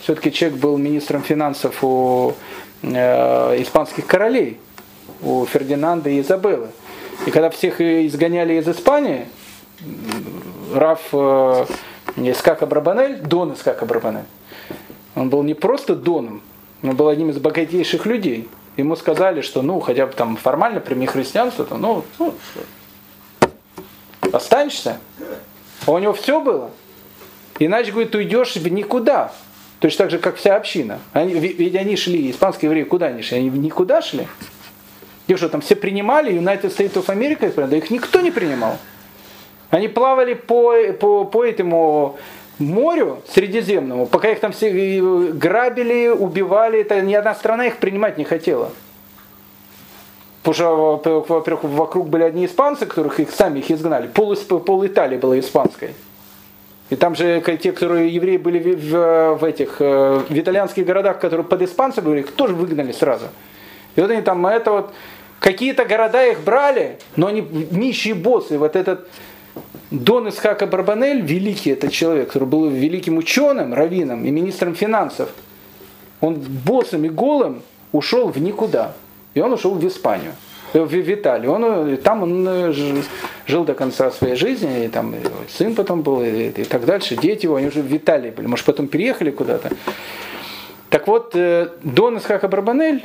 все-таки 0.00 0.30
человек 0.30 0.58
был 0.58 0.76
министром 0.76 1.22
финансов 1.22 1.82
у 1.82 2.34
э, 2.82 3.62
испанских 3.62 4.06
королей, 4.06 4.60
у 5.24 5.46
Фердинанда 5.46 6.10
и 6.10 6.20
Изабеллы. 6.20 6.68
И 7.26 7.30
когда 7.30 7.50
всех 7.50 7.80
изгоняли 7.80 8.54
из 8.54 8.68
Испании, 8.68 9.26
Раф 10.72 11.00
э, 11.12 11.66
Искака 12.16 12.66
Брабанель, 12.66 13.18
Дон 13.18 13.54
Искака 13.54 13.86
Брабанель, 13.86 14.24
он 15.14 15.30
был 15.30 15.42
не 15.42 15.54
просто 15.54 15.94
Доном, 15.94 16.42
он 16.82 16.96
был 16.96 17.08
одним 17.08 17.30
из 17.30 17.38
богатейших 17.38 18.06
людей. 18.06 18.48
Ему 18.76 18.96
сказали, 18.96 19.40
что 19.40 19.62
ну 19.62 19.80
хотя 19.80 20.06
бы 20.06 20.12
там 20.12 20.36
формально 20.36 20.80
прими 20.80 21.06
христианство, 21.06 21.64
то 21.64 21.76
ну, 21.76 22.04
ну 22.18 22.34
останешься. 24.32 24.98
А 25.86 25.92
у 25.92 25.98
него 25.98 26.12
все 26.12 26.40
было. 26.40 26.70
Иначе, 27.58 27.92
говорит, 27.92 28.14
уйдешь 28.14 28.56
в 28.56 28.68
никуда. 28.68 29.32
Точно 29.78 30.04
так 30.04 30.10
же, 30.10 30.18
как 30.18 30.36
вся 30.36 30.56
община. 30.56 30.98
Они, 31.12 31.34
ведь 31.34 31.76
они 31.76 31.96
шли, 31.96 32.30
испанские 32.30 32.68
евреи, 32.68 32.84
куда 32.84 33.06
они 33.06 33.22
шли? 33.22 33.38
Они 33.38 33.50
никуда 33.50 34.02
шли. 34.02 34.26
Их 35.26 35.38
что, 35.38 35.48
там 35.48 35.60
все 35.60 35.74
принимали, 35.74 36.32
United 36.32 36.76
States 36.76 36.94
of 36.94 37.06
America, 37.06 37.66
да 37.66 37.76
их 37.76 37.90
никто 37.90 38.20
не 38.20 38.30
принимал. 38.30 38.76
Они 39.70 39.88
плавали 39.88 40.34
по, 40.34 40.74
по, 41.00 41.24
по 41.24 41.44
этому 41.44 42.16
морю 42.58 43.22
Средиземному, 43.28 44.06
пока 44.06 44.30
их 44.30 44.40
там 44.40 44.52
все 44.52 44.70
э, 44.70 45.32
грабили, 45.32 46.08
убивали, 46.08 46.80
это 46.80 47.00
ни 47.00 47.14
одна 47.14 47.34
страна 47.34 47.66
их 47.66 47.78
принимать 47.78 48.18
не 48.18 48.24
хотела. 48.24 48.70
Потому 50.42 51.00
что, 51.00 51.24
во-первых, 51.26 51.64
вокруг 51.64 52.08
были 52.08 52.22
одни 52.22 52.44
испанцы, 52.44 52.84
которых 52.84 53.18
их 53.18 53.30
сами 53.30 53.60
их 53.60 53.70
изгнали. 53.70 54.08
Пол, 54.08 54.36
пол 54.36 54.86
Италии 54.86 55.16
была 55.16 55.40
испанской. 55.40 55.94
И 56.90 56.96
там 56.96 57.14
же 57.14 57.42
те, 57.62 57.72
которые 57.72 58.14
евреи 58.14 58.36
были 58.36 58.74
в, 58.74 59.38
в 59.40 59.44
этих 59.44 59.76
э, 59.80 60.20
в 60.28 60.38
итальянских 60.38 60.84
городах, 60.84 61.18
которые 61.18 61.46
под 61.46 61.62
испанцами 61.62 62.04
были, 62.04 62.20
их 62.20 62.32
тоже 62.32 62.54
выгнали 62.54 62.92
сразу. 62.92 63.26
И 63.96 64.00
вот 64.00 64.10
они 64.10 64.22
там, 64.22 64.46
это 64.46 64.70
вот, 64.70 64.94
какие-то 65.40 65.84
города 65.84 66.24
их 66.26 66.40
брали, 66.40 66.98
но 67.16 67.26
они 67.26 67.40
нищие 67.70 68.14
боссы. 68.14 68.58
Вот 68.58 68.76
этот 68.76 69.08
Дон 69.90 70.28
Исхака 70.28 70.66
Барбанель, 70.66 71.20
великий 71.20 71.70
этот 71.70 71.92
человек, 71.92 72.28
который 72.28 72.48
был 72.48 72.68
великим 72.68 73.18
ученым, 73.18 73.74
раввином 73.74 74.24
и 74.24 74.30
министром 74.30 74.74
финансов, 74.74 75.28
он 76.20 76.36
боссом 76.36 77.04
и 77.04 77.08
голым 77.08 77.62
ушел 77.92 78.28
в 78.28 78.38
никуда. 78.38 78.94
И 79.34 79.40
он 79.40 79.52
ушел 79.52 79.74
в 79.74 79.86
Испанию, 79.86 80.32
э, 80.72 80.80
в, 80.80 80.88
в 80.88 81.14
Италию. 81.14 81.52
Он, 81.52 81.64
э, 81.64 81.96
там 81.96 82.22
он 82.22 82.46
э, 82.48 82.72
жил 83.46 83.64
до 83.64 83.74
конца 83.74 84.10
своей 84.10 84.36
жизни, 84.36 84.84
и 84.84 84.88
там 84.88 85.14
сын 85.48 85.74
потом 85.74 86.02
был, 86.02 86.22
и, 86.22 86.48
и 86.48 86.64
так 86.64 86.84
дальше, 86.86 87.16
дети 87.16 87.46
его, 87.46 87.56
они 87.56 87.66
уже 87.66 87.82
в 87.82 87.96
Италии 87.96 88.30
были, 88.30 88.46
может 88.46 88.64
потом 88.64 88.88
переехали 88.88 89.30
куда-то. 89.30 89.70
Так 90.88 91.08
вот, 91.08 91.34
Дон 91.82 92.18
Исхака 92.18 92.46
Барбанель, 92.46 93.04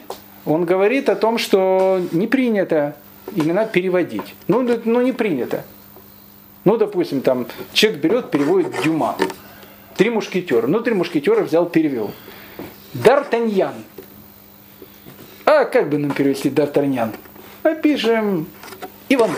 он 0.49 0.65
говорит 0.65 1.09
о 1.09 1.15
том, 1.15 1.37
что 1.37 2.01
не 2.11 2.27
принято 2.27 2.95
имена 3.35 3.65
переводить. 3.65 4.35
Ну, 4.47 4.67
ну 4.85 5.01
не 5.01 5.11
принято. 5.11 5.63
Ну, 6.65 6.77
допустим, 6.77 7.21
там 7.21 7.47
человек 7.73 8.01
берет, 8.01 8.31
переводит 8.31 8.81
Дюма. 8.83 9.15
Три 9.95 10.09
мушкетера. 10.09 10.67
Ну, 10.67 10.81
три 10.81 10.93
мушкетера 10.93 11.41
взял, 11.41 11.67
перевел. 11.67 12.11
Д'Артаньян. 12.93 13.73
А 15.45 15.65
как 15.65 15.89
бы 15.89 15.97
нам 15.97 16.11
перевести 16.11 16.49
Д'Артаньян? 16.49 17.15
Напишем 17.63 18.47
Иван. 19.09 19.31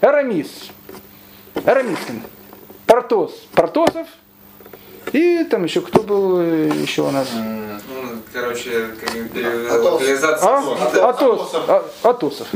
Арамис. 0.00 0.70
Арамисин. 1.64 2.22
Портос. 2.86 3.32
Портосов. 3.52 4.06
И 5.12 5.44
там 5.44 5.64
еще 5.64 5.80
кто 5.80 6.02
был 6.02 6.40
э, 6.40 6.70
еще 6.80 7.02
у 7.02 7.10
нас? 7.10 7.28
Ну, 7.34 8.18
короче, 8.32 8.88
локализация. 9.70 11.08
Атос. 11.08 11.54
Атосов. 12.02 12.48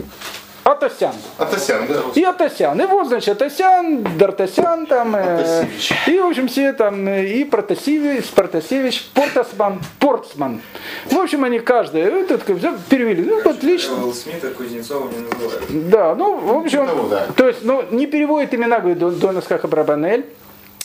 Атосян. 0.64 1.12
Атосян, 1.36 1.86
да. 1.86 2.00
И 2.14 2.22
Атосян. 2.22 2.80
И 2.80 2.86
вот, 2.86 3.08
значит, 3.08 3.36
Атосян, 3.36 4.02
Дартасян 4.16 4.86
там. 4.86 5.14
Э, 5.14 5.66
и, 6.06 6.18
в 6.18 6.26
общем, 6.26 6.48
все 6.48 6.72
там, 6.72 7.06
э, 7.06 7.26
и 7.26 7.44
Протасевич, 7.44 8.30
Протасевич, 8.30 9.04
Портасман, 9.12 9.82
Портсман. 10.00 10.62
В 11.10 11.18
общем, 11.18 11.44
они 11.44 11.58
каждый, 11.58 12.00
этот, 12.00 12.44
перевели. 12.44 13.24
Ну, 13.24 13.40
отлично. 13.40 13.94
Уилл 13.96 14.14
Смита 14.14 14.50
Кузнецова 14.52 15.10
не 15.10 15.18
называют. 15.18 15.90
Да, 15.90 16.14
ну, 16.14 16.36
в 16.36 16.64
общем, 16.64 16.86
того, 16.86 17.08
да. 17.08 17.26
то 17.36 17.46
есть, 17.46 17.62
ну, 17.62 17.84
не 17.90 18.06
переводит 18.06 18.54
имена, 18.54 18.80
говорит, 18.80 18.98
Донас 18.98 19.46
Хахабрабанель. 19.46 20.24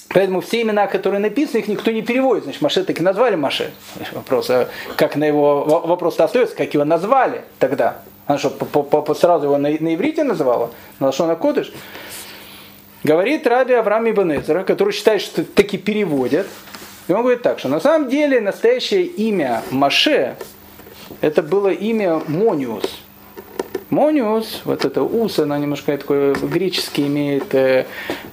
Поэтому 0.09 0.41
все 0.41 0.63
имена, 0.63 0.87
которые 0.87 1.19
написаны, 1.19 1.59
их 1.59 1.67
никто 1.67 1.91
не 1.91 2.01
переводит. 2.01 2.43
Значит, 2.43 2.61
Маше 2.61 2.83
таки 2.83 3.03
назвали 3.03 3.35
Маше. 3.35 3.71
Вопрос, 4.13 4.49
а 4.49 4.67
как 4.95 5.15
на 5.15 5.23
его 5.23 5.63
вопрос 5.63 6.19
остается, 6.19 6.55
как 6.55 6.73
его 6.73 6.83
назвали 6.83 7.43
тогда. 7.59 8.01
Она 8.25 8.39
что, 8.39 8.49
по 8.49 8.79
-по 8.79 9.05
-по 9.05 9.15
сразу 9.15 9.45
его 9.45 9.57
на, 9.57 9.69
на 9.69 9.93
иврите 9.93 10.23
называла? 10.23 10.71
На 10.99 11.11
что 11.11 11.27
на 11.27 11.35
кодыш? 11.35 11.71
Говорит 13.03 13.45
Раби 13.47 13.73
Авраам 13.73 14.09
Ибн 14.09 14.41
который 14.65 14.93
считает, 14.93 15.21
что 15.21 15.43
таки 15.43 15.77
переводят. 15.77 16.47
И 17.07 17.13
он 17.13 17.21
говорит 17.21 17.43
так, 17.43 17.59
что 17.59 17.69
на 17.69 17.79
самом 17.79 18.09
деле 18.09 18.41
настоящее 18.41 19.03
имя 19.03 19.61
Маше, 19.71 20.35
это 21.21 21.43
было 21.43 21.69
имя 21.69 22.21
Мониус. 22.27 22.99
Мониус, 23.89 24.61
вот 24.65 24.85
это 24.85 25.01
ус, 25.01 25.39
она 25.39 25.57
немножко 25.57 25.97
такой 25.97 26.33
греческий 26.33 27.07
имеет 27.07 27.55
э, 27.55 27.85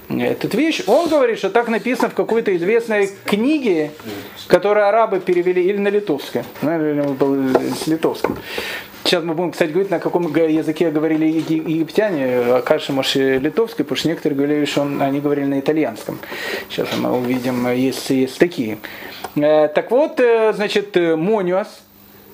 этот 0.09 0.53
вещь. 0.53 0.83
Он 0.87 1.09
говорит, 1.09 1.37
что 1.37 1.49
так 1.49 1.67
написано 1.67 2.09
в 2.09 2.13
какой-то 2.13 2.55
известной 2.55 3.09
книге, 3.25 3.91
которую 4.47 4.87
арабы 4.87 5.19
перевели 5.19 5.63
или 5.63 5.77
на 5.77 5.89
литовском. 5.89 6.43
С 6.61 7.87
литовским. 7.87 8.37
Сейчас 9.03 9.23
мы 9.23 9.35
будем, 9.35 9.51
кстати, 9.51 9.71
говорить, 9.71 9.89
на 9.89 9.99
каком 9.99 10.27
языке 10.35 10.91
говорили 10.91 11.25
египтяне, 11.25 12.55
окажется, 12.55 12.91
может, 12.91 13.15
литовский, 13.15 13.85
потому 13.85 13.97
что 13.97 14.09
некоторые 14.09 14.35
говорили, 14.35 14.65
что 14.65 14.81
он, 14.81 15.01
они 15.01 15.21
говорили 15.21 15.45
на 15.45 15.59
итальянском. 15.61 16.19
Сейчас 16.69 16.89
мы 16.97 17.17
увидим, 17.17 17.71
есть, 17.71 18.09
есть 18.09 18.37
такие. 18.37 18.79
Э, 19.37 19.69
так 19.69 19.91
вот, 19.91 20.19
э, 20.19 20.51
значит, 20.53 20.95
Мониус, 20.95 21.67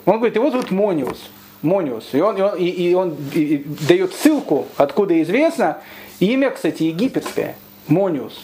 он 0.06 0.16
говорит, 0.18 0.36
его 0.36 0.50
зовут 0.50 0.72
Мониус. 0.72 1.30
Мониус. 1.62 2.10
И 2.12 2.22
он, 2.22 2.38
и 2.38 2.42
он, 2.42 2.56
и, 2.58 2.66
и 2.66 2.94
он 2.96 3.16
и 3.34 3.64
дает 3.88 4.14
ссылку, 4.16 4.66
откуда 4.76 5.22
известно, 5.22 5.78
имя, 6.20 6.50
кстати, 6.50 6.84
египетское. 6.84 7.56
Мониус. 7.88 8.44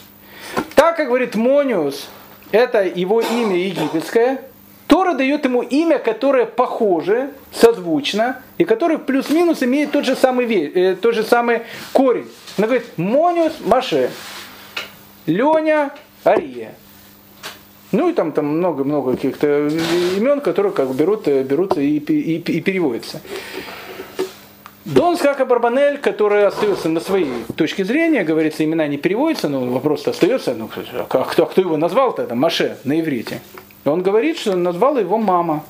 Так 0.75 0.97
как 0.97 1.07
говорит 1.07 1.35
Мониус, 1.35 2.09
это 2.51 2.83
его 2.83 3.21
имя 3.21 3.57
египетское, 3.57 4.41
Тора 4.89 5.13
дает 5.13 5.45
ему 5.45 5.61
имя, 5.61 5.99
которое 5.99 6.47
похоже, 6.47 7.29
созвучно, 7.51 8.41
и 8.57 8.65
которое 8.65 8.97
плюс-минус 8.97 9.61
имеет 9.61 9.91
тот 9.91 10.03
же 10.03 10.15
самый, 10.15 10.51
э, 10.51 10.95
тот 10.95 11.13
же 11.13 11.23
самый 11.23 11.61
корень. 11.93 12.27
Она 12.57 12.65
говорит, 12.65 12.97
Мониус 12.97 13.59
Маше, 13.59 14.09
Леня 15.27 15.91
Ария. 16.25 16.73
Ну 17.91 18.09
и 18.09 18.13
там, 18.13 18.31
там 18.31 18.57
много-много 18.57 19.13
каких-то 19.13 19.67
имен, 20.17 20.41
которые 20.41 20.73
как 20.73 20.93
берут, 20.95 21.27
э, 21.27 21.43
берутся 21.43 21.81
и, 21.81 21.97
и, 21.99 22.37
и 22.37 22.61
переводятся. 22.61 23.21
Дон 24.86 25.17
Скака 25.17 25.45
Барбанель, 25.45 25.97
который 25.97 26.45
остается 26.45 26.88
на 26.88 27.01
своей 27.01 27.43
точке 27.57 27.84
зрения, 27.84 28.23
говорится, 28.23 28.63
имена 28.63 28.88
не 28.88 28.97
переводятся, 28.97 29.49
но 29.49 29.65
вопрос 29.65 30.07
остается, 30.07 30.53
ну, 30.53 30.69
а 31.09 31.23
кто, 31.25 31.45
кто 31.45 31.61
его 31.61 31.75
назвал-то, 31.75 32.23
это 32.23 32.34
Маше 32.34 32.77
на 32.86 32.99
иврите. 32.99 33.41
Он 33.84 34.01
говорит, 34.01 34.38
что 34.38 34.55
назвала 34.55 35.01
его 35.01 35.17
мама. 35.17 35.63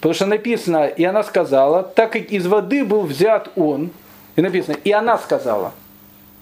Потому 0.00 0.14
что 0.14 0.26
написано, 0.26 0.86
и 0.86 1.04
она 1.04 1.22
сказала, 1.22 1.82
так 1.82 2.12
как 2.12 2.32
из 2.32 2.46
воды 2.46 2.84
был 2.84 3.02
взят 3.02 3.50
он, 3.56 3.90
и 4.36 4.40
написано, 4.40 4.76
и 4.82 4.90
она 4.90 5.18
сказала. 5.18 5.72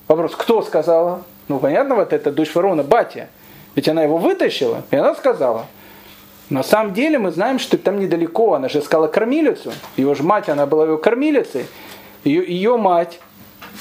Вопрос, 0.09 0.35
кто 0.37 0.63
сказала? 0.63 1.25
Ну, 1.49 1.59
понятно, 1.59 1.97
вот 1.97 2.13
это 2.13 2.31
дочь 2.31 2.49
фараона, 2.49 2.85
батя. 2.85 3.29
Ведь 3.75 3.89
она 3.89 4.03
его 4.03 4.19
вытащила, 4.19 4.85
и 4.91 4.97
она 4.97 5.15
сказала. 5.15 5.67
На 6.51 6.65
самом 6.65 6.93
деле 6.93 7.19
мы 7.19 7.31
знаем, 7.31 7.61
что 7.61 7.79
там 7.79 8.01
недалеко, 8.01 8.55
она 8.55 8.69
же 8.69 8.81
искала 8.81 9.07
кормилицу, 9.07 9.73
его 9.97 10.15
же 10.15 10.25
мать, 10.25 10.49
она 10.49 10.67
была 10.67 10.85
его 10.85 10.99
кормилицей, 10.99 11.67
ее, 12.25 12.45
ее 12.45 12.77
мать, 12.77 13.21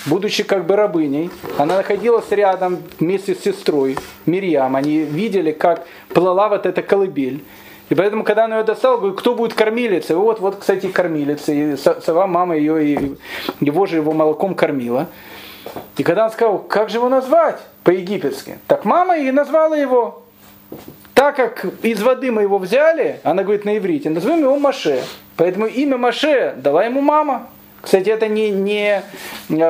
будучи 0.05 0.43
как 0.43 0.65
бы 0.67 0.75
рабыней, 0.75 1.31
она 1.57 1.77
находилась 1.77 2.29
рядом 2.29 2.77
вместе 2.99 3.33
с 3.33 3.39
сестрой 3.39 3.97
Мирьям, 4.27 4.75
они 4.75 4.99
видели, 4.99 5.51
как 5.51 5.85
плыла 6.09 6.47
вот 6.47 6.67
эта 6.67 6.83
колыбель. 6.83 7.43
И 7.89 7.95
поэтому, 7.95 8.23
когда 8.23 8.45
она 8.45 8.59
ее 8.59 8.63
достала, 8.63 8.97
говорю, 8.97 9.15
кто 9.15 9.33
будет 9.33 9.55
кормилицей? 9.55 10.15
Вот, 10.15 10.39
вот, 10.39 10.57
кстати, 10.57 10.89
кормилица. 10.89 11.51
И 11.51 11.75
сова, 11.75 12.27
мама 12.27 12.55
ее, 12.55 12.85
и 12.85 13.17
его 13.61 13.87
же 13.87 13.95
его 13.95 14.11
молоком 14.11 14.53
кормила. 14.53 15.07
И 15.97 16.03
когда 16.03 16.25
он 16.25 16.31
сказал, 16.31 16.59
как 16.59 16.91
же 16.91 16.97
его 16.97 17.09
назвать 17.09 17.59
по-египетски? 17.83 18.59
Так 18.67 18.85
мама 18.85 19.17
и 19.17 19.31
назвала 19.31 19.75
его. 19.75 20.23
Так 21.19 21.35
как 21.35 21.65
из 21.83 22.01
воды 22.01 22.31
мы 22.31 22.43
его 22.43 22.57
взяли, 22.59 23.19
она 23.23 23.43
говорит 23.43 23.65
на 23.65 23.77
иврите, 23.77 24.09
назовем 24.09 24.39
его 24.39 24.57
Маше. 24.57 25.03
Поэтому 25.35 25.65
имя 25.65 25.97
Маше 25.97 26.53
дала 26.55 26.85
ему 26.85 27.01
мама. 27.01 27.49
Кстати, 27.81 28.07
это 28.07 28.29
не, 28.29 28.51
не 28.51 29.03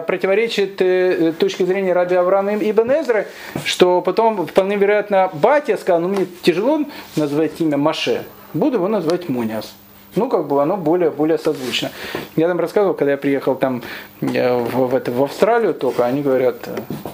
противоречит 0.05 0.79
э, 0.79 1.33
точке 1.39 1.65
зрения 1.65 1.93
раби 1.93 2.15
Авраама 2.15 2.53
Ибн 2.53 2.91
Эзры, 2.91 3.25
что 3.65 4.01
потом, 4.01 4.45
вполне 4.45 4.75
вероятно, 4.75 5.31
батя 5.33 5.75
сказал, 5.77 6.01
ну 6.01 6.09
мне 6.09 6.27
тяжело 6.43 6.81
назвать 7.15 7.59
имя 7.59 7.77
Маше, 7.77 8.25
буду 8.53 8.77
его 8.77 8.87
назвать 8.87 9.27
Муниас. 9.27 9.73
Ну, 10.15 10.29
как 10.29 10.47
бы 10.47 10.61
оно 10.61 10.77
более, 10.77 11.11
более 11.11 11.37
созвучно. 11.37 11.91
Я 12.35 12.47
там 12.47 12.59
рассказывал, 12.59 12.93
когда 12.93 13.11
я 13.11 13.17
приехал 13.17 13.55
там 13.55 13.83
э, 14.21 14.57
в, 14.57 14.87
в, 14.87 14.95
это, 14.95 15.11
в 15.11 15.23
Австралию 15.23 15.73
только, 15.73 16.05
они 16.05 16.21
говорят, 16.21 16.67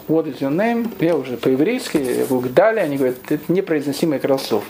what 0.07 0.25
is 0.25 0.39
your 0.39 0.51
name? 0.51 0.87
Я 0.99 1.15
уже 1.15 1.37
по-еврейски, 1.37 1.97
я 1.97 2.25
говорю, 2.25 2.49
Гдали, 2.49 2.79
они 2.79 2.97
говорят, 2.97 3.17
это 3.29 3.51
непроизносимый 3.51 4.19
красов. 4.19 4.63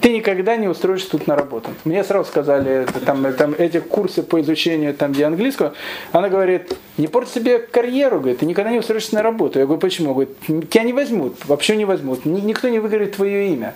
Ты 0.00 0.12
никогда 0.12 0.56
не 0.56 0.68
устроишься 0.68 1.10
тут 1.10 1.26
на 1.26 1.36
работу. 1.36 1.70
Мне 1.84 2.02
сразу 2.02 2.28
сказали, 2.28 2.86
там, 3.04 3.32
там 3.34 3.54
эти 3.56 3.78
курсы 3.78 4.22
по 4.22 4.40
изучению 4.40 4.94
там, 4.94 5.12
где 5.12 5.26
английского. 5.26 5.74
Она 6.12 6.28
говорит, 6.28 6.76
не 6.96 7.08
порти 7.08 7.34
себе 7.34 7.58
карьеру, 7.58 8.18
говорит, 8.18 8.38
ты 8.38 8.46
никогда 8.46 8.70
не 8.70 8.78
устроишься 8.78 9.14
на 9.14 9.22
работу. 9.22 9.58
Я 9.58 9.66
говорю, 9.66 9.80
почему? 9.80 10.14
Говорит, 10.14 10.36
тебя 10.70 10.82
не 10.82 10.92
возьмут, 10.92 11.36
вообще 11.46 11.76
не 11.76 11.84
возьмут. 11.84 12.24
Никто 12.24 12.68
не 12.68 12.78
выговорит 12.78 13.16
твое 13.16 13.52
имя. 13.52 13.74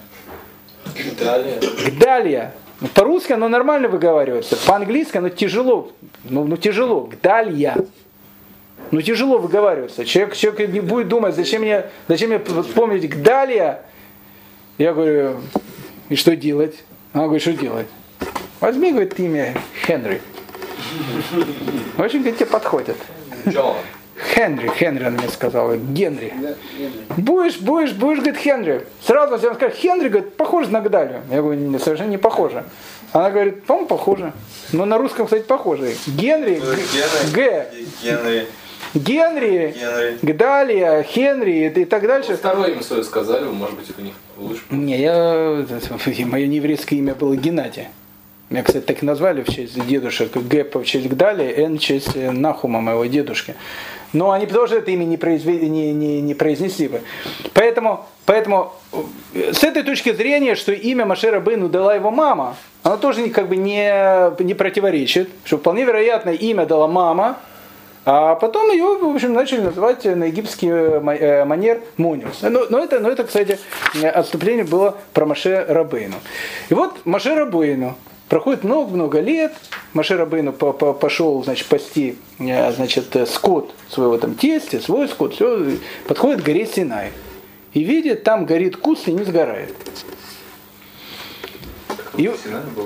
Далее. 1.18 1.60
Гдалия. 1.86 2.54
Ну, 2.82 2.88
по-русски 2.88 3.32
оно 3.32 3.48
нормально 3.48 3.88
выговаривается, 3.88 4.56
по-английски 4.66 5.16
оно 5.16 5.28
тяжело, 5.28 5.92
ну, 6.24 6.42
ну 6.44 6.56
тяжело, 6.56 7.02
Гдалья. 7.02 7.76
Ну 8.90 9.00
тяжело 9.00 9.38
выговаривается. 9.38 10.04
Человек, 10.04 10.34
человек 10.34 10.68
не 10.68 10.80
будет 10.80 11.06
думать, 11.06 11.36
зачем 11.36 11.62
мне, 11.62 11.84
зачем 12.08 12.30
мне 12.30 12.40
вспомнить 12.40 13.08
Гдалия, 13.08 13.82
я 14.78 14.92
говорю, 14.92 15.36
и 16.08 16.16
что 16.16 16.34
делать? 16.34 16.82
Она 17.12 17.24
говорит, 17.24 17.42
что 17.42 17.52
делать? 17.52 17.86
Возьми, 18.58 18.90
говорит, 18.90 19.18
имя 19.20 19.54
Хенри. 19.86 20.20
Очень, 21.98 22.18
говорит, 22.18 22.38
тебе 22.38 22.46
подходит. 22.46 22.96
Джон. 23.48 23.76
Хенри, 24.34 24.68
Хенри, 24.68 25.04
она 25.04 25.18
мне 25.18 25.28
сказала, 25.28 25.76
Генри. 25.76 26.32
Будешь, 27.16 27.58
будешь, 27.58 27.92
будешь, 27.92 28.18
говорит, 28.18 28.38
Хенри. 28.38 28.86
Сразу 29.04 29.34
она 29.34 29.54
скажет, 29.54 29.76
Хенри, 29.76 30.08
говорит, 30.08 30.36
похоже 30.36 30.70
на 30.70 30.80
Гдалю. 30.80 31.20
Я 31.30 31.42
говорю, 31.42 31.78
совершенно 31.78 32.10
не 32.10 32.18
похоже. 32.18 32.64
Она 33.12 33.30
говорит, 33.30 33.64
по-моему, 33.64 33.88
похоже. 33.88 34.32
Но 34.72 34.84
на 34.84 34.98
русском, 34.98 35.26
кстати, 35.26 35.42
похоже. 35.42 35.94
Генри, 36.06 36.60
Г. 37.34 37.66
Генри. 38.02 38.46
Генри, 38.94 39.74
Генри. 39.74 40.18
Гдалия, 40.22 41.02
Хенри 41.02 41.72
и 41.74 41.84
так 41.84 42.06
дальше. 42.06 42.36
Второе 42.36 42.72
имя 42.72 42.82
свое 42.82 43.02
сказали, 43.04 43.44
может 43.44 43.76
быть, 43.76 43.86
у 43.96 44.00
них 44.02 44.14
лучше. 44.36 44.62
Не, 44.70 45.00
я, 45.00 45.64
мое 46.26 46.46
нееврейское 46.46 46.98
имя 46.98 47.14
было 47.14 47.34
Геннадий. 47.36 47.88
Меня, 48.50 48.62
кстати, 48.62 48.84
так 48.84 49.02
и 49.02 49.06
назвали 49.06 49.42
в 49.42 49.48
честь 49.48 49.82
дедушек. 49.86 50.36
Г 50.36 50.64
в 50.74 50.84
честь 50.84 51.08
Гдали, 51.08 51.54
Н 51.56 51.78
в 51.78 51.80
честь 51.80 52.14
Нахума, 52.14 52.82
моего 52.82 53.06
дедушки. 53.06 53.54
Но 54.12 54.30
они 54.30 54.46
тоже 54.46 54.76
это 54.76 54.90
имя 54.90 55.04
не, 55.04 55.16
произвели, 55.16 55.68
не, 55.68 55.92
не, 55.92 56.20
не 56.20 56.34
произнесли 56.34 56.88
бы. 56.88 57.00
Поэтому, 57.54 58.04
поэтому 58.26 58.72
с 59.32 59.64
этой 59.64 59.82
точки 59.82 60.12
зрения, 60.12 60.54
что 60.54 60.72
имя 60.72 61.06
Машера 61.06 61.40
Бейну 61.40 61.68
дала 61.68 61.94
его 61.94 62.10
мама, 62.10 62.56
оно 62.82 62.96
тоже 62.96 63.28
как 63.30 63.48
бы 63.48 63.56
не, 63.56 64.42
не 64.42 64.54
противоречит. 64.54 65.30
Что 65.44 65.58
вполне 65.58 65.84
вероятно, 65.84 66.30
имя 66.30 66.66
дала 66.66 66.88
мама, 66.88 67.38
а 68.04 68.34
потом 68.34 68.70
ее, 68.70 68.98
в 68.98 69.14
общем, 69.14 69.32
начали 69.32 69.60
называть 69.60 70.04
на 70.04 70.24
египетский 70.24 70.68
э, 70.68 71.44
манер 71.44 71.80
Муниус. 71.96 72.42
Но, 72.42 72.66
но, 72.68 72.80
это, 72.80 72.98
но 72.98 73.08
это, 73.08 73.22
кстати, 73.22 73.58
отступление 74.02 74.64
было 74.64 74.96
про 75.12 75.24
Маше 75.24 75.64
Рабейну. 75.68 76.16
И 76.68 76.74
вот 76.74 77.06
Маше 77.06 77.34
Рабейну, 77.34 77.94
Проходит 78.32 78.64
много-много 78.64 79.20
лет, 79.20 79.52
Маше 79.92 80.16
Рабейну 80.16 80.54
пошел, 80.54 81.44
значит, 81.44 81.66
пасти, 81.66 82.16
э, 82.38 82.72
значит, 82.72 83.14
э, 83.14 83.26
скот 83.26 83.74
своего 83.90 84.16
там 84.16 84.36
тесте, 84.36 84.80
свой 84.80 85.06
скот, 85.08 85.34
все, 85.34 85.76
подходит 86.08 86.40
к 86.40 86.46
горе 86.46 86.64
Синай. 86.64 87.12
И 87.74 87.84
видит, 87.84 88.24
там 88.24 88.46
горит 88.46 88.78
куст 88.78 89.06
и 89.06 89.12
не 89.12 89.24
сгорает. 89.24 89.76
И, 92.16 92.30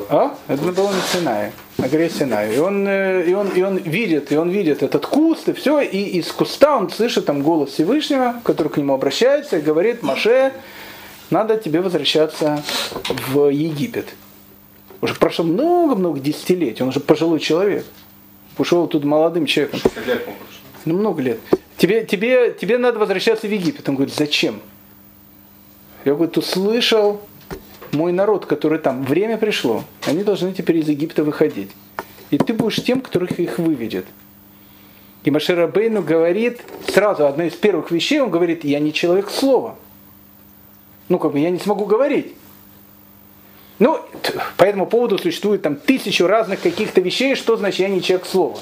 а? 0.08 0.34
Это 0.48 0.62
было 0.72 0.90
на 0.90 1.00
Синае, 1.12 1.52
на 1.78 1.86
горе 1.86 2.10
Синай. 2.10 2.56
И 2.56 2.58
он, 2.58 2.84
э, 2.88 3.22
и, 3.28 3.32
он, 3.32 3.46
и 3.50 3.62
он 3.62 3.76
видит, 3.76 4.32
и 4.32 4.36
он 4.36 4.50
видит 4.50 4.82
этот 4.82 5.06
куст, 5.06 5.48
и 5.48 5.52
все, 5.52 5.80
и 5.80 6.18
из 6.18 6.32
куста 6.32 6.76
он 6.76 6.90
слышит 6.90 7.26
там 7.26 7.42
голос 7.42 7.70
Всевышнего, 7.70 8.40
который 8.42 8.66
к 8.66 8.78
нему 8.78 8.94
обращается 8.94 9.58
и 9.58 9.60
говорит, 9.60 10.02
Маше, 10.02 10.52
надо 11.30 11.56
тебе 11.56 11.82
возвращаться 11.82 12.64
в 13.28 13.48
Египет. 13.48 14.08
Уже 15.00 15.14
прошло 15.14 15.44
много-много 15.44 16.20
десятилетий, 16.20 16.82
он 16.82 16.90
уже 16.90 17.00
пожилой 17.00 17.40
человек. 17.40 17.84
Ушел 18.58 18.86
тут 18.86 19.04
молодым 19.04 19.46
человеком. 19.46 19.80
Ну, 20.84 20.94
много 20.94 21.20
лет. 21.20 21.40
Тебе, 21.76 22.04
тебе, 22.04 22.56
тебе 22.58 22.78
надо 22.78 22.98
возвращаться 22.98 23.46
в 23.46 23.50
Египет. 23.50 23.88
Он 23.88 23.96
говорит, 23.96 24.14
зачем? 24.14 24.60
Я 26.04 26.14
говорю, 26.14 26.32
услышал 26.36 27.20
мой 27.92 28.12
народ, 28.12 28.46
который 28.46 28.78
там, 28.78 29.04
время 29.04 29.36
пришло, 29.36 29.84
они 30.06 30.22
должны 30.22 30.52
теперь 30.52 30.78
из 30.78 30.88
Египта 30.88 31.24
выходить. 31.24 31.70
И 32.30 32.38
ты 32.38 32.52
будешь 32.52 32.82
тем, 32.82 33.00
которых 33.00 33.38
их 33.38 33.58
выведет. 33.58 34.06
И 35.24 35.30
Машера 35.30 35.66
Бейну 35.66 36.02
говорит, 36.02 36.60
сразу 36.88 37.26
одна 37.26 37.46
из 37.46 37.54
первых 37.54 37.90
вещей, 37.90 38.20
он 38.20 38.30
говорит, 38.30 38.64
я 38.64 38.78
не 38.78 38.92
человек 38.92 39.30
слова. 39.30 39.76
Ну, 41.08 41.18
как 41.18 41.32
бы 41.32 41.40
я 41.40 41.50
не 41.50 41.58
смогу 41.58 41.84
говорить. 41.84 42.34
Ну, 43.78 44.00
по 44.56 44.64
этому 44.64 44.86
поводу 44.86 45.18
существует 45.18 45.62
там 45.62 45.76
тысячу 45.76 46.26
разных 46.26 46.62
каких-то 46.62 47.00
вещей, 47.00 47.34
что 47.34 47.56
не 47.56 48.02
человек 48.02 48.26
слова. 48.26 48.58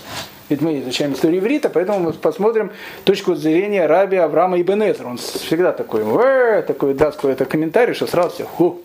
Ведь 0.49 0.61
мы 0.61 0.81
изучаем 0.81 1.15
историю 1.15 1.41
иврита, 1.41 1.71
поэтому 1.71 2.01
мы 2.01 2.13
посмотрим 2.13 2.71
точку 3.05 3.35
зрения 3.35 3.87
раби 3.87 4.17
Авраама 4.17 4.61
Ибн 4.61 4.83
Эзра. 4.83 5.07
Он 5.07 5.17
всегда 5.17 5.73
такой, 5.73 6.03
э, 6.03 6.63
такой 6.63 6.95
даст 6.95 7.17
какой-то 7.17 7.47
комментарий, 7.47 7.95
что 7.95 8.07
сразу 8.07 8.31
все, 8.35 8.45
ху. 8.45 8.83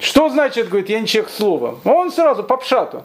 Что 0.00 0.28
значит, 0.28 0.68
говорит, 0.68 0.88
я 0.88 0.98
не 1.00 1.06
человек 1.06 1.30
слова? 1.30 1.78
Он 1.84 2.10
сразу 2.10 2.42
по 2.42 2.56
пшату. 2.56 3.04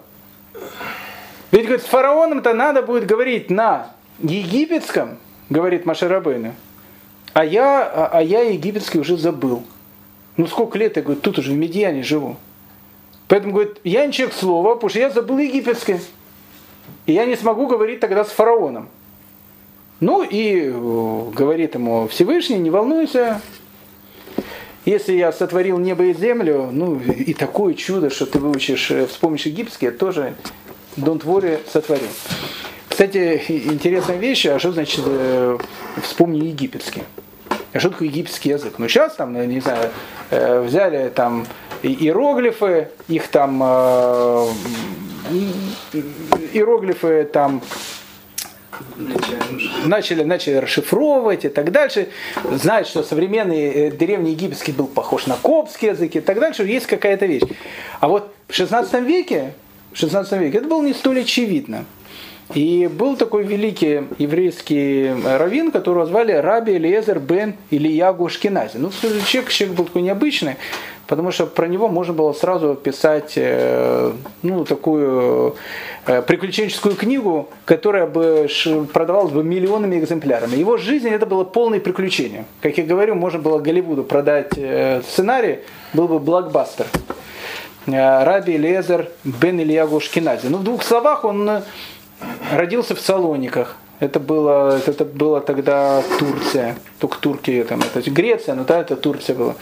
Ведь, 1.51 1.65
говорит, 1.65 1.85
с 1.85 1.87
фараоном-то 1.87 2.53
надо 2.53 2.81
будет 2.81 3.05
говорить 3.05 3.51
на 3.51 3.91
египетском, 4.19 5.19
говорит 5.49 5.85
Машарабейна, 5.85 6.55
а 7.33 7.45
я, 7.45 7.83
а, 7.83 8.09
а 8.13 8.21
я 8.23 8.41
египетский 8.41 8.99
уже 8.99 9.17
забыл. 9.17 9.63
Ну 10.37 10.47
сколько 10.47 10.77
лет, 10.77 10.95
я 10.95 11.03
говорю, 11.03 11.19
тут 11.19 11.39
уже 11.39 11.51
в 11.51 11.55
Медиане 11.55 12.03
живу. 12.03 12.37
Поэтому, 13.27 13.53
говорит, 13.53 13.79
я 13.83 14.05
не 14.05 14.13
человек 14.13 14.35
слова, 14.35 14.75
потому 14.75 14.89
что 14.89 14.99
я 14.99 15.09
забыл 15.09 15.39
египетское. 15.39 15.99
И 17.05 17.13
я 17.13 17.25
не 17.25 17.35
смогу 17.35 17.67
говорить 17.67 17.99
тогда 17.99 18.23
с 18.23 18.29
фараоном. 18.29 18.89
Ну 19.99 20.23
и 20.23 20.61
э, 20.65 21.31
говорит 21.33 21.73
ему 21.73 22.07
Всевышний, 22.07 22.57
не 22.57 22.69
волнуйся, 22.69 23.41
если 24.85 25.13
я 25.13 25.31
сотворил 25.31 25.79
небо 25.79 26.05
и 26.05 26.13
землю, 26.13 26.69
ну 26.71 26.99
и 26.99 27.33
такое 27.33 27.73
чудо, 27.73 28.09
что 28.11 28.27
ты 28.27 28.37
выучишь, 28.37 28.91
э, 28.91 29.07
вспомнишь 29.07 29.47
египетский, 29.47 29.89
тоже 29.89 30.35
don't 30.97 31.23
worry 31.23 31.59
сотворил. 31.71 32.07
Кстати, 32.87 33.41
интересная 33.49 34.17
вещь, 34.17 34.45
а 34.45 34.59
что 34.59 34.71
значит 34.71 35.03
э, 35.05 35.57
вспомни 36.03 36.45
египетский? 36.45 37.03
Что 37.75 37.89
такое 37.89 38.07
египетский 38.07 38.49
язык? 38.49 38.75
Ну 38.77 38.87
сейчас 38.87 39.15
там, 39.15 39.33
не 39.33 39.59
знаю, 39.59 39.89
Э, 40.29 40.61
взяли 40.61 41.09
там 41.09 41.47
иероглифы, 41.83 42.89
их 43.07 43.29
там 43.29 43.61
э, 43.63 44.47
иероглифы 46.53 47.23
там 47.31 47.61
начали, 49.85 50.23
начали 50.23 50.55
расшифровывать 50.55 51.45
и 51.45 51.49
так 51.49 51.71
дальше. 51.71 52.09
Знают, 52.51 52.89
что 52.89 53.03
современный 53.03 53.69
э, 53.69 53.91
древний 53.91 54.31
египетский 54.31 54.73
был 54.73 54.87
похож 54.87 55.27
на 55.27 55.37
коптский 55.41 55.89
язык 55.89 56.13
и 56.17 56.19
так 56.19 56.39
дальше. 56.41 56.63
Есть 56.63 56.87
какая-то 56.87 57.25
вещь. 57.25 57.43
А 58.01 58.09
вот 58.09 58.33
в 58.49 58.53
16 58.53 59.01
веке, 59.03 59.53
в 59.93 59.97
16 59.97 60.41
веке 60.41 60.57
это 60.57 60.67
было 60.67 60.83
не 60.83 60.93
столь 60.93 61.21
очевидно. 61.21 61.85
И 62.53 62.87
был 62.87 63.17
такой 63.17 63.43
великий 63.43 64.03
еврейский 64.17 65.11
раввин, 65.25 65.71
которого 65.71 66.05
звали 66.05 66.31
Раби 66.31 66.77
Элиезер 66.77 67.19
бен 67.19 67.55
Ильягу 67.71 68.29
Шкинази. 68.29 68.77
Ну, 68.77 68.89
человек, 68.91 69.49
человек 69.49 69.77
был 69.77 69.85
такой 69.85 70.01
необычный. 70.01 70.55
потому 71.07 71.31
что 71.31 71.45
про 71.45 71.67
него 71.67 71.87
можно 71.87 72.13
было 72.13 72.33
сразу 72.33 72.75
писать 72.75 73.33
э, 73.37 74.11
ну, 74.43 74.65
такую 74.65 75.55
э, 76.05 76.21
приключенческую 76.21 76.95
книгу, 76.95 77.49
которая 77.65 78.05
бы 78.05 78.47
продавалась 78.93 79.31
бы 79.31 79.43
миллионами 79.43 79.97
экземплярами. 79.99 80.55
Его 80.55 80.77
жизнь 80.77 81.07
это 81.07 81.25
было 81.25 81.43
полное 81.43 81.79
приключение. 81.79 82.45
Как 82.61 82.77
я 82.77 82.83
говорю, 82.83 83.15
можно 83.15 83.39
было 83.39 83.59
Голливуду 83.59 84.03
продать 84.03 84.51
э, 84.57 85.01
сценарий, 85.07 85.59
был 85.93 86.07
бы 86.07 86.19
блокбастер. 86.19 86.85
Раби 87.85 88.57
Лезер 88.57 89.09
Бен 89.23 89.61
Ильягу 89.61 90.01
Шкинази. 90.01 90.47
Ну, 90.47 90.57
в 90.57 90.63
двух 90.63 90.83
словах, 90.83 91.23
он 91.23 91.63
родился 92.51 92.95
в 92.95 92.99
Салониках. 92.99 93.77
Это 93.99 94.19
было, 94.19 94.79
это 94.85 95.05
было 95.05 95.41
тогда 95.41 96.03
Турция, 96.19 96.75
только 96.99 97.17
турки, 97.17 97.65
там, 97.67 97.81
это 97.81 98.07
Греция, 98.11 98.53
но 98.53 98.63
да, 98.63 98.79
это 98.79 98.95
Турция 98.95 99.35
была. 99.35 99.55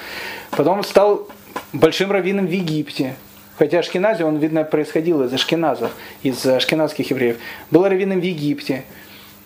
Потом 0.51 0.83
стал 0.83 1.27
большим 1.71 2.11
раввином 2.11 2.47
в 2.47 2.51
Египте. 2.51 3.15
Хотя 3.57 3.79
Ашкенази, 3.79 4.23
он, 4.23 4.37
видно, 4.37 4.65
происходил 4.65 5.23
из 5.23 5.33
Ашкеназов, 5.33 5.91
из 6.23 6.45
ашкеназских 6.45 7.09
евреев. 7.09 7.37
Был 7.71 7.87
раввином 7.87 8.19
в 8.19 8.23
Египте. 8.23 8.83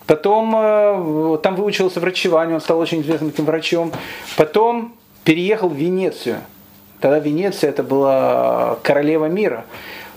Потом 0.06 0.52
э, 0.56 1.38
там 1.44 1.54
выучился 1.54 2.00
врачеванию, 2.00 2.56
он 2.56 2.60
стал 2.60 2.80
очень 2.80 3.02
известным 3.02 3.30
таким 3.30 3.44
врачом. 3.44 3.92
Потом 4.36 4.94
переехал 5.22 5.68
в 5.68 5.76
Венецию. 5.76 6.38
Тогда 6.98 7.20
Венеция 7.20 7.70
это 7.70 7.84
была 7.84 8.78
королева 8.82 9.26
мира. 9.26 9.64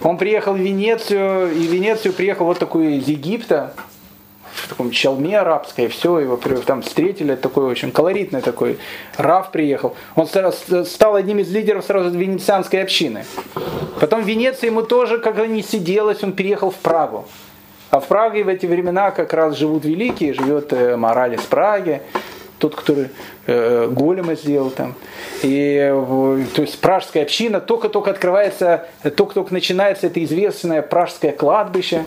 Он 0.02 0.18
приехал 0.18 0.54
в 0.54 0.58
Венецию, 0.58 1.52
и 1.52 1.68
в 1.68 1.72
Венецию 1.72 2.14
приехал 2.14 2.46
вот 2.46 2.60
такой 2.60 2.98
из 2.98 3.08
Египта, 3.08 3.74
в 4.54 4.70
таком 4.70 4.92
чалме 4.92 5.40
арабской, 5.40 5.88
все, 5.88 6.20
его 6.20 6.38
там 6.66 6.82
встретили, 6.82 7.36
такой 7.36 7.66
очень 7.66 7.92
колоритный 7.92 8.42
такой, 8.42 8.78
Раф 9.18 9.52
приехал. 9.52 9.96
Он 10.16 10.28
стал 10.28 11.16
одним 11.16 11.40
из 11.40 11.52
лидеров 11.52 11.86
сразу 11.86 12.10
венецианской 12.10 12.82
общины. 12.82 13.26
Потом 14.00 14.22
в 14.22 14.28
Венеции 14.28 14.68
ему 14.68 14.84
тоже, 14.84 15.18
когда 15.18 15.48
не 15.48 15.64
сиделось, 15.64 16.24
он 16.24 16.34
переехал 16.34 16.72
в 16.72 16.76
Прагу. 16.76 17.26
А 17.90 18.00
в 18.00 18.08
Праге 18.08 18.44
в 18.44 18.48
эти 18.48 18.66
времена 18.66 19.12
как 19.12 19.34
раз 19.34 19.56
живут 19.56 19.86
великие, 19.86 20.34
живет 20.34 20.74
э, 20.74 20.98
Мораль 20.98 21.36
из 21.36 21.42
Праги, 21.42 22.02
тот, 22.64 22.76
который 22.76 23.10
э, 23.46 23.90
голема 23.92 24.36
сделал 24.36 24.70
там. 24.70 24.96
И, 25.42 25.76
э, 25.82 26.46
то 26.56 26.62
есть 26.62 26.80
пражская 26.80 27.24
община 27.24 27.60
только-только 27.60 28.12
открывается, 28.12 28.88
только-только 29.18 29.54
начинается 29.54 30.08
это 30.08 30.24
известное 30.24 30.82
пражское 30.82 31.34
кладбище. 31.34 32.06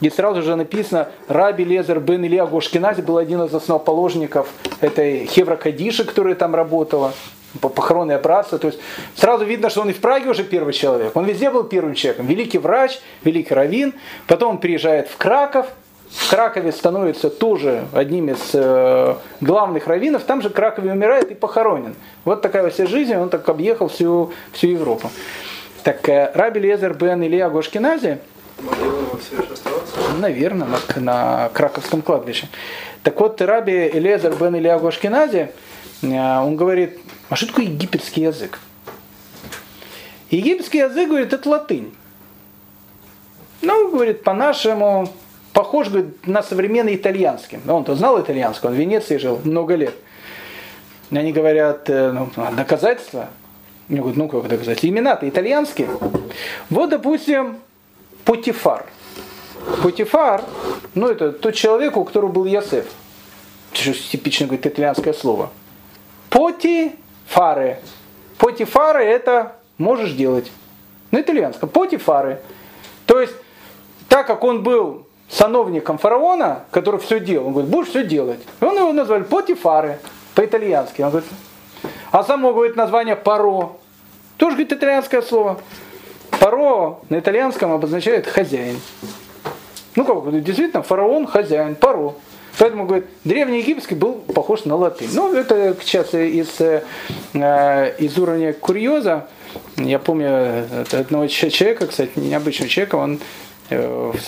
И 0.00 0.08
сразу 0.08 0.40
же 0.40 0.56
написано, 0.56 1.08
Раби 1.26 1.62
Лезер 1.62 2.00
бен 2.00 2.24
Илья 2.24 2.46
Гошкинази 2.46 3.02
был 3.02 3.18
один 3.18 3.42
из 3.42 3.54
основоположников 3.54 4.48
этой 4.80 5.26
Хевра 5.26 5.56
Кадиши, 5.56 6.04
которая 6.04 6.34
там 6.36 6.54
работала, 6.54 7.12
похоронное 7.60 8.18
братство. 8.18 8.58
То 8.58 8.68
есть 8.68 8.78
сразу 9.14 9.44
видно, 9.44 9.68
что 9.68 9.82
он 9.82 9.90
и 9.90 9.92
в 9.92 10.00
Праге 10.00 10.30
уже 10.30 10.42
первый 10.42 10.72
человек. 10.72 11.14
Он 11.16 11.26
везде 11.26 11.50
был 11.50 11.64
первым 11.64 11.94
человеком. 11.94 12.26
Великий 12.28 12.58
врач, 12.58 12.98
великий 13.24 13.52
раввин. 13.52 13.92
Потом 14.26 14.52
он 14.52 14.58
приезжает 14.58 15.08
в 15.08 15.18
Краков, 15.18 15.66
в 16.10 16.30
Кракове 16.30 16.72
становится 16.72 17.30
тоже 17.30 17.86
одним 17.92 18.30
из 18.30 18.50
э, 18.54 19.14
главных 19.40 19.86
раввинов, 19.86 20.24
там 20.24 20.42
же 20.42 20.50
Кракове 20.50 20.92
умирает 20.92 21.30
и 21.30 21.34
похоронен. 21.34 21.94
Вот 22.24 22.42
такая 22.42 22.68
вся 22.70 22.86
жизнь, 22.86 23.14
он 23.14 23.28
так 23.28 23.48
объехал 23.48 23.88
всю, 23.88 24.32
всю 24.52 24.68
Европу. 24.68 25.10
Так, 25.82 26.08
э, 26.08 26.30
Раби 26.34 26.60
Лезер 26.60 26.94
бен 26.94 27.22
Илья 27.22 27.50
Гошкинази? 27.50 28.18
Наверное, 30.18 30.66
на, 30.66 31.00
на 31.00 31.48
Краковском 31.50 32.02
кладбище. 32.02 32.48
Так 33.02 33.20
вот, 33.20 33.40
Раби 33.40 33.72
Элезер 33.72 34.34
бен 34.34 34.56
Илья 34.56 34.78
Гошкинази, 34.78 35.50
э, 36.02 36.06
он 36.06 36.56
говорит, 36.56 36.98
а 37.28 37.36
что 37.36 37.46
такое 37.46 37.66
египетский 37.66 38.22
язык? 38.22 38.58
Египетский 40.30 40.78
язык, 40.78 41.08
говорит, 41.08 41.32
это 41.32 41.48
латынь. 41.48 41.94
Ну, 43.62 43.90
говорит, 43.90 44.24
по-нашему, 44.24 45.10
похож 45.58 45.88
говорит, 45.88 46.24
на 46.24 46.44
современный 46.44 46.94
итальянский. 46.94 47.58
Он-то 47.66 47.96
знал 47.96 48.20
итальянский, 48.20 48.68
он 48.68 48.76
в 48.76 48.78
Венеции 48.78 49.16
жил 49.16 49.40
много 49.42 49.74
лет. 49.74 49.92
Они 51.10 51.32
говорят, 51.32 51.90
э, 51.90 52.12
ну, 52.12 52.30
а 52.36 52.52
доказательства? 52.52 53.28
Я 53.88 54.02
говорю, 54.02 54.16
ну 54.16 54.28
как 54.28 54.46
доказательства? 54.46 54.86
Имена-то 54.86 55.28
итальянские. 55.28 55.88
Вот, 56.70 56.90
допустим, 56.90 57.56
Потифар. 58.24 58.86
Потифар, 59.82 60.44
ну 60.94 61.08
это 61.08 61.32
тот 61.32 61.54
человек, 61.54 61.96
у 61.96 62.04
которого 62.04 62.30
был 62.30 62.44
Ясеф. 62.44 62.86
Типичное 63.72 64.46
говорит, 64.46 64.64
итальянское 64.64 65.12
слово. 65.12 65.50
Потифары. 66.30 67.78
Потифары 68.38 69.02
это 69.02 69.56
можешь 69.76 70.12
делать. 70.12 70.52
На 71.10 71.20
итальянском. 71.20 71.68
Потифары. 71.68 72.42
То 73.06 73.20
есть, 73.20 73.34
так 74.08 74.28
как 74.28 74.44
он 74.44 74.62
был 74.62 75.07
сановником 75.28 75.98
фараона, 75.98 76.64
который 76.70 77.00
все 77.00 77.20
делал, 77.20 77.48
он 77.48 77.52
говорит, 77.52 77.70
будешь 77.70 77.88
все 77.88 78.04
делать. 78.04 78.40
И 78.60 78.64
он 78.64 78.76
его 78.76 78.92
назвали 78.92 79.22
Потифары 79.22 79.98
по-итальянски. 80.34 81.02
Он 81.02 81.10
говорит, 81.10 81.28
а 82.10 82.24
само 82.24 82.52
говорит 82.52 82.76
название 82.76 83.16
Паро. 83.16 83.72
Тоже 84.36 84.56
говорит 84.56 84.72
итальянское 84.72 85.20
слово. 85.20 85.60
Паро 86.38 87.00
на 87.08 87.18
итальянском 87.18 87.72
обозначает 87.72 88.26
хозяин. 88.26 88.80
Ну 89.96 90.04
как, 90.04 90.42
действительно, 90.44 90.82
фараон 90.82 91.26
хозяин, 91.26 91.74
паро. 91.74 92.14
Поэтому, 92.56 92.86
говорит, 92.86 93.06
древний 93.24 93.58
египетский 93.58 93.96
был 93.96 94.14
похож 94.14 94.64
на 94.64 94.76
латынь. 94.76 95.10
Ну, 95.12 95.32
это 95.32 95.76
сейчас 95.80 96.14
из, 96.14 96.60
э, 96.60 96.82
из 97.98 98.18
уровня 98.18 98.52
курьеза. 98.52 99.26
Я 99.76 99.98
помню 99.98 100.66
одного 100.92 101.26
человека, 101.26 101.86
кстати, 101.86 102.12
необычного 102.16 102.68
человека, 102.68 102.94
он 102.96 103.20
э, 103.70 104.12
в 104.12 104.20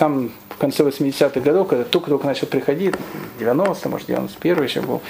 конце 0.60 0.84
80-х 0.84 1.40
годов, 1.40 1.68
когда 1.68 1.84
только-только 1.84 2.26
начал 2.26 2.46
приходить, 2.46 2.94
90 3.38 3.88
может, 3.88 4.06
91 4.06 4.62
еще 4.62 4.80
был, 4.82 5.00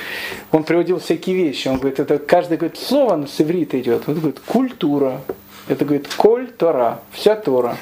он 0.52 0.64
приводил 0.64 0.98
всякие 1.00 1.36
вещи. 1.36 1.68
Он 1.68 1.78
говорит, 1.78 2.00
это 2.00 2.18
каждое 2.18 2.56
говорит, 2.56 2.78
слово 2.78 3.26
с 3.26 3.40
иврита 3.40 3.78
идет. 3.80 4.04
Он 4.06 4.14
говорит, 4.14 4.40
культура, 4.40 5.20
это 5.68 5.84
говорит 5.84 6.08
коль 6.16 6.46
Тора, 6.46 7.00
вся 7.10 7.36
Тора. 7.36 7.76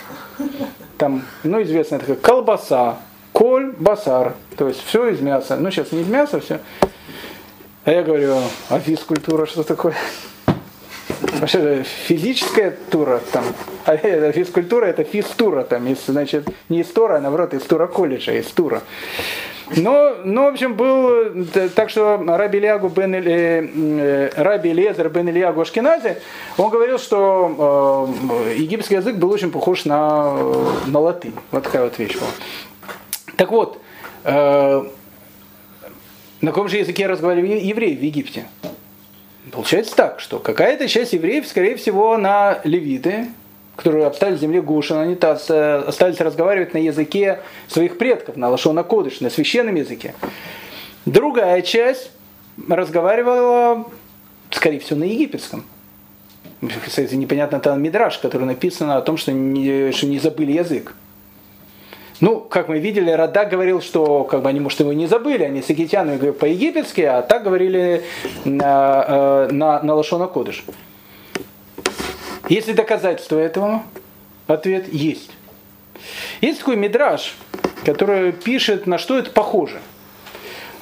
Там, 0.96 1.22
ну, 1.44 1.62
известная 1.62 2.00
такая 2.00 2.16
колбаса, 2.16 2.98
коль 3.32 3.72
басар, 3.72 4.34
то 4.56 4.66
есть 4.66 4.82
все 4.84 5.08
из 5.08 5.20
мяса. 5.20 5.56
Ну, 5.56 5.70
сейчас 5.70 5.92
не 5.92 6.00
из 6.00 6.08
мяса 6.08 6.40
все. 6.40 6.60
А 7.84 7.92
я 7.92 8.02
говорю, 8.02 8.36
а 8.68 8.80
физкультура 8.80 9.46
что 9.46 9.62
такое? 9.62 9.94
Вообще 11.20 11.82
физическая 11.82 12.76
тура 12.90 13.20
там, 13.32 13.44
а 13.84 13.96
физкультура 14.32 14.86
это 14.86 15.04
физтура 15.04 15.64
там, 15.64 15.86
из, 15.86 15.98
значит, 16.06 16.48
не 16.68 16.80
из 16.80 16.86
тура, 16.88 17.16
а 17.16 17.20
наоборот 17.20 17.54
из 17.54 17.62
тура 17.62 17.86
колледжа, 17.86 18.32
из 18.32 18.46
тура. 18.46 18.82
Но, 19.76 20.16
ну, 20.24 20.44
в 20.44 20.48
общем, 20.48 20.74
был, 20.74 21.44
так 21.74 21.90
что 21.90 22.22
Раби 22.26 22.58
Лиагу 22.58 22.88
бен, 22.88 23.14
э, 23.14 23.20
э, 23.22 24.30
Раби 24.36 24.72
Лезер 24.72 25.10
бен 25.10 25.28
Ильягу 25.28 25.60
Ашкенази, 25.60 26.16
он 26.56 26.70
говорил, 26.70 26.98
что 26.98 28.08
э, 28.46 28.54
египетский 28.56 28.94
язык 28.94 29.16
был 29.16 29.30
очень 29.30 29.50
похож 29.50 29.84
на, 29.84 30.36
на 30.86 31.00
латынь. 31.00 31.34
Вот 31.50 31.64
такая 31.64 31.84
вот 31.84 31.98
вещь 31.98 32.14
была. 32.14 32.30
Так 33.36 33.50
вот, 33.50 33.80
э, 34.24 34.84
на 36.40 36.50
каком 36.50 36.68
же 36.68 36.78
языке 36.78 37.06
разговаривали 37.06 37.58
евреи 37.58 37.94
в 37.94 38.02
Египте? 38.02 38.46
Получается 39.52 39.94
так, 39.96 40.20
что 40.20 40.38
какая-то 40.38 40.88
часть 40.88 41.12
евреев, 41.12 41.46
скорее 41.46 41.76
всего, 41.76 42.16
на 42.16 42.60
левиты, 42.64 43.26
которые 43.76 44.06
обстались 44.06 44.38
в 44.38 44.40
земле 44.40 44.60
Гушин, 44.60 44.96
они 44.96 45.14
остались 45.14 46.20
разговаривать 46.20 46.74
на 46.74 46.78
языке 46.78 47.40
своих 47.68 47.98
предков, 47.98 48.36
на 48.36 48.48
Лашона 48.48 48.82
Кодыш, 48.82 49.20
на 49.20 49.30
священном 49.30 49.76
языке. 49.76 50.14
Другая 51.06 51.62
часть 51.62 52.10
разговаривала, 52.68 53.86
скорее 54.50 54.80
всего, 54.80 54.98
на 54.98 55.04
египетском. 55.04 55.64
Кстати, 56.84 57.14
непонятно 57.14 57.60
там 57.60 57.80
Мидраш, 57.80 58.18
который 58.18 58.44
написано 58.44 58.96
о 58.96 59.00
том, 59.00 59.16
что 59.16 59.30
не, 59.30 59.92
что 59.92 60.06
не 60.06 60.18
забыли 60.18 60.52
язык. 60.52 60.94
Ну, 62.20 62.40
как 62.40 62.68
мы 62.68 62.80
видели, 62.80 63.10
Рада 63.10 63.44
говорил, 63.44 63.80
что 63.80 64.24
как 64.24 64.42
бы 64.42 64.48
они, 64.48 64.58
может, 64.58 64.80
его 64.80 64.92
не 64.92 65.06
забыли, 65.06 65.44
они 65.44 65.62
с 65.62 65.68
египтянами 65.68 66.32
по-египетски, 66.32 67.02
а 67.02 67.22
так 67.22 67.44
говорили 67.44 68.02
на, 68.44 69.04
э, 69.06 69.48
на, 69.52 69.80
на 69.82 69.94
Лашона 69.94 70.26
Кодыш. 70.26 70.64
Есть 72.48 72.66
ли 72.66 72.74
доказательства 72.74 73.38
этого? 73.38 73.84
Ответ 74.48 74.92
есть. 74.92 75.30
Есть 76.40 76.60
такой 76.60 76.76
мидраж, 76.76 77.36
который 77.84 78.32
пишет, 78.32 78.86
на 78.86 78.98
что 78.98 79.16
это 79.16 79.30
похоже. 79.30 79.80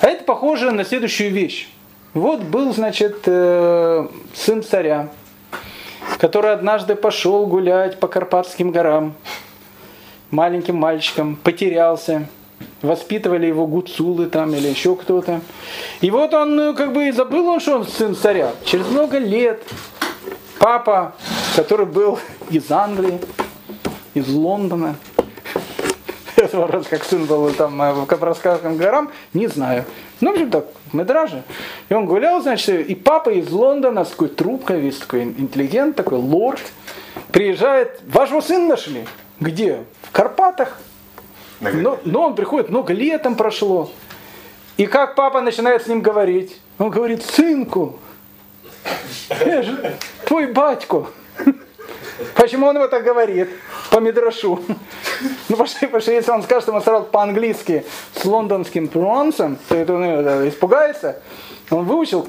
А 0.01 0.07
это 0.07 0.25
похоже 0.25 0.71
на 0.71 0.85
следующую 0.85 1.33
вещь. 1.33 1.69
Вот 2.15 2.41
был, 2.41 2.73
значит, 2.73 3.25
э, 3.27 4.09
сын 4.33 4.63
царя, 4.63 5.11
который 6.19 6.53
однажды 6.53 6.95
пошел 6.95 7.47
гулять 7.47 8.01
по 8.01 8.09
Карпатским 8.09 8.71
горам, 8.71 9.15
маленьким 10.31 10.77
мальчиком, 10.77 11.37
потерялся, 11.37 12.29
воспитывали 12.83 13.47
его 13.47 13.67
гуцулы 13.67 14.27
там 14.27 14.55
или 14.55 14.69
еще 14.69 14.97
кто-то. 14.97 15.41
И 16.01 16.11
вот 16.11 16.35
он 16.35 16.57
ну, 16.57 16.75
как 16.75 16.93
бы 16.93 17.09
и 17.09 17.13
забыл, 17.13 17.49
он, 17.49 17.61
что 17.61 17.77
он 17.77 17.87
сын 17.87 18.15
царя. 18.15 18.53
Через 18.65 18.87
много 18.89 19.19
лет 19.19 19.63
папа, 20.59 21.15
который 21.55 21.87
был 21.87 22.19
из 22.51 22.71
Англии, 22.71 23.21
из 24.15 24.29
Лондона. 24.29 24.97
Это 26.37 26.59
вопрос, 26.59 26.87
как 26.89 27.05
сын 27.05 27.25
был 27.27 27.51
там 27.51 27.81
э, 27.81 27.93
в 27.93 28.07
Кавказском 28.07 28.77
горам, 28.77 29.11
не 29.33 29.47
знаю. 29.47 29.85
Ну, 30.21 30.31
в 30.31 30.35
общем, 30.35 30.51
так, 30.51 30.67
Медраже. 30.93 31.43
И 31.89 31.95
он 31.95 32.07
гулял, 32.07 32.41
значит, 32.41 32.89
и 32.89 32.95
папа 32.95 33.31
из 33.31 33.51
Лондона 33.51 34.05
с 34.05 34.11
такой 34.11 34.29
трубкой, 34.29 34.81
весь 34.81 34.99
такой 34.99 35.25
интеллигент, 35.25 35.97
такой 35.97 36.19
лорд, 36.19 36.63
приезжает, 37.33 38.01
вашего 38.07 38.41
сына 38.41 38.69
нашли. 38.69 39.05
Где? 39.41 39.85
В 40.03 40.11
Карпатах. 40.13 40.79
Но, 41.61 41.99
но 42.05 42.27
он 42.27 42.35
приходит, 42.35 42.69
много 42.69 42.93
лет 42.93 43.23
там 43.23 43.35
прошло. 43.35 43.91
И 44.77 44.87
как 44.87 45.15
папа 45.15 45.41
начинает 45.41 45.83
с 45.83 45.87
ним 45.87 46.03
говорить? 46.03 46.61
Он 46.79 46.91
говорит, 46.91 47.25
сынку, 47.25 47.99
я 49.45 49.63
же 49.63 49.97
твой 50.27 50.49
батько. 50.49 51.07
Почему 52.35 52.67
он 52.67 52.77
его 52.77 52.89
так 52.89 53.05
говорит? 53.05 53.49
По 53.91 53.99
Мидрашу. 53.99 54.61
Ну, 55.49 55.57
потому 55.57 55.69
что 56.01 56.13
если 56.13 56.31
он 56.31 56.43
скажет, 56.43 56.65
что 56.65 56.73
он 56.73 56.83
сразу 56.83 57.05
по-английски 57.05 57.85
с 58.15 58.25
лондонским 58.25 58.89
пруансом, 58.89 59.59
то 59.69 59.75
это 59.75 59.95
он 59.95 60.03
э, 60.05 60.49
испугается. 60.49 61.23
Он 61.71 61.85
выучил, 61.85 62.27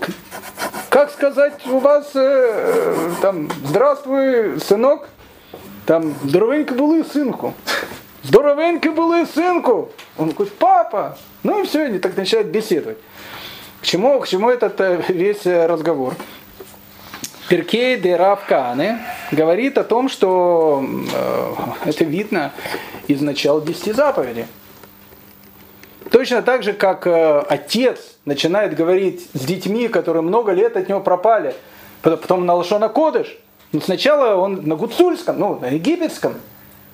как 0.89 1.11
сказать 1.11 1.65
у 1.67 1.79
вас, 1.79 2.11
э, 2.15 3.11
там, 3.21 3.49
здравствуй, 3.65 4.59
сынок, 4.61 5.09
там, 5.87 6.13
здоровенько 6.25 6.73
були, 6.75 7.01
сынку. 7.03 7.53
Здоровенько 8.21 8.91
були, 8.91 9.25
сынку. 9.25 9.89
Он 10.17 10.31
говорит, 10.31 10.53
папа. 10.55 11.17
Ну 11.43 11.63
и 11.63 11.65
все, 11.65 11.85
они 11.85 11.97
так 11.97 12.17
начинают 12.17 12.49
беседовать. 12.49 12.97
К 13.81 13.85
чему, 13.85 14.19
к 14.19 14.27
чему 14.27 14.49
этот 14.49 15.07
весь 15.07 15.45
разговор? 15.45 16.13
Перкей 17.47 17.95
де 17.95 18.17
Равканы 18.17 18.99
говорит 19.31 19.77
о 19.77 19.85
том, 19.85 20.09
что 20.09 20.83
э, 21.13 21.53
это 21.85 22.03
видно 22.03 22.51
из 23.07 23.21
начала 23.21 23.61
десяти 23.61 23.93
заповедей. 23.93 24.47
Точно 26.11 26.41
так 26.41 26.63
же, 26.63 26.73
как 26.73 27.07
э, 27.07 27.39
отец 27.47 28.17
начинает 28.25 28.75
говорить 28.75 29.29
с 29.33 29.45
детьми, 29.45 29.87
которые 29.87 30.21
много 30.21 30.51
лет 30.51 30.75
от 30.75 30.89
него 30.89 30.99
пропали, 30.99 31.55
потом 32.01 32.45
на 32.45 32.55
Лошона 32.55 32.89
Кодыш, 32.89 33.37
но 33.71 33.81
сначала 33.81 34.35
он 34.35 34.67
на 34.67 34.75
гуцульском, 34.75 35.39
ну, 35.39 35.59
на 35.59 35.67
египетском, 35.69 36.35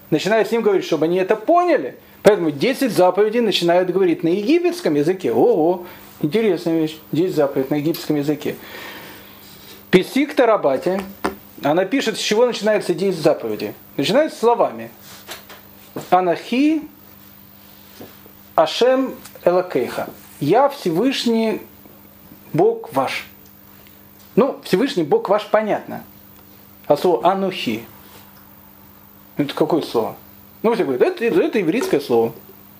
начинает 0.09 0.47
с 0.47 0.51
ним 0.51 0.61
говорить, 0.61 0.85
чтобы 0.85 1.05
они 1.05 1.17
это 1.17 1.35
поняли. 1.35 1.97
Поэтому 2.23 2.51
10 2.51 2.91
заповедей 2.91 3.41
начинают 3.41 3.89
говорить 3.89 4.23
на 4.23 4.29
египетском 4.29 4.95
языке. 4.95 5.33
Ого, 5.33 5.85
интересная 6.21 6.79
вещь, 6.79 6.97
10 7.11 7.35
заповедей 7.35 7.69
на 7.69 7.75
египетском 7.75 8.15
языке. 8.15 8.55
Песик 9.91 10.33
Тарабати, 10.33 11.01
она 11.61 11.85
пишет, 11.85 12.17
с 12.17 12.21
чего 12.21 12.45
начинается 12.45 12.93
10 12.93 13.19
заповедей. 13.19 13.73
Начинается 13.97 14.39
словами. 14.39 14.89
Анахи 16.09 16.81
Ашем 18.55 19.15
Элакейха. 19.43 20.09
Я 20.39 20.69
Всевышний 20.69 21.61
Бог 22.53 22.93
ваш. 22.93 23.27
Ну, 24.35 24.59
Всевышний 24.63 25.03
Бог 25.03 25.29
ваш 25.29 25.45
понятно. 25.47 26.03
А 26.87 26.97
слово 26.97 27.25
Анухи. 27.31 27.85
Это 29.37 29.53
какое 29.53 29.81
слово? 29.81 30.15
Ну, 30.61 30.73
все 30.73 30.83
говорят, 30.83 31.21
это, 31.21 31.41
это 31.41 31.59
еврейское 31.59 31.99
слово. 31.99 32.33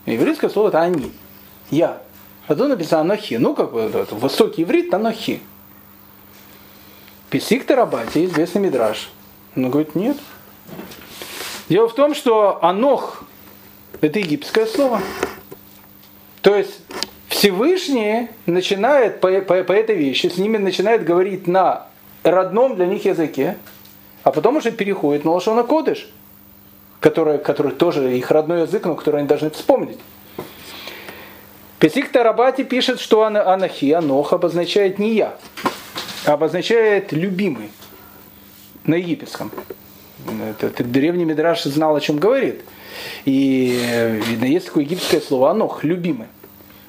Еврейское 0.05 0.49
слово 0.49 0.69
это 0.69 0.81
они. 0.81 1.11
Я. 1.69 2.01
А 2.47 2.55
тут 2.55 2.69
написано 2.69 3.01
Анохи. 3.01 3.35
Ну, 3.35 3.55
как 3.55 3.71
бы, 3.71 3.81
это, 3.81 4.15
высокий 4.15 4.63
иврит, 4.63 4.93
Анохи. 4.93 5.41
Песик 7.29 7.65
Тарабати, 7.65 8.25
известный 8.25 8.61
мидраж. 8.61 9.09
Он 9.55 9.69
говорит, 9.69 9.95
нет. 9.95 10.17
Дело 11.69 11.87
в 11.87 11.95
том, 11.95 12.13
что 12.13 12.63
Анох– 12.63 13.23
это 14.01 14.19
египетское 14.19 14.65
слово. 14.65 15.01
То 16.41 16.55
есть 16.55 16.81
Всевышний 17.29 18.27
начинает 18.45 19.21
по, 19.21 19.31
по, 19.41 19.63
по 19.63 19.71
этой 19.71 19.95
вещи, 19.95 20.27
с 20.27 20.37
ними 20.37 20.57
начинает 20.57 21.05
говорить 21.05 21.47
на 21.47 21.87
родном 22.23 22.75
для 22.75 22.85
них 22.85 23.05
языке, 23.05 23.57
а 24.23 24.31
потом 24.31 24.57
уже 24.57 24.71
переходит 24.71 25.25
на 25.25 25.31
Лошона 25.31 25.63
Кодыш, 25.63 26.09
который, 26.99 27.37
который 27.37 27.73
тоже 27.73 28.17
их 28.17 28.31
родной 28.31 28.61
язык, 28.61 28.85
но 28.85 28.95
который 28.95 29.19
они 29.19 29.27
должны 29.27 29.49
вспомнить. 29.49 29.99
Песик 31.79 32.11
Тарабати 32.11 32.63
пишет, 32.63 33.01
что 33.01 33.23
Анахи, 33.23 33.91
Анох 33.91 34.31
обозначает 34.31 34.99
не 34.99 35.15
я, 35.15 35.35
обозначает 36.25 37.11
любимый 37.11 37.71
на 38.85 38.95
египетском. 38.95 39.51
Это, 40.49 40.67
это 40.67 40.83
древний 40.85 41.25
Мидраш 41.25 41.63
знал, 41.63 41.95
о 41.95 41.99
чем 41.99 42.17
говорит. 42.17 42.63
И 43.25 43.77
видно, 44.25 44.45
есть 44.45 44.67
такое 44.67 44.85
египетское 44.85 45.19
слово 45.19 45.51
«анох», 45.51 45.83
любимый. 45.83 46.27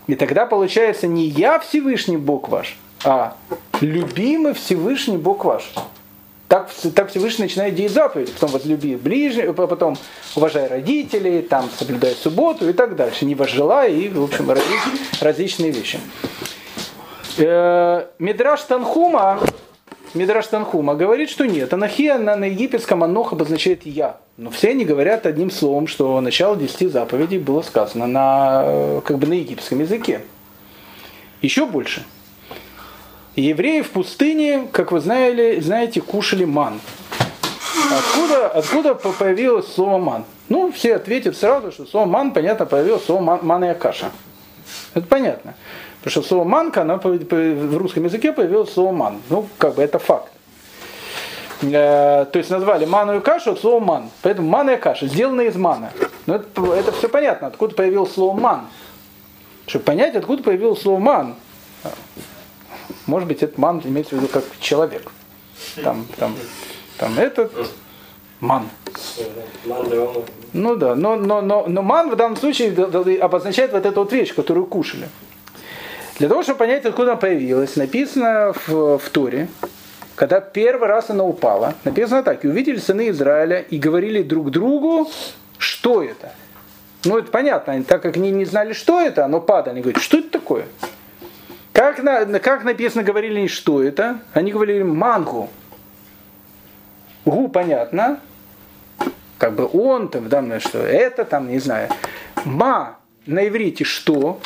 И 0.07 0.14
тогда 0.14 0.47
получается 0.47 1.09
не 1.09 1.26
я 1.26 1.59
Всевышний 1.59 2.16
Бог 2.16 2.49
ваш, 2.49 2.76
а 3.03 3.37
любимый 3.80 4.55
Всевышний 4.55 5.16
Бог 5.16 5.45
ваш. 5.45 5.72
Так, 6.49 6.70
так 6.95 7.11
Всевышний 7.11 7.45
начинает 7.45 7.74
делать 7.74 7.92
заповеди. 7.92 8.32
Потом 8.32 8.51
возлюби 8.51 8.97
ближнего, 8.97 9.53
потом 9.66 9.97
уважай 10.36 10.68
родителей, 10.68 11.42
там 11.42 11.68
соблюдай 11.76 12.14
субботу 12.14 12.68
и 12.68 12.72
так 12.72 12.97
дальше. 12.97 13.24
Не 13.24 13.34
возжелай 13.34 13.95
и, 13.95 14.09
в 14.09 14.22
общем, 14.22 14.51
различные 15.20 15.70
вещи. 15.70 15.99
Э, 17.38 18.07
Танхума, 18.68 19.40
Мидраш 20.14 20.47
Танхума 20.47 20.95
говорит, 20.95 21.28
что 21.28 21.45
нет. 21.47 21.72
Анахия 21.72 22.18
на, 22.18 22.36
на 22.36 22.45
египетском 22.45 23.03
анох 23.03 23.32
обозначает 23.32 23.84
я. 23.84 24.18
Но 24.36 24.51
все 24.51 24.70
они 24.70 24.84
говорят 24.84 25.26
одним 25.26 25.51
словом, 25.51 25.88
что 25.88 26.20
начало 26.20 26.57
десяти 26.57 26.86
заповедей 26.86 27.38
было 27.38 27.62
сказано 27.62 28.07
на, 28.07 29.01
как 29.05 29.18
бы 29.18 29.26
на 29.26 29.34
египетском 29.34 29.80
языке. 29.80 30.20
Еще 31.42 31.66
больше. 31.66 32.05
Евреи 33.37 33.80
в 33.82 33.91
пустыне, 33.91 34.68
как 34.72 34.93
вы 34.93 35.01
знаете, 35.01 35.61
знаете 35.61 36.01
кушали 36.01 36.45
ман. 36.45 36.80
Откуда, 37.91 38.49
откуда 38.49 38.95
появилось 38.95 39.72
слово 39.72 39.99
ман? 39.99 40.24
Ну, 40.49 40.70
все 40.72 40.97
ответят 40.97 41.37
сразу, 41.37 41.72
что 41.72 41.85
слово 41.87 42.07
ман, 42.07 42.32
понятно, 42.32 42.66
появилось 42.66 43.05
слово 43.05 43.20
ман, 43.20 43.41
ман 43.43 43.64
и 43.64 43.68
акаша. 43.68 44.11
Это 44.95 45.07
понятно. 45.07 45.55
Потому 45.99 46.11
что 46.11 46.22
слово 46.22 46.45
манка, 46.45 46.82
оно 46.82 46.99
в 46.99 47.76
русском 47.78 48.05
языке 48.05 48.32
появилось 48.32 48.72
слово 48.72 48.93
ман. 48.93 49.22
Ну, 49.30 49.49
как 49.59 49.74
бы 49.74 49.82
это 49.82 49.99
факт. 49.99 50.30
Э, 51.62 52.26
то 52.30 52.39
есть 52.39 52.51
назвали 52.51 52.85
ману 52.85 53.16
и 53.16 53.20
кашу 53.20 53.53
от 53.53 53.61
слова 53.61 53.80
ман. 53.80 54.11
Поэтому 54.22 54.49
мана 54.49 54.70
и 54.72 54.76
каша 54.76 55.07
сделаны 55.07 55.47
из 55.47 55.57
мана. 55.57 55.91
Но 56.26 56.37
это, 56.37 56.74
это 56.74 56.93
все 56.93 57.09
понятно, 57.09 57.49
откуда 57.49 57.74
появилось 57.74 58.12
слово 58.12 58.39
ман. 58.39 58.66
Чтобы 59.66 59.85
понять, 59.87 60.14
откуда 60.14 60.43
появилось 60.43 60.82
слово 60.82 60.99
ман. 60.99 61.35
Может 63.07 63.29
быть, 63.29 63.43
этот 63.43 63.59
ман 63.59 63.81
имеется 63.85 64.15
в 64.15 64.19
виду 64.19 64.29
как 64.29 64.45
человек. 64.61 65.11
Там, 65.83 66.07
там, 66.19 66.37
там 66.99 67.19
этот 67.19 67.53
ман. 68.41 68.69
Ну 70.53 70.77
да, 70.77 70.95
но, 70.95 71.17
но, 71.17 71.41
но, 71.41 71.67
но 71.67 71.83
ман 71.83 72.11
в 72.11 72.17
данном 72.17 72.37
случае 72.37 72.73
обозначает 73.21 73.73
вот 73.73 73.85
эту 73.85 74.01
вот 74.01 74.13
вещь, 74.13 74.35
которую 74.35 74.67
кушали. 74.67 75.09
Для 76.19 76.29
того, 76.29 76.43
чтобы 76.43 76.59
понять, 76.61 76.85
откуда 76.85 77.13
она 77.13 77.21
появилась, 77.21 77.75
написано 77.77 78.55
в, 78.67 78.99
в 78.99 79.11
Торе, 79.11 79.49
когда 80.15 80.41
первый 80.41 80.89
раз 80.89 81.11
она 81.11 81.25
упала, 81.25 81.75
написано 81.83 82.23
так, 82.23 82.45
и 82.45 82.49
увидели 82.49 82.79
сыны 82.79 83.09
Израиля 83.11 83.59
и 83.59 83.79
говорили 83.79 84.23
друг 84.23 84.51
другу, 84.53 85.11
что 85.59 86.03
это. 86.05 86.33
Ну, 87.05 87.19
это 87.19 87.31
понятно, 87.31 87.83
так 87.83 88.03
как 88.03 88.17
они 88.17 88.31
не 88.31 88.45
знали, 88.45 88.73
что 88.73 89.01
это, 89.01 89.25
оно 89.25 89.41
падало. 89.41 89.73
Они 89.73 89.83
говорят, 89.83 90.03
что 90.03 90.19
это 90.19 90.31
такое? 90.31 90.67
Как, 91.75 92.01
на, 92.01 92.39
как 92.39 92.62
написано, 92.62 93.03
говорили 93.03 93.41
они, 93.41 93.49
что 93.49 93.83
это? 93.83 94.20
Они 94.33 94.53
говорили 94.53 94.85
мангу. 94.85 95.51
Гу, 97.25 97.49
понятно. 97.49 98.20
Как 99.39 99.55
бы 99.55 99.68
он, 99.72 100.09
там, 100.09 100.29
да, 100.29 100.61
что 100.61 100.79
это, 100.79 101.25
там, 101.25 101.49
не 101.49 101.59
знаю. 101.59 101.89
Ма 102.45 102.99
на 103.27 103.49
иврите 103.49 103.83
что? 103.83 104.39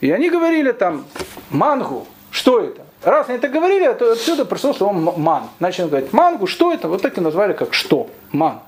И 0.00 0.10
они 0.10 0.30
говорили 0.30 0.72
там 0.72 1.04
мангу, 1.50 2.08
что 2.32 2.58
это? 2.58 2.82
Раз 3.04 3.28
они 3.28 3.38
это 3.38 3.48
говорили, 3.48 3.92
то 3.92 4.10
отсюда 4.10 4.44
пришло 4.44 4.72
слово 4.72 4.92
ман. 4.92 5.44
Начали 5.60 5.86
говорить 5.86 6.12
мангу, 6.12 6.48
что 6.48 6.72
это? 6.72 6.88
Вот 6.88 7.02
так 7.02 7.16
и 7.18 7.20
назвали 7.20 7.52
как 7.52 7.72
что? 7.72 8.10
Ман. 8.32 8.62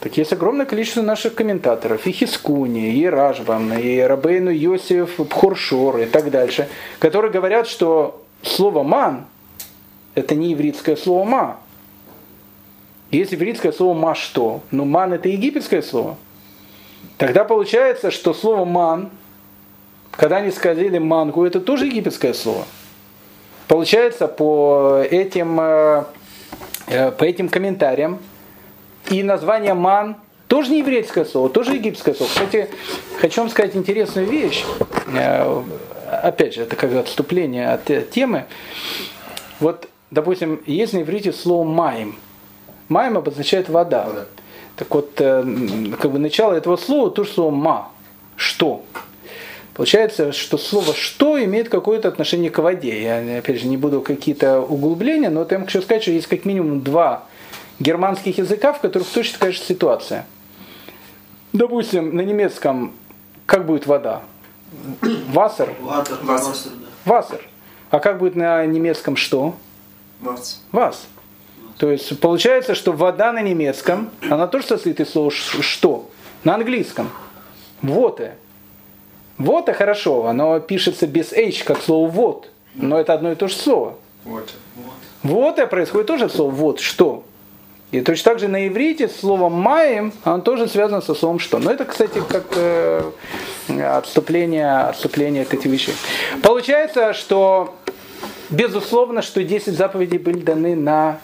Так 0.00 0.16
есть 0.16 0.32
огромное 0.32 0.66
количество 0.66 1.02
наших 1.02 1.34
комментаторов, 1.34 2.06
и 2.06 2.12
Хискуни, 2.12 2.94
и 2.94 3.06
Ражбам, 3.06 3.72
и 3.74 4.00
Рабейну 4.00 4.50
Йосиф 4.50 5.16
Пхуршор 5.16 5.98
и 5.98 6.06
так 6.06 6.30
дальше, 6.30 6.68
которые 6.98 7.30
говорят, 7.30 7.68
что 7.68 8.22
слово 8.42 8.82
ман 8.82 9.26
это 10.14 10.34
не 10.34 10.50
еврейское 10.50 10.96
слово 10.96 11.24
ма. 11.24 11.56
Есть 13.10 13.32
еврейское 13.32 13.72
слово 13.72 13.94
ма 13.94 14.14
что? 14.14 14.62
Ну, 14.70 14.84
ман 14.84 15.12
это 15.12 15.28
египетское 15.28 15.82
слово. 15.82 16.16
Тогда 17.18 17.44
получается, 17.44 18.10
что 18.10 18.32
слово 18.32 18.64
ман 18.64 19.10
когда 20.12 20.36
они 20.36 20.50
сказали 20.50 20.98
мангу, 20.98 21.44
это 21.44 21.60
тоже 21.60 21.86
египетское 21.86 22.34
слово. 22.34 22.64
Получается, 23.68 24.26
по 24.26 25.00
этим, 25.10 25.58
э, 25.60 26.04
э, 26.88 27.10
по 27.12 27.24
этим 27.24 27.48
комментариям 27.48 28.18
и 29.10 29.22
название 29.22 29.74
ман 29.74 30.16
тоже 30.46 30.70
не 30.70 30.78
еврейское 30.78 31.24
слово, 31.24 31.48
тоже 31.48 31.74
египетское 31.74 32.14
слово. 32.14 32.30
Кстати, 32.30 32.68
хочу 33.18 33.40
вам 33.40 33.50
сказать 33.50 33.76
интересную 33.76 34.26
вещь. 34.26 34.64
Э, 35.14 35.62
опять 36.22 36.54
же, 36.54 36.62
это 36.62 36.76
как 36.76 36.92
отступление 36.94 37.70
от 37.70 38.10
темы. 38.10 38.46
Вот, 39.58 39.88
допустим, 40.10 40.60
есть 40.66 40.92
на 40.92 41.02
иврите 41.02 41.32
слово 41.32 41.64
«маем». 41.64 42.16
«Маем» 42.88 43.18
обозначает 43.18 43.68
«вода». 43.68 44.06
вода. 44.06 44.24
Так 44.76 44.94
вот, 44.94 45.10
как 45.14 46.10
бы 46.10 46.18
начало 46.18 46.54
этого 46.54 46.76
слова 46.76 47.10
тоже 47.10 47.30
слово 47.30 47.50
«ма». 47.50 47.88
«Что?». 48.36 48.82
Получается, 49.74 50.32
что 50.32 50.58
слово 50.58 50.94
«что» 50.94 51.42
имеет 51.42 51.68
какое-то 51.68 52.08
отношение 52.08 52.50
к 52.50 52.58
воде. 52.58 53.02
Я, 53.02 53.38
опять 53.38 53.60
же, 53.60 53.66
не 53.66 53.76
буду 53.76 54.00
какие-то 54.00 54.60
углубления, 54.60 55.30
но 55.30 55.40
вот 55.40 55.52
я 55.52 55.58
хочу 55.58 55.80
сказать, 55.82 56.02
что 56.02 56.10
есть 56.10 56.26
как 56.26 56.44
минимум 56.44 56.80
два 56.80 57.24
германских 57.80 58.38
языка, 58.38 58.72
в 58.72 58.80
которых 58.80 59.08
точно 59.08 59.38
такая 59.38 59.52
же 59.52 59.58
ситуация. 59.58 60.26
Допустим, 61.52 62.14
на 62.14 62.20
немецком 62.20 62.92
как 63.46 63.66
будет 63.66 63.86
вода? 63.88 64.22
Вассер? 65.32 65.74
Вассер. 65.80 66.18
Вассер. 67.04 67.48
А 67.90 67.98
как 67.98 68.18
будет 68.18 68.36
на 68.36 68.64
немецком 68.64 69.16
что? 69.16 69.56
Вас. 70.20 70.62
Вас. 70.70 71.08
То 71.76 71.90
есть 71.90 72.20
получается, 72.20 72.76
что 72.76 72.92
вода 72.92 73.32
на 73.32 73.42
немецком, 73.42 74.10
она 74.28 74.46
тоже 74.46 74.66
состоит 74.66 75.00
из 75.00 75.10
слова 75.10 75.32
что? 75.32 76.08
На 76.44 76.54
английском. 76.54 77.10
Вот. 77.82 78.20
Вот 79.38 79.68
и 79.68 79.72
хорошо, 79.72 80.26
оно 80.26 80.60
пишется 80.60 81.08
без 81.08 81.32
h, 81.32 81.64
как 81.64 81.82
слово 81.82 82.08
вот. 82.08 82.50
Но 82.74 83.00
это 83.00 83.14
одно 83.14 83.32
и 83.32 83.34
то 83.34 83.48
же 83.48 83.54
слово. 83.56 83.96
Вот. 84.24 84.54
Вот 85.24 85.58
и 85.58 85.66
происходит 85.66 86.06
тоже 86.06 86.28
слово 86.28 86.50
вот, 86.50 86.78
что. 86.78 87.24
И 87.92 88.00
точно 88.02 88.32
так 88.32 88.38
же 88.38 88.48
на 88.48 88.68
иврите 88.68 89.08
слово 89.08 89.48
«маем» 89.48 90.12
оно 90.22 90.40
тоже 90.40 90.68
связано 90.68 91.00
со 91.00 91.14
словом 91.14 91.40
«что». 91.40 91.58
Но 91.58 91.72
это, 91.72 91.84
кстати, 91.84 92.22
как 92.28 92.44
э, 92.54 93.10
отступление, 93.68 94.82
отступление 94.82 95.42
от 95.42 95.52
этих 95.52 95.66
вещей. 95.66 95.94
Получается, 96.42 97.14
что 97.14 97.74
безусловно, 98.48 99.22
что 99.22 99.42
10 99.42 99.76
заповедей 99.76 100.18
были 100.18 100.38
даны 100.38 100.76
на 100.76 101.18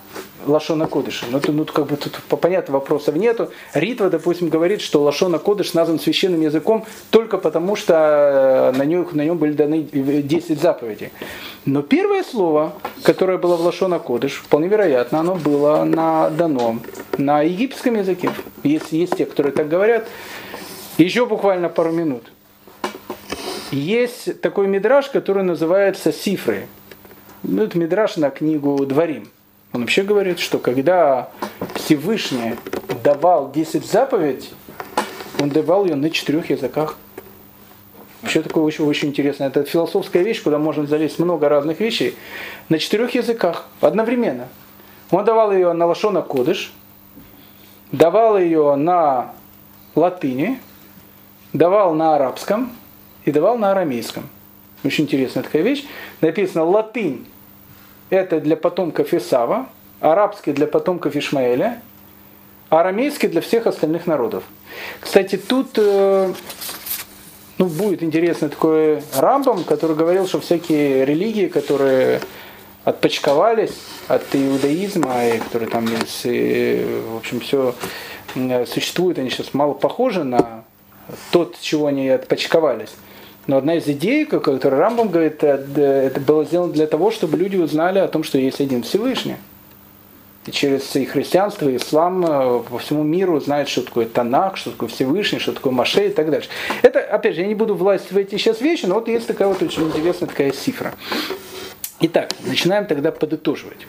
Лашона 0.48 0.86
Кодыша. 0.86 1.26
Ну, 1.30 1.40
ну, 1.48 1.64
как 1.64 1.86
бы 1.86 1.96
тут 1.96 2.20
понятно, 2.40 2.74
вопросов 2.74 3.16
нету. 3.16 3.50
Ритва, 3.74 4.10
допустим, 4.10 4.48
говорит, 4.48 4.80
что 4.80 5.02
Лашона 5.02 5.38
Кодыш 5.38 5.74
назван 5.74 5.98
священным 5.98 6.40
языком 6.40 6.84
только 7.10 7.38
потому, 7.38 7.76
что 7.76 8.72
на 8.76 8.84
нем, 8.84 9.08
на 9.12 9.24
нем 9.24 9.38
были 9.38 9.52
даны 9.52 9.82
10 9.82 10.60
заповедей. 10.60 11.10
Но 11.64 11.82
первое 11.82 12.22
слово, 12.22 12.74
которое 13.02 13.38
было 13.38 13.56
в 13.56 13.60
Лашона 13.60 13.98
Кодыш, 13.98 14.34
вполне 14.34 14.68
вероятно, 14.68 15.20
оно 15.20 15.34
было 15.34 15.84
на, 15.84 16.30
дано 16.30 16.78
на 17.18 17.42
египетском 17.42 17.96
языке. 17.96 18.30
Есть, 18.62 18.92
есть 18.92 19.16
те, 19.16 19.26
которые 19.26 19.52
так 19.52 19.68
говорят. 19.68 20.06
Еще 20.98 21.26
буквально 21.26 21.68
пару 21.68 21.92
минут. 21.92 22.32
Есть 23.70 24.40
такой 24.40 24.68
мидраж, 24.68 25.10
который 25.10 25.42
называется 25.42 26.12
Сифры. 26.12 26.66
Ну, 27.42 27.64
это 27.64 27.78
мидраж 27.78 28.16
на 28.16 28.30
книгу 28.30 28.84
Дворим. 28.86 29.28
Он 29.72 29.82
вообще 29.82 30.02
говорит, 30.02 30.38
что 30.38 30.58
когда 30.58 31.28
Всевышний 31.74 32.54
давал 33.04 33.50
10 33.52 33.84
заповедей, 33.84 34.50
он 35.40 35.50
давал 35.50 35.84
ее 35.84 35.96
на 35.96 36.10
четырех 36.10 36.50
языках. 36.50 36.96
Вообще 38.22 38.42
такое 38.42 38.64
очень, 38.64 38.84
очень 38.84 39.08
интересно. 39.08 39.44
Это 39.44 39.64
философская 39.64 40.22
вещь, 40.22 40.42
куда 40.42 40.58
можно 40.58 40.86
залезть 40.86 41.18
много 41.18 41.48
разных 41.48 41.80
вещей. 41.80 42.16
На 42.68 42.78
четырех 42.78 43.14
языках 43.14 43.66
одновременно. 43.80 44.48
Он 45.10 45.24
давал 45.24 45.52
ее 45.52 45.72
на 45.72 45.86
лашона 45.86 46.22
кодыш, 46.22 46.72
давал 47.92 48.38
ее 48.38 48.74
на 48.74 49.32
латыни, 49.94 50.58
давал 51.52 51.94
на 51.94 52.16
арабском 52.16 52.72
и 53.24 53.30
давал 53.30 53.58
на 53.58 53.70
арамейском. 53.72 54.28
Очень 54.84 55.04
интересная 55.04 55.42
такая 55.42 55.62
вещь. 55.62 55.84
Написано 56.20 56.64
латынь 56.64 57.26
это 58.10 58.40
для 58.40 58.56
потомков 58.56 59.12
Исава, 59.12 59.66
арабский 60.00 60.52
для 60.52 60.66
потомков 60.66 61.16
Ишмаэля, 61.16 61.80
а 62.68 62.80
арамейский 62.80 63.28
для 63.28 63.40
всех 63.40 63.66
остальных 63.66 64.06
народов. 64.06 64.44
Кстати, 65.00 65.36
тут 65.36 65.70
э, 65.76 66.32
ну, 67.58 67.66
будет 67.66 68.02
интересный 68.02 68.48
такой 68.48 69.02
Рамбам, 69.16 69.64
который 69.64 69.96
говорил, 69.96 70.26
что 70.26 70.40
всякие 70.40 71.04
религии, 71.04 71.46
которые 71.46 72.20
отпочковались 72.84 73.76
от 74.08 74.22
иудаизма, 74.34 75.26
и 75.26 75.38
которые 75.38 75.68
там, 75.68 75.86
и, 76.24 77.02
в 77.08 77.16
общем, 77.16 77.40
все 77.40 77.74
существует, 78.66 79.18
они 79.18 79.30
сейчас 79.30 79.54
мало 79.54 79.72
похожи 79.72 80.22
на 80.22 80.64
тот, 81.32 81.58
чего 81.60 81.86
они 81.86 82.08
отпочковались. 82.08 82.94
Но 83.46 83.58
одна 83.58 83.76
из 83.76 83.86
идей, 83.86 84.26
которую 84.26 84.60
Рамбам 84.60 85.08
говорит, 85.08 85.42
э, 85.44 85.64
это 86.06 86.20
было 86.20 86.44
сделано 86.44 86.72
для 86.72 86.86
того, 86.86 87.10
чтобы 87.10 87.36
люди 87.36 87.56
узнали 87.56 87.98
о 87.98 88.08
том, 88.08 88.24
что 88.24 88.38
есть 88.38 88.60
один 88.60 88.82
Всевышний. 88.82 89.36
И 90.46 90.52
через 90.52 90.94
и 90.94 91.04
христианство, 91.04 91.68
и 91.68 91.76
ислам 91.76 92.24
э, 92.24 92.62
по 92.68 92.78
всему 92.78 93.04
миру 93.04 93.38
знают, 93.40 93.68
что 93.68 93.82
такое 93.82 94.06
Танах, 94.06 94.56
что 94.56 94.72
такое 94.72 94.88
Всевышний, 94.88 95.38
что 95.38 95.52
такое 95.52 95.72
Маше 95.72 96.08
и 96.08 96.10
так 96.10 96.30
дальше. 96.30 96.48
Это, 96.82 97.00
опять 97.00 97.36
же, 97.36 97.42
я 97.42 97.46
не 97.46 97.54
буду 97.54 97.74
влазить 97.74 98.10
в 98.10 98.16
эти 98.16 98.36
сейчас 98.36 98.60
вещи, 98.60 98.86
но 98.86 98.96
вот 98.96 99.08
есть 99.08 99.26
такая 99.26 99.48
вот 99.48 99.62
очень 99.62 99.84
интересная 99.84 100.28
такая 100.28 100.50
цифра. 100.50 100.94
Итак, 102.00 102.30
начинаем 102.44 102.86
тогда 102.86 103.10
подытоживать. 103.12 103.86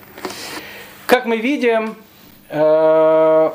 Как 1.07 1.25
мы 1.25 1.37
видим, 1.37 1.95
э, 2.49 3.51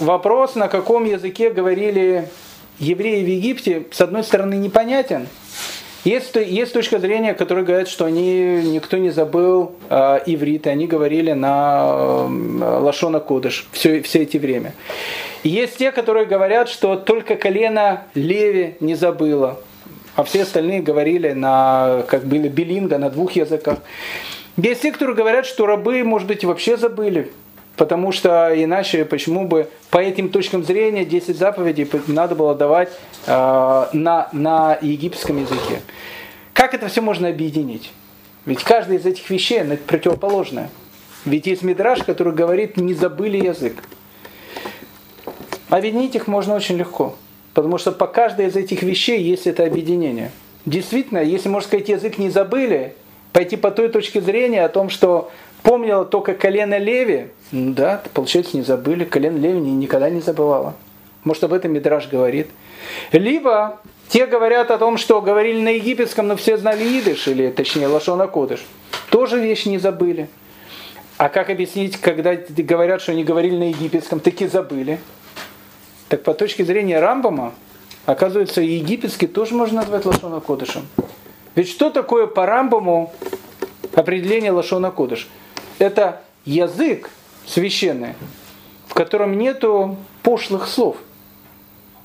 вопрос, 0.00 0.54
на 0.56 0.68
каком 0.68 1.04
языке 1.04 1.50
говорили 1.50 2.28
евреи 2.82 3.22
в 3.24 3.28
Египте, 3.28 3.84
с 3.90 4.00
одной 4.00 4.24
стороны, 4.24 4.54
непонятен. 4.54 5.28
Есть, 6.04 6.34
есть 6.34 6.72
точка 6.72 6.98
зрения, 6.98 7.32
которая 7.32 7.64
говорит, 7.64 7.86
что 7.86 8.06
они, 8.06 8.60
никто 8.64 8.96
не 8.96 9.10
забыл 9.10 9.76
э, 9.88 10.18
иврит, 10.26 10.66
они 10.66 10.88
говорили 10.88 11.30
на 11.30 12.26
э, 12.28 12.78
Лашона 12.80 13.20
Кодыш 13.20 13.68
все, 13.70 14.02
все 14.02 14.22
эти 14.22 14.36
время. 14.36 14.74
Есть 15.44 15.78
те, 15.78 15.92
которые 15.92 16.26
говорят, 16.26 16.68
что 16.68 16.96
только 16.96 17.36
колено 17.36 18.02
Леви 18.14 18.74
не 18.80 18.96
забыло, 18.96 19.60
а 20.16 20.24
все 20.24 20.42
остальные 20.42 20.82
говорили 20.82 21.32
на, 21.32 22.02
как 22.08 22.24
были 22.24 22.48
билинга, 22.48 22.98
на 22.98 23.08
двух 23.08 23.32
языках. 23.32 23.78
Есть 24.56 24.82
те, 24.82 24.90
которые 24.90 25.14
говорят, 25.14 25.46
что 25.46 25.66
рабы, 25.66 26.02
может 26.02 26.26
быть, 26.26 26.44
вообще 26.44 26.76
забыли, 26.76 27.30
Потому 27.76 28.12
что 28.12 28.52
иначе 28.54 29.04
почему 29.04 29.46
бы 29.46 29.68
по 29.90 29.98
этим 29.98 30.28
точкам 30.28 30.62
зрения 30.62 31.04
10 31.04 31.36
заповедей 31.36 31.88
надо 32.06 32.34
было 32.34 32.54
давать 32.54 32.90
э, 33.26 33.86
на, 33.92 34.28
на 34.32 34.78
египетском 34.80 35.40
языке. 35.40 35.80
Как 36.52 36.74
это 36.74 36.88
все 36.88 37.00
можно 37.00 37.28
объединить? 37.28 37.90
Ведь 38.44 38.62
каждая 38.62 38.98
из 38.98 39.06
этих 39.06 39.28
вещей 39.30 39.62
она 39.62 39.76
противоположная. 39.76 40.68
Ведь 41.24 41.46
есть 41.46 41.62
мидраж, 41.62 42.02
который 42.02 42.32
говорит, 42.32 42.76
не 42.76 42.94
забыли 42.94 43.38
язык. 43.38 43.82
Объединить 45.68 46.14
их 46.14 46.26
можно 46.26 46.54
очень 46.54 46.76
легко. 46.76 47.16
Потому 47.54 47.78
что 47.78 47.92
по 47.92 48.06
каждой 48.06 48.46
из 48.46 48.56
этих 48.56 48.82
вещей 48.82 49.22
есть 49.22 49.46
это 49.46 49.64
объединение. 49.64 50.30
Действительно, 50.66 51.18
если, 51.18 51.48
можно 51.48 51.68
сказать, 51.68 51.88
язык 51.88 52.18
не 52.18 52.30
забыли, 52.30 52.94
пойти 53.32 53.56
по 53.56 53.70
той 53.70 53.88
точке 53.88 54.20
зрения 54.20 54.64
о 54.64 54.68
том, 54.68 54.90
что 54.90 55.30
помнила 55.62 56.04
только 56.04 56.34
колено 56.34 56.78
Леви, 56.78 57.28
ну 57.50 57.74
да, 57.74 58.02
получается, 58.14 58.56
не 58.56 58.62
забыли. 58.62 59.04
Колено 59.04 59.38
Леви 59.38 59.60
никогда 59.60 60.10
не 60.10 60.20
забывала. 60.20 60.74
Может, 61.24 61.44
об 61.44 61.52
этом 61.52 61.72
Мидраш 61.72 62.08
говорит. 62.08 62.48
Либо 63.12 63.80
те 64.08 64.26
говорят 64.26 64.70
о 64.70 64.78
том, 64.78 64.96
что 64.98 65.20
говорили 65.20 65.60
на 65.60 65.70
египетском, 65.70 66.28
но 66.28 66.36
все 66.36 66.56
знали 66.56 66.84
идыш, 66.98 67.28
или 67.28 67.50
точнее 67.50 67.86
лашона 67.86 68.26
кодыш. 68.26 68.64
Тоже 69.10 69.38
вещи 69.38 69.68
не 69.68 69.78
забыли. 69.78 70.28
А 71.18 71.28
как 71.28 71.50
объяснить, 71.50 71.98
когда 71.98 72.34
говорят, 72.34 73.00
что 73.00 73.12
они 73.12 73.22
говорили 73.22 73.56
на 73.56 73.68
египетском, 73.68 74.18
таки 74.18 74.46
забыли? 74.46 74.98
Так 76.08 76.24
по 76.24 76.34
точке 76.34 76.64
зрения 76.64 76.98
Рамбама, 77.00 77.54
оказывается, 78.06 78.60
египетский 78.60 79.26
тоже 79.26 79.54
можно 79.54 79.82
назвать 79.82 80.04
лашона 80.04 80.40
кодышем. 80.40 80.86
Ведь 81.54 81.68
что 81.68 81.90
такое 81.90 82.26
по 82.26 82.46
Рамбаму 82.46 83.12
определение 83.94 84.52
лашона 84.52 84.90
кодыш? 84.90 85.28
Это 85.78 86.22
язык 86.44 87.10
священный, 87.46 88.14
в 88.86 88.94
котором 88.94 89.38
нету 89.38 89.96
пошлых 90.22 90.68
слов. 90.68 90.96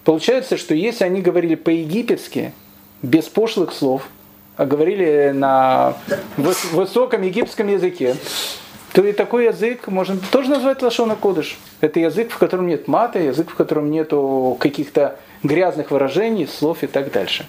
Получается, 0.03 0.57
что 0.57 0.73
если 0.73 1.03
они 1.03 1.21
говорили 1.21 1.55
по-египетски, 1.55 2.53
без 3.01 3.25
пошлых 3.25 3.73
слов, 3.73 4.07
а 4.55 4.65
говорили 4.65 5.31
на 5.35 5.95
высоком 6.37 7.21
египетском 7.21 7.67
языке, 7.67 8.15
то 8.93 9.03
и 9.03 9.11
такой 9.11 9.45
язык 9.45 9.87
можно 9.87 10.17
тоже 10.31 10.49
назвать 10.49 10.81
лашона 10.81 11.15
кодыш. 11.15 11.59
Это 11.81 11.99
язык, 11.99 12.31
в 12.31 12.37
котором 12.37 12.67
нет 12.67 12.87
мата, 12.87 13.19
язык, 13.19 13.51
в 13.51 13.55
котором 13.55 13.91
нету 13.91 14.57
каких-то 14.59 15.19
грязных 15.43 15.91
выражений, 15.91 16.47
слов 16.47 16.81
и 16.81 16.87
так 16.87 17.11
дальше. 17.11 17.45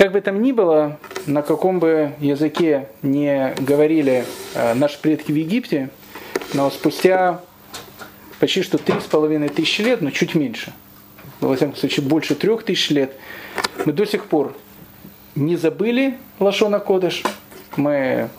Как 0.00 0.12
бы 0.12 0.22
там 0.22 0.40
ни 0.40 0.52
было, 0.52 0.98
на 1.26 1.42
каком 1.42 1.78
бы 1.78 2.12
языке 2.20 2.88
не 3.02 3.52
говорили 3.58 4.24
э, 4.54 4.72
наши 4.72 4.98
предки 4.98 5.30
в 5.30 5.34
Египте, 5.34 5.90
но 6.54 6.70
спустя 6.70 7.42
почти 8.38 8.62
что 8.62 8.78
три 8.78 8.98
с 8.98 9.04
половиной 9.04 9.50
тысячи 9.50 9.82
лет, 9.82 10.00
но 10.00 10.10
чуть 10.10 10.34
меньше, 10.34 10.72
во 11.40 11.54
всяком 11.54 11.76
случае 11.76 12.06
больше 12.06 12.34
трех 12.34 12.62
тысяч 12.62 12.88
лет, 12.88 13.12
мы 13.84 13.92
до 13.92 14.06
сих 14.06 14.24
пор 14.24 14.56
не 15.34 15.56
забыли 15.56 16.16
Лашона 16.38 16.78
Кодыш, 16.78 17.22
мы 17.76 18.30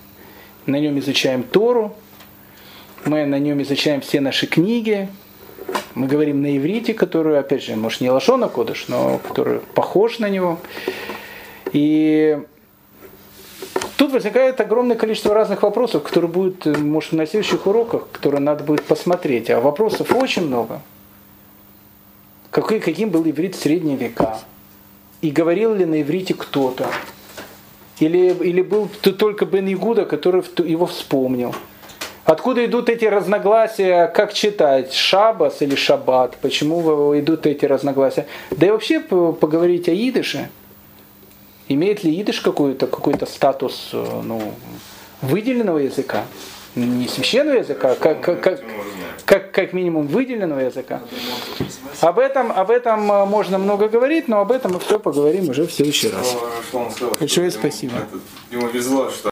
на 0.65 0.79
нем 0.79 0.97
изучаем 0.97 1.43
Тору, 1.43 1.95
мы 3.05 3.27
на 3.27 3.37
нем 3.37 3.61
изучаем 3.61 4.01
все 4.01 4.19
наши 4.19 4.47
книги, 4.47 5.09
мы 5.93 6.07
говорим 6.07 6.41
на 6.41 6.57
иврите, 6.57 6.95
который, 6.95 7.37
опять 7.37 7.63
же, 7.63 7.75
может 7.75 8.01
не 8.01 8.09
Лашона 8.09 8.49
Кодыш, 8.49 8.85
но 8.87 9.19
который 9.19 9.59
похож 9.59 10.17
на 10.17 10.27
него. 10.27 10.59
И 11.73 12.37
тут 13.97 14.11
возникает 14.11 14.59
огромное 14.59 14.97
количество 14.97 15.33
разных 15.33 15.63
вопросов, 15.63 16.03
которые 16.03 16.29
будут, 16.29 16.65
может, 16.77 17.13
на 17.13 17.25
следующих 17.25 17.65
уроках, 17.65 18.07
которые 18.11 18.41
надо 18.41 18.63
будет 18.63 18.83
посмотреть. 18.83 19.49
А 19.49 19.61
вопросов 19.61 20.13
очень 20.13 20.47
много. 20.47 20.81
Какой, 22.49 22.79
каким 22.79 23.09
был 23.09 23.23
иврит 23.23 23.55
в 23.55 23.61
средние 23.61 23.95
века? 23.95 24.39
И 25.21 25.29
говорил 25.31 25.73
ли 25.73 25.85
на 25.85 26.01
иврите 26.01 26.33
кто-то? 26.33 26.87
Или, 27.99 28.33
или 28.43 28.61
был 28.61 28.89
только 29.03 29.45
Бен 29.45 29.71
Игуда, 29.71 30.05
который 30.05 30.43
его 30.67 30.87
вспомнил? 30.87 31.55
Откуда 32.25 32.65
идут 32.65 32.89
эти 32.89 33.05
разногласия, 33.05 34.07
как 34.07 34.33
читать, 34.33 34.93
шабас 34.93 35.61
или 35.61 35.75
шаббат, 35.75 36.37
почему 36.41 37.17
идут 37.17 37.45
эти 37.45 37.65
разногласия? 37.65 38.27
Да 38.51 38.67
и 38.67 38.71
вообще 38.71 38.99
поговорить 38.99 39.87
о 39.87 39.93
идыше– 39.93 40.49
Имеет 41.73 42.03
ли 42.03 42.21
идыш 42.21 42.41
какой-то 42.41 42.85
какой 42.85 43.15
статус 43.25 43.91
э, 43.93 44.21
ну, 44.23 44.53
выделенного 45.21 45.77
языка? 45.77 46.25
Не 46.75 47.07
священного 47.07 47.59
языка, 47.59 47.95
как, 47.95 48.21
как, 48.21 48.41
как, 48.41 48.61
как, 49.25 49.51
как 49.51 49.73
минимум 49.73 50.07
выделенного 50.07 50.59
языка. 50.59 51.01
Об 52.01 52.19
этом, 52.19 52.51
об 52.51 52.71
этом 52.71 53.09
э, 53.09 53.25
можно 53.25 53.57
много 53.57 53.87
говорить, 53.87 54.27
но 54.27 54.41
об 54.41 54.51
этом 54.51 54.73
мы 54.73 54.79
все 54.79 54.99
поговорим 54.99 55.49
уже 55.49 55.65
в 55.65 55.71
следующий 55.71 56.09
раз. 56.09 56.35
Большое 57.19 57.51
спасибо. 57.51 57.95
Ему 58.51 58.67
везло, 58.67 59.09
что 59.09 59.29